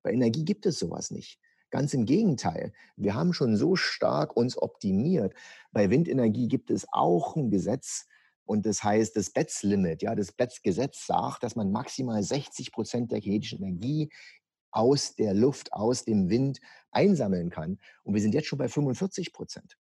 Bei 0.04 0.12
Energie 0.12 0.45
gibt 0.45 0.66
es 0.66 0.80
sowas 0.80 1.12
nicht. 1.12 1.39
Ganz 1.72 1.93
im 1.93 2.06
Gegenteil. 2.06 2.74
Wir 2.95 3.14
haben 3.14 3.34
schon 3.34 3.56
so 3.56 3.76
stark 3.76 4.36
uns 4.36 4.58
optimiert. 4.58 5.34
Bei 5.72 5.89
Windenergie 5.89 6.47
gibt 6.47 6.72
es 6.72 6.88
auch 6.91 7.36
ein 7.36 7.52
Gesetz, 7.52 8.08
Und 8.43 8.66
das 8.66 8.84
heißt, 8.84 9.16
das 9.16 9.30
BETS-Limit, 9.30 10.02
ja, 10.02 10.16
das 10.16 10.32
BETS-Gesetz 10.32 11.06
sagt, 11.06 11.43
dass 11.43 11.56
man 11.56 11.72
maximal 11.72 12.24
60 12.24 12.72
Prozent 12.72 13.12
der 13.12 13.22
kinetischen 13.22 13.60
Energie 13.60 14.10
aus 14.72 15.16
der 15.16 15.36
Luft, 15.36 15.72
aus 15.74 16.04
dem 16.06 16.30
Wind 16.30 16.60
einsammeln 16.91 17.52
kann. 17.52 17.80
Und 18.04 18.16
wir 18.16 18.22
sind 18.22 18.34
jetzt 18.34 18.47
schon 18.47 18.58
bei 18.58 18.68
45 18.68 19.34
Prozent. 19.34 19.78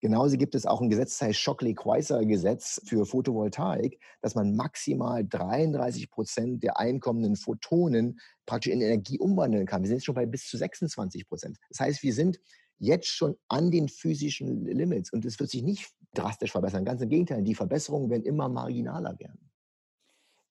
Genauso 0.00 0.36
gibt 0.36 0.54
es 0.54 0.64
auch 0.64 0.80
ein 0.80 0.90
Gesetz, 0.90 1.18
das 1.18 1.28
heißt 1.28 1.40
Shockley-Queisser-Gesetz 1.40 2.82
für 2.84 3.04
Photovoltaik, 3.04 4.00
dass 4.20 4.36
man 4.36 4.54
maximal 4.54 5.26
33 5.26 6.08
Prozent 6.08 6.62
der 6.62 6.78
einkommenden 6.78 7.34
Photonen 7.34 8.20
praktisch 8.46 8.72
in 8.72 8.80
Energie 8.80 9.18
umwandeln 9.18 9.66
kann. 9.66 9.82
Wir 9.82 9.88
sind 9.88 9.96
jetzt 9.96 10.04
schon 10.04 10.14
bei 10.14 10.26
bis 10.26 10.46
zu 10.46 10.56
26 10.56 11.26
Prozent. 11.26 11.58
Das 11.68 11.80
heißt, 11.80 12.02
wir 12.02 12.14
sind 12.14 12.38
jetzt 12.78 13.08
schon 13.08 13.36
an 13.48 13.72
den 13.72 13.88
physischen 13.88 14.64
Limits 14.66 15.12
und 15.12 15.24
es 15.24 15.40
wird 15.40 15.50
sich 15.50 15.62
nicht 15.62 15.90
drastisch 16.14 16.52
verbessern. 16.52 16.84
Ganz 16.84 17.02
im 17.02 17.08
Gegenteil, 17.08 17.42
die 17.42 17.56
Verbesserungen 17.56 18.08
werden 18.08 18.24
immer 18.24 18.48
marginaler 18.48 19.18
werden. 19.18 19.50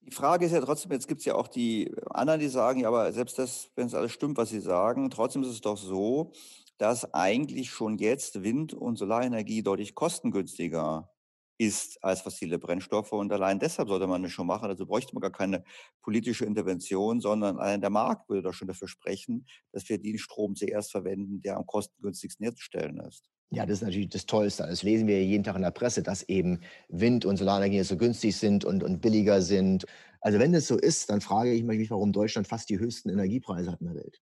Die 0.01 0.11
Frage 0.11 0.45
ist 0.45 0.53
ja 0.53 0.61
trotzdem, 0.61 0.91
jetzt 0.91 1.07
gibt 1.07 1.19
es 1.19 1.25
ja 1.25 1.35
auch 1.35 1.47
die 1.47 1.93
anderen, 2.09 2.39
die 2.39 2.47
sagen, 2.47 2.81
ja, 2.81 2.87
aber 2.87 3.11
selbst 3.11 3.37
das, 3.39 3.71
wenn 3.75 3.87
es 3.87 3.93
alles 3.93 4.11
stimmt, 4.11 4.37
was 4.37 4.49
sie 4.49 4.61
sagen, 4.61 5.09
trotzdem 5.09 5.43
ist 5.43 5.49
es 5.49 5.61
doch 5.61 5.77
so, 5.77 6.31
dass 6.77 7.13
eigentlich 7.13 7.69
schon 7.69 7.97
jetzt 7.97 8.43
Wind- 8.43 8.73
und 8.73 8.97
Solarenergie 8.97 9.63
deutlich 9.63 9.95
kostengünstiger 9.95 11.09
ist 11.57 12.03
als 12.03 12.21
fossile 12.21 12.59
Brennstoffe. 12.59 13.11
Und 13.11 13.31
allein 13.31 13.59
deshalb 13.59 13.89
sollte 13.89 14.07
man 14.07 14.23
das 14.23 14.31
schon 14.31 14.47
machen. 14.47 14.69
Also 14.69 14.85
bräuchte 14.85 15.13
man 15.13 15.21
gar 15.21 15.31
keine 15.31 15.63
politische 16.01 16.45
Intervention, 16.45 17.19
sondern 17.19 17.57
allein 17.57 17.81
der 17.81 17.89
Markt 17.89 18.29
würde 18.29 18.43
doch 18.43 18.53
schon 18.53 18.67
dafür 18.67 18.87
sprechen, 18.87 19.45
dass 19.71 19.89
wir 19.89 19.97
den 19.97 20.17
Strom 20.17 20.55
zuerst 20.55 20.91
verwenden, 20.91 21.41
der 21.41 21.57
am 21.57 21.65
kostengünstigsten 21.65 22.43
herzustellen 22.43 22.99
ist. 22.99 23.29
Ja, 23.49 23.65
das 23.65 23.77
ist 23.79 23.83
natürlich 23.83 24.09
das 24.09 24.25
Tollste. 24.25 24.63
Das 24.63 24.83
lesen 24.83 25.07
wir 25.07 25.23
jeden 25.23 25.43
Tag 25.43 25.55
in 25.55 25.61
der 25.61 25.71
Presse, 25.71 26.03
dass 26.03 26.23
eben 26.23 26.59
Wind- 26.89 27.25
und 27.25 27.37
Solarenergie 27.37 27.81
so 27.83 27.97
günstig 27.97 28.35
sind 28.35 28.65
und, 28.65 28.83
und 28.83 29.01
billiger 29.01 29.41
sind. 29.41 29.85
Also 30.19 30.37
wenn 30.39 30.51
das 30.51 30.67
so 30.67 30.77
ist, 30.77 31.09
dann 31.09 31.21
frage 31.21 31.53
ich 31.53 31.63
mich, 31.63 31.89
warum 31.89 32.11
Deutschland 32.11 32.47
fast 32.47 32.69
die 32.69 32.77
höchsten 32.77 33.09
Energiepreise 33.09 33.71
hat 33.71 33.79
in 33.79 33.87
der 33.87 33.95
Welt. 33.95 34.21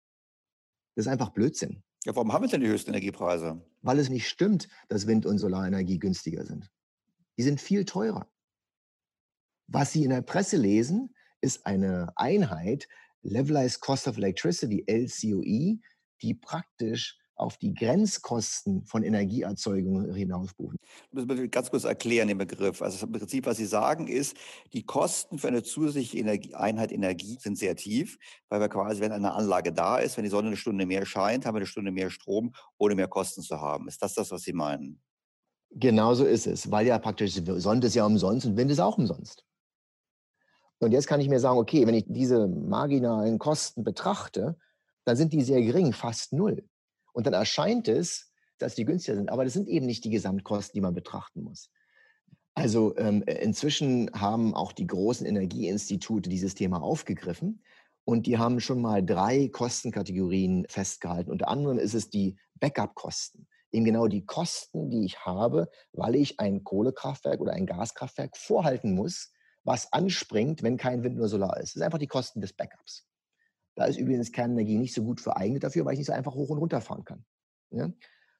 Das 0.95 1.05
ist 1.05 1.11
einfach 1.11 1.29
Blödsinn. 1.29 1.83
Ja, 2.05 2.15
warum 2.15 2.33
haben 2.33 2.43
wir 2.43 2.49
denn 2.49 2.61
die 2.61 2.67
höchsten 2.67 2.89
Energiepreise? 2.89 3.65
Weil 3.81 3.99
es 3.99 4.09
nicht 4.09 4.27
stimmt, 4.27 4.67
dass 4.89 5.07
Wind- 5.07 5.25
und 5.25 5.37
Solarenergie 5.37 5.99
günstiger 5.99 6.45
sind. 6.45 6.69
Die 7.37 7.43
sind 7.43 7.61
viel 7.61 7.85
teurer. 7.85 8.29
Was 9.67 9.93
Sie 9.93 10.03
in 10.03 10.09
der 10.09 10.21
Presse 10.21 10.57
lesen, 10.57 11.15
ist 11.39 11.65
eine 11.65 12.11
Einheit, 12.15 12.87
Levelized 13.21 13.79
Cost 13.79 14.07
of 14.07 14.17
Electricity, 14.17 14.83
LCOE, 14.85 15.79
die 16.21 16.33
praktisch 16.33 17.17
auf 17.43 17.57
die 17.57 17.73
Grenzkosten 17.73 18.85
von 18.85 19.03
Energieerzeugung 19.03 20.13
hinausbuchen. 20.13 20.79
Das 21.11 21.25
müssen 21.25 21.41
wir 21.41 21.47
ganz 21.49 21.69
kurz 21.69 21.83
erklären, 21.83 22.27
den 22.27 22.37
Begriff. 22.37 22.81
Also 22.81 23.05
im 23.05 23.11
Prinzip, 23.11 23.45
was 23.45 23.57
Sie 23.57 23.65
sagen, 23.65 24.07
ist, 24.07 24.35
die 24.71 24.83
Kosten 24.83 25.37
für 25.37 25.49
eine 25.49 25.61
zusätzliche 25.61 26.17
Energie, 26.17 26.55
Einheit 26.55 26.91
Energie 26.91 27.37
sind 27.39 27.57
sehr 27.57 27.75
tief, 27.75 28.17
weil 28.49 28.59
wir 28.59 28.69
quasi, 28.69 29.01
wenn 29.01 29.11
eine 29.11 29.33
Anlage 29.33 29.73
da 29.73 29.97
ist, 29.97 30.17
wenn 30.17 30.23
die 30.23 30.29
Sonne 30.29 30.47
eine 30.47 30.57
Stunde 30.57 30.85
mehr 30.85 31.05
scheint, 31.05 31.45
haben 31.45 31.55
wir 31.55 31.59
eine 31.59 31.67
Stunde 31.67 31.91
mehr 31.91 32.09
Strom, 32.09 32.53
ohne 32.77 32.95
mehr 32.95 33.07
Kosten 33.07 33.41
zu 33.41 33.59
haben. 33.59 33.87
Ist 33.87 34.01
das 34.01 34.13
das, 34.13 34.31
was 34.31 34.41
Sie 34.41 34.53
meinen? 34.53 35.01
Genauso 35.71 36.25
ist 36.25 36.47
es, 36.47 36.69
weil 36.71 36.87
ja 36.87 36.97
praktisch 36.99 37.33
Sonne 37.33 37.85
ist 37.85 37.95
ja 37.95 38.05
umsonst 38.05 38.45
und 38.45 38.57
Wind 38.57 38.71
ist 38.71 38.79
auch 38.79 38.97
umsonst. 38.97 39.43
Und 40.79 40.91
jetzt 40.91 41.07
kann 41.07 41.21
ich 41.21 41.29
mir 41.29 41.39
sagen, 41.39 41.57
okay, 41.57 41.87
wenn 41.87 41.95
ich 41.95 42.05
diese 42.07 42.47
marginalen 42.47 43.39
Kosten 43.39 43.83
betrachte, 43.83 44.57
dann 45.05 45.15
sind 45.15 45.33
die 45.33 45.41
sehr 45.41 45.61
gering, 45.61 45.93
fast 45.93 46.33
null. 46.33 46.63
Und 47.13 47.25
dann 47.25 47.33
erscheint 47.33 47.87
es, 47.87 48.31
dass 48.57 48.75
die 48.75 48.85
günstiger 48.85 49.15
sind. 49.15 49.29
Aber 49.29 49.43
das 49.43 49.53
sind 49.53 49.67
eben 49.67 49.85
nicht 49.85 50.03
die 50.03 50.09
Gesamtkosten, 50.09 50.73
die 50.73 50.81
man 50.81 50.93
betrachten 50.93 51.43
muss. 51.43 51.69
Also 52.55 52.95
ähm, 52.97 53.23
inzwischen 53.23 54.11
haben 54.13 54.53
auch 54.53 54.73
die 54.73 54.85
großen 54.85 55.25
Energieinstitute 55.25 56.29
dieses 56.29 56.53
Thema 56.53 56.81
aufgegriffen 56.81 57.63
und 58.05 58.27
die 58.27 58.37
haben 58.37 58.59
schon 58.59 58.81
mal 58.81 59.03
drei 59.03 59.47
Kostenkategorien 59.47 60.65
festgehalten. 60.69 61.31
Unter 61.31 61.47
anderem 61.47 61.79
ist 61.79 61.95
es 61.95 62.09
die 62.09 62.37
Backup-Kosten. 62.59 63.47
Eben 63.71 63.85
genau 63.85 64.07
die 64.07 64.25
Kosten, 64.25 64.91
die 64.91 65.03
ich 65.03 65.25
habe, 65.25 65.67
weil 65.93 66.15
ich 66.15 66.39
ein 66.39 66.63
Kohlekraftwerk 66.63 67.39
oder 67.39 67.53
ein 67.53 67.65
Gaskraftwerk 67.65 68.37
vorhalten 68.37 68.93
muss, 68.93 69.31
was 69.63 69.91
anspringt, 69.91 70.61
wenn 70.61 70.77
kein 70.77 71.03
Wind 71.03 71.17
oder 71.17 71.29
Solar 71.29 71.57
ist. 71.57 71.69
Das 71.69 71.73
sind 71.73 71.83
einfach 71.83 71.97
die 71.97 72.07
Kosten 72.07 72.39
des 72.39 72.53
Backups. 72.53 73.07
Da 73.75 73.85
ist 73.85 73.97
übrigens 73.97 74.31
Kernenergie 74.31 74.77
nicht 74.77 74.93
so 74.93 75.03
gut 75.03 75.19
vereignet 75.19 75.63
dafür, 75.63 75.85
weil 75.85 75.93
ich 75.93 75.99
nicht 75.99 76.07
so 76.07 76.13
einfach 76.13 76.35
hoch 76.35 76.49
und 76.49 76.59
runter 76.59 76.81
fahren 76.81 77.05
kann. 77.05 77.25
Ja? 77.71 77.91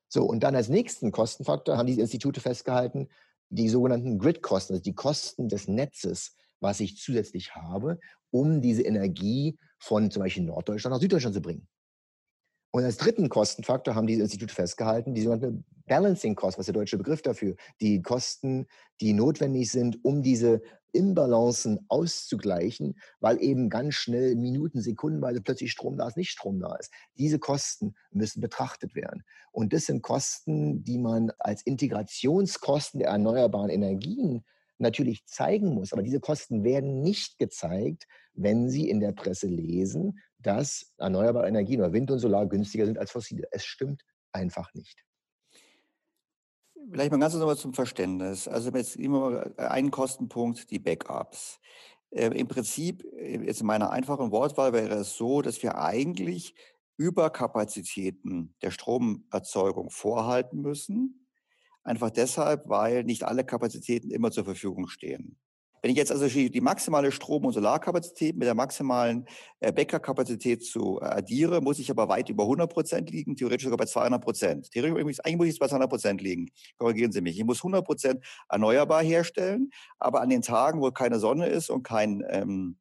So, 0.08 0.26
und 0.26 0.42
dann 0.44 0.56
als 0.56 0.70
nächsten 0.70 1.12
Kostenfaktor 1.12 1.78
haben 1.78 1.88
diese 1.88 2.02
Institute 2.02 2.40
festgehalten, 2.40 3.10
die 3.50 3.70
sogenannten 3.70 4.20
Gridkosten, 4.20 4.76
also 4.76 4.84
die 4.84 4.96
Kosten 4.96 5.50
des 5.50 5.68
Netzes, 5.68 6.36
was 6.60 6.80
ich 6.80 6.98
zusätzlich 6.98 7.56
habe, 7.56 8.00
um 8.32 8.62
diese 8.62 8.84
Energie 8.84 9.58
von 9.80 10.12
zum 10.12 10.22
Beispiel 10.22 10.44
Norddeutschland 10.44 10.94
nach 10.94 11.02
Süddeutschland 11.02 11.36
zu 11.36 11.42
bringen. 11.42 11.68
Und 12.76 12.84
als 12.84 12.98
dritten 12.98 13.30
Kostenfaktor 13.30 13.94
haben 13.94 14.08
diese 14.08 14.24
Institute 14.24 14.52
festgehalten, 14.52 15.14
die 15.14 15.22
sogenannte 15.22 15.64
Balancing 15.86 16.34
Cost, 16.34 16.58
was 16.58 16.66
der 16.66 16.74
deutsche 16.74 16.98
Begriff 16.98 17.22
dafür, 17.22 17.56
die 17.82 18.02
Kosten, 18.02 18.66
die 19.00 19.14
notwendig 19.14 19.70
sind, 19.70 20.04
um 20.04 20.24
diese 20.24 20.60
Imbalancen 20.92 21.86
auszugleichen, 21.88 23.00
weil 23.20 23.40
eben 23.44 23.70
ganz 23.70 23.94
schnell 23.94 24.36
Minuten, 24.36 24.82
Sekundenweise 24.82 25.42
plötzlich 25.42 25.72
Strom 25.72 25.98
da 25.98 26.08
ist, 26.08 26.18
nicht 26.18 26.32
Strom 26.32 26.60
da 26.60 26.76
ist. 26.78 26.92
Diese 27.16 27.38
Kosten 27.38 27.94
müssen 28.10 28.42
betrachtet 28.42 28.96
werden. 28.96 29.24
Und 29.52 29.72
das 29.72 29.86
sind 29.86 30.02
Kosten, 30.02 30.84
die 30.84 30.98
man 30.98 31.32
als 31.38 31.62
Integrationskosten 31.62 33.02
der 33.02 33.10
erneuerbaren 33.10 33.70
Energien 33.70 34.44
natürlich 34.84 35.26
zeigen 35.26 35.74
muss. 35.74 35.94
Aber 35.94 36.04
diese 36.04 36.20
Kosten 36.20 36.64
werden 36.64 37.02
nicht 37.02 37.40
gezeigt, 37.40 38.06
wenn 38.34 38.70
Sie 38.70 38.90
in 38.90 39.00
der 39.00 39.14
Presse 39.14 39.48
lesen, 39.48 40.20
dass 40.38 40.94
erneuerbare 40.98 41.48
Energien 41.48 41.80
oder 41.82 41.94
Wind 41.94 42.12
und 42.12 42.20
Solar 42.20 42.46
günstiger 42.46 42.86
sind 42.86 43.00
als 43.00 43.12
fossile. 43.12 43.48
Es 43.52 43.66
stimmt 43.66 44.04
einfach 44.32 44.74
nicht. 44.74 45.04
Vielleicht 46.92 47.12
mal 47.12 47.20
ganz 47.20 47.34
nochmal 47.34 47.58
zum 47.58 47.74
Verständnis. 47.74 48.48
Also 48.48 48.70
jetzt 48.72 48.98
immer 48.98 49.52
einen 49.58 49.90
Kostenpunkt, 49.90 50.70
die 50.70 50.80
Backups. 50.80 51.60
Äh, 52.12 52.28
Im 52.38 52.48
Prinzip, 52.48 53.04
äh, 53.18 53.40
jetzt 53.46 53.62
in 53.62 53.68
meiner 53.68 53.90
einfachen 53.90 54.32
Wortwahl 54.32 54.74
wäre 54.74 54.96
es 54.96 55.16
so, 55.16 55.42
dass 55.42 55.64
wir 55.64 55.78
eigentlich 55.78 56.54
Überkapazitäten 56.98 58.54
der 58.62 58.72
Stromerzeugung 58.72 59.90
vorhalten 59.90 60.62
müssen. 60.62 61.23
Einfach 61.84 62.10
deshalb, 62.10 62.70
weil 62.70 63.04
nicht 63.04 63.24
alle 63.24 63.44
Kapazitäten 63.44 64.10
immer 64.10 64.32
zur 64.32 64.46
Verfügung 64.46 64.88
stehen. 64.88 65.38
Wenn 65.84 65.92
ich 65.92 65.98
jetzt 65.98 66.14
also 66.14 66.26
die 66.28 66.62
maximale 66.62 67.12
Strom- 67.12 67.44
und 67.44 67.52
Solarkapazität 67.52 68.38
mit 68.38 68.48
der 68.48 68.56
maximalen 68.56 69.26
äh, 69.60 69.74
Bäckerkapazität 69.74 70.64
zu 70.64 71.02
äh, 71.02 71.06
addiere, 71.08 71.60
muss 71.60 71.78
ich 71.78 71.92
aber 71.92 72.08
weit 72.08 72.30
über 72.30 72.44
100 72.44 72.72
Prozent 72.72 73.10
liegen, 73.12 73.36
theoretisch 73.36 73.66
sogar 73.66 73.78
bei 73.78 73.86
200 73.86 74.24
Prozent. 74.24 74.72
Theoretisch 74.72 75.20
eigentlich 75.26 75.36
muss 75.36 75.48
ich 75.48 75.60
bei 75.60 75.68
200 75.68 75.90
Prozent 75.90 76.22
liegen. 76.22 76.50
Korrigieren 76.78 77.12
Sie 77.12 77.20
mich. 77.20 77.38
Ich 77.38 77.44
muss 77.44 77.60
100 77.60 77.86
Prozent 77.86 78.26
erneuerbar 78.48 79.04
herstellen, 79.04 79.72
aber 80.00 80.22
an 80.22 80.30
den 80.30 80.42
Tagen, 80.42 80.80
wo 80.80 80.90
keine 80.92 81.20
Sonne 81.20 81.48
ist 81.48 81.70
und 81.70 81.84
kein 81.84 82.24
ähm, 82.30 82.78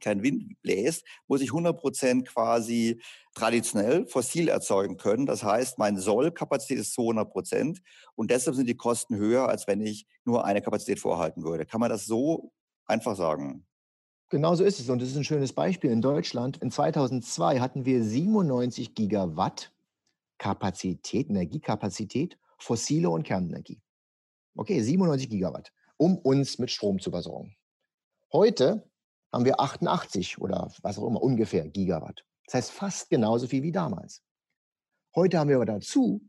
kein 0.00 0.22
Wind 0.22 0.60
bläst, 0.62 1.04
muss 1.26 1.40
ich 1.40 1.50
100 1.50 1.78
Prozent 1.78 2.28
quasi 2.28 3.00
traditionell 3.34 4.06
fossil 4.06 4.48
erzeugen 4.48 4.96
können. 4.96 5.26
Das 5.26 5.42
heißt, 5.42 5.78
meine 5.78 6.00
Sollkapazität 6.00 6.78
ist 6.78 6.94
200 6.94 7.30
Prozent 7.30 7.80
und 8.14 8.30
deshalb 8.30 8.56
sind 8.56 8.68
die 8.68 8.76
Kosten 8.76 9.16
höher, 9.16 9.48
als 9.48 9.66
wenn 9.66 9.80
ich 9.80 10.06
nur 10.24 10.44
eine 10.44 10.62
Kapazität 10.62 11.00
vorhalten 11.00 11.44
würde. 11.44 11.66
Kann 11.66 11.80
man 11.80 11.90
das 11.90 12.06
so 12.06 12.52
einfach 12.86 13.16
sagen? 13.16 13.66
Genau 14.30 14.54
so 14.54 14.64
ist 14.64 14.78
es. 14.78 14.90
Und 14.90 15.00
das 15.00 15.08
ist 15.08 15.16
ein 15.16 15.24
schönes 15.24 15.52
Beispiel. 15.52 15.90
In 15.90 16.02
Deutschland 16.02 16.58
in 16.58 16.70
2002 16.70 17.60
hatten 17.60 17.86
wir 17.86 18.02
97 18.02 18.94
Gigawatt 18.94 19.72
Kapazität, 20.38 21.28
Energiekapazität, 21.30 22.38
fossile 22.58 23.10
und 23.10 23.24
Kernenergie. 23.24 23.80
Okay, 24.56 24.80
97 24.80 25.28
Gigawatt, 25.28 25.72
um 25.96 26.18
uns 26.18 26.58
mit 26.58 26.70
Strom 26.70 26.98
zu 27.00 27.10
versorgen. 27.10 27.56
Heute 28.32 28.88
haben 29.32 29.44
wir 29.44 29.60
88 29.60 30.38
oder 30.38 30.72
was 30.82 30.98
auch 30.98 31.06
immer, 31.06 31.22
ungefähr 31.22 31.68
Gigawatt. 31.68 32.24
Das 32.46 32.54
heißt 32.54 32.70
fast 32.72 33.10
genauso 33.10 33.46
viel 33.46 33.62
wie 33.62 33.72
damals. 33.72 34.22
Heute 35.14 35.38
haben 35.38 35.48
wir 35.48 35.56
aber 35.56 35.66
dazu 35.66 36.26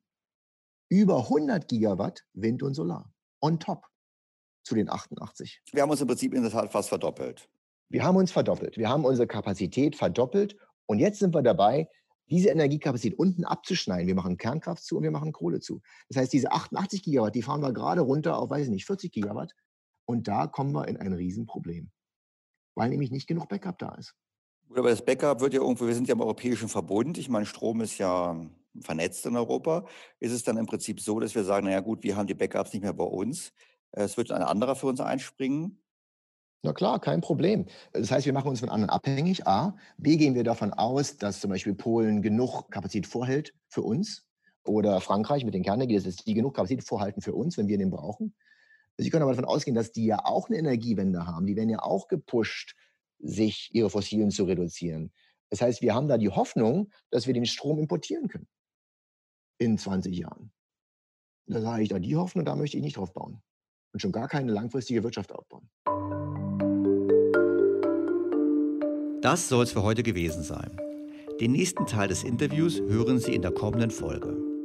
über 0.90 1.20
100 1.20 1.68
Gigawatt 1.68 2.26
Wind 2.34 2.64
und 2.64 2.74
Solar 2.74 3.14
on 3.42 3.60
top 3.60 3.86
zu 4.64 4.76
den 4.76 4.90
88. 4.90 5.62
Wir 5.72 5.82
haben 5.82 5.90
uns 5.90 6.02
im 6.02 6.08
Prinzip 6.08 6.34
in 6.34 6.42
der 6.42 6.52
Tat 6.52 6.72
fast 6.72 6.90
verdoppelt. 6.90 7.50
Wir 7.90 8.04
haben 8.04 8.18
uns 8.18 8.32
verdoppelt. 8.32 8.78
Wir 8.78 8.90
haben 8.90 9.06
unsere 9.06 9.28
Kapazität 9.28 9.96
verdoppelt 9.96 10.58
und 10.86 11.00
jetzt 11.00 11.20
sind 11.20 11.34
wir 11.34 11.42
dabei, 11.42 11.90
diese 12.30 12.50
Energiekapazität 12.50 13.18
unten 13.18 13.44
abzuschneiden. 13.46 14.08
Wir 14.08 14.16
machen 14.16 14.38
Kernkraft 14.38 14.84
zu 14.84 14.98
und 14.98 15.04
wir 15.04 15.12
machen 15.12 15.32
Kohle 15.32 15.62
zu. 15.62 15.82
Das 16.10 16.18
heißt, 16.18 16.34
diese 16.34 16.52
88 16.52 17.02
Gigawatt, 17.02 17.34
die 17.34 17.42
fahren 17.42 17.62
wir 17.62 17.74
gerade 17.74 18.02
runter 18.02 18.38
auf, 18.38 18.50
weiß 18.52 18.66
ich 18.66 18.72
nicht, 18.72 18.86
40 18.86 19.12
Gigawatt. 19.12 19.56
Und 20.06 20.28
da 20.28 20.46
kommen 20.48 20.74
wir 20.74 20.88
in 20.88 20.98
ein 20.98 21.14
Riesenproblem 21.14 21.92
weil 22.76 22.90
nämlich 22.90 23.12
nicht 23.12 23.28
genug 23.28 23.50
Backup 23.50 23.78
da 23.80 23.96
ist. 23.96 24.16
Aber 24.70 24.90
das 24.90 25.04
Backup 25.04 25.42
wird 25.42 25.54
ja 25.54 25.62
irgendwo, 25.62 25.88
wir 25.88 25.96
sind 25.96 26.08
ja 26.08 26.14
im 26.14 26.22
europäischen 26.22 26.70
Verbund. 26.70 27.18
Ich 27.18 27.30
meine, 27.30 27.46
Strom 27.46 27.82
ist 27.82 27.98
ja 27.98 28.40
vernetzt 28.82 29.26
in 29.26 29.36
Europa. 29.36 29.86
Ist 30.20 30.32
es 30.32 30.44
dann 30.44 30.58
im 30.58 30.68
Prinzip 30.68 31.02
so, 31.02 31.20
dass 31.20 31.34
wir 31.34 31.44
sagen, 31.44 31.66
naja 31.66 31.80
gut, 31.80 32.04
wir 32.04 32.16
haben 32.16 32.28
die 32.28 32.36
Backups 32.36 32.74
nicht 32.74 32.84
mehr 32.84 32.94
bei 32.94 33.04
uns. 33.04 33.52
Es 33.92 34.18
wird 34.18 34.32
ein 34.32 34.44
anderer 34.44 34.76
für 34.76 34.88
uns 34.88 35.02
einspringen. 35.02 35.82
Na 36.62 36.74
klar, 36.74 37.00
kein 37.00 37.22
Problem. 37.22 37.66
Das 37.94 38.12
heißt, 38.12 38.26
wir 38.26 38.34
machen 38.34 38.50
uns 38.50 38.60
von 38.60 38.70
anderen 38.70 38.90
abhängig. 38.90 39.48
A. 39.48 39.76
B. 39.98 40.18
Gehen 40.18 40.36
wir 40.36 40.44
davon 40.44 40.74
aus, 40.74 41.18
dass 41.18 41.40
zum 41.40 41.50
Beispiel 41.50 41.74
Polen 41.74 42.22
genug 42.22 42.70
Kapazität 42.70 43.08
vorhält 43.08 43.54
für 43.70 43.82
uns. 43.82 44.26
Oder 44.66 45.00
Frankreich 45.00 45.46
mit 45.46 45.54
den 45.54 45.64
Kernenergie, 45.64 46.00
dass 46.00 46.18
die 46.18 46.34
genug 46.34 46.56
Kapazität 46.56 46.84
vorhalten 46.84 47.22
für 47.22 47.34
uns, 47.34 47.58
wenn 47.58 47.70
wir 47.70 47.78
den 47.78 47.90
brauchen. 47.90 48.36
Sie 49.02 49.10
können 49.10 49.24
aber 49.24 49.32
davon 49.32 49.46
ausgehen, 49.46 49.76
dass 49.76 49.94
die 49.94 50.06
ja 50.06 50.26
auch 50.26 50.50
eine 50.50 50.58
Energiewende 50.58 51.26
haben. 51.26 51.46
Die 51.48 51.56
werden 51.56 51.70
ja 51.70 51.82
auch 51.82 52.10
gepusht, 52.10 52.76
sich 53.20 53.70
ihre 53.74 53.90
Fossilen 53.90 54.30
zu 54.30 54.44
reduzieren. 54.44 55.14
Das 55.50 55.62
heißt, 55.62 55.82
wir 55.82 55.96
haben 55.96 56.10
da 56.10 56.18
die 56.18 56.30
Hoffnung, 56.30 56.92
dass 57.10 57.26
wir 57.26 57.34
den 57.34 57.46
Strom 57.46 57.80
importieren 57.80 58.28
können 58.28 58.48
in 59.58 59.78
20 59.78 60.18
Jahren. 60.18 60.52
Da 61.48 61.62
sage 61.62 61.84
ich, 61.84 61.90
da 61.90 61.98
die 61.98 62.16
Hoffnung, 62.18 62.44
da 62.44 62.56
möchte 62.56 62.78
ich 62.78 62.84
nicht 62.84 62.98
drauf 62.98 63.14
bauen. 63.14 63.42
Und 63.94 64.02
schon 64.02 64.12
gar 64.12 64.28
keine 64.28 64.52
langfristige 64.52 65.04
Wirtschaft 65.04 65.32
aufbauen. 65.32 65.70
Das 69.22 69.48
soll 69.48 69.64
es 69.64 69.72
für 69.72 69.84
heute 69.84 70.04
gewesen 70.04 70.44
sein. 70.44 70.78
Den 71.40 71.54
nächsten 71.54 71.86
Teil 71.86 72.10
des 72.10 72.24
Interviews 72.24 72.80
hören 72.82 73.20
Sie 73.20 73.34
in 73.34 73.42
der 73.42 73.52
kommenden 73.52 73.92
Folge. 73.92 74.59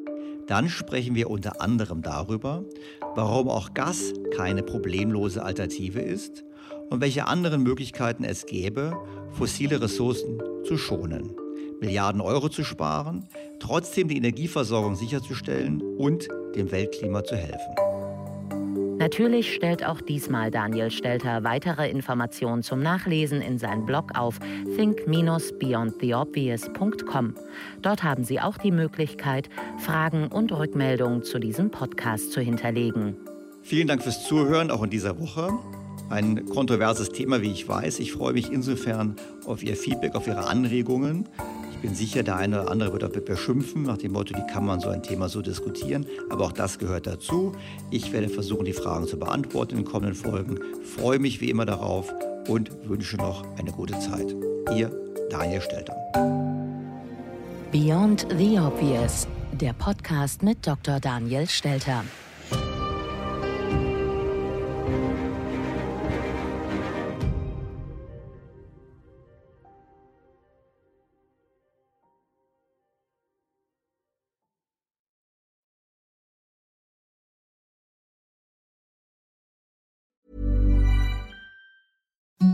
Dann 0.46 0.68
sprechen 0.68 1.14
wir 1.14 1.30
unter 1.30 1.60
anderem 1.60 2.02
darüber, 2.02 2.64
warum 3.14 3.48
auch 3.48 3.72
Gas 3.74 4.12
keine 4.36 4.62
problemlose 4.62 5.42
Alternative 5.42 6.00
ist 6.00 6.44
und 6.90 7.00
welche 7.00 7.26
anderen 7.26 7.62
Möglichkeiten 7.62 8.24
es 8.24 8.46
gäbe, 8.46 8.96
fossile 9.32 9.80
Ressourcen 9.80 10.42
zu 10.64 10.76
schonen, 10.76 11.30
Milliarden 11.80 12.20
Euro 12.20 12.48
zu 12.48 12.62
sparen, 12.62 13.26
trotzdem 13.58 14.08
die 14.08 14.16
Energieversorgung 14.16 14.96
sicherzustellen 14.96 15.80
und 15.96 16.28
dem 16.54 16.70
Weltklima 16.70 17.24
zu 17.24 17.36
helfen. 17.36 17.93
Natürlich 18.98 19.54
stellt 19.54 19.84
auch 19.84 20.00
diesmal 20.00 20.50
Daniel 20.50 20.90
Stelter 20.90 21.44
weitere 21.44 21.90
Informationen 21.90 22.62
zum 22.62 22.80
Nachlesen 22.80 23.42
in 23.42 23.58
seinen 23.58 23.84
Blog 23.86 24.12
auf 24.16 24.38
think-beyondtheobvious.com. 24.76 27.34
Dort 27.82 28.04
haben 28.04 28.24
Sie 28.24 28.40
auch 28.40 28.56
die 28.56 28.70
Möglichkeit, 28.70 29.50
Fragen 29.78 30.28
und 30.28 30.52
Rückmeldungen 30.52 31.22
zu 31.22 31.38
diesem 31.38 31.70
Podcast 31.70 32.32
zu 32.32 32.40
hinterlegen. 32.40 33.16
Vielen 33.62 33.88
Dank 33.88 34.02
fürs 34.02 34.26
Zuhören, 34.26 34.70
auch 34.70 34.82
in 34.82 34.90
dieser 34.90 35.18
Woche. 35.18 35.50
Ein 36.10 36.44
kontroverses 36.46 37.08
Thema, 37.08 37.40
wie 37.42 37.50
ich 37.50 37.66
weiß. 37.66 37.98
Ich 37.98 38.12
freue 38.12 38.34
mich 38.34 38.52
insofern 38.52 39.16
auf 39.46 39.64
Ihr 39.64 39.76
Feedback, 39.76 40.14
auf 40.14 40.26
Ihre 40.26 40.46
Anregungen 40.46 41.26
bin 41.84 41.94
sicher, 41.94 42.22
der 42.22 42.36
eine 42.36 42.62
oder 42.62 42.70
andere 42.70 42.92
wird 42.94 43.04
auch 43.04 43.10
beschimpfen, 43.10 43.82
nach 43.82 43.98
dem 43.98 44.12
Motto, 44.12 44.34
wie 44.34 44.46
kann 44.50 44.64
man 44.64 44.80
so 44.80 44.88
ein 44.88 45.02
Thema 45.02 45.28
so 45.28 45.42
diskutieren. 45.42 46.06
Aber 46.30 46.46
auch 46.46 46.52
das 46.52 46.78
gehört 46.78 47.06
dazu. 47.06 47.52
Ich 47.90 48.10
werde 48.10 48.30
versuchen, 48.30 48.64
die 48.64 48.72
Fragen 48.72 49.06
zu 49.06 49.18
beantworten 49.18 49.72
in 49.72 49.84
den 49.84 49.84
kommenden 49.84 50.14
Folgen. 50.14 50.58
Freue 50.96 51.18
mich 51.18 51.42
wie 51.42 51.50
immer 51.50 51.66
darauf 51.66 52.10
und 52.48 52.70
wünsche 52.88 53.18
noch 53.18 53.44
eine 53.58 53.70
gute 53.70 53.98
Zeit. 53.98 54.34
Ihr 54.74 54.90
Daniel 55.28 55.60
Stelter. 55.60 55.94
Beyond 57.70 58.28
the 58.30 58.58
Obvious, 58.58 59.28
der 59.52 59.74
Podcast 59.74 60.42
mit 60.42 60.66
Dr. 60.66 61.00
Daniel 61.00 61.46
Stelter. 61.46 62.02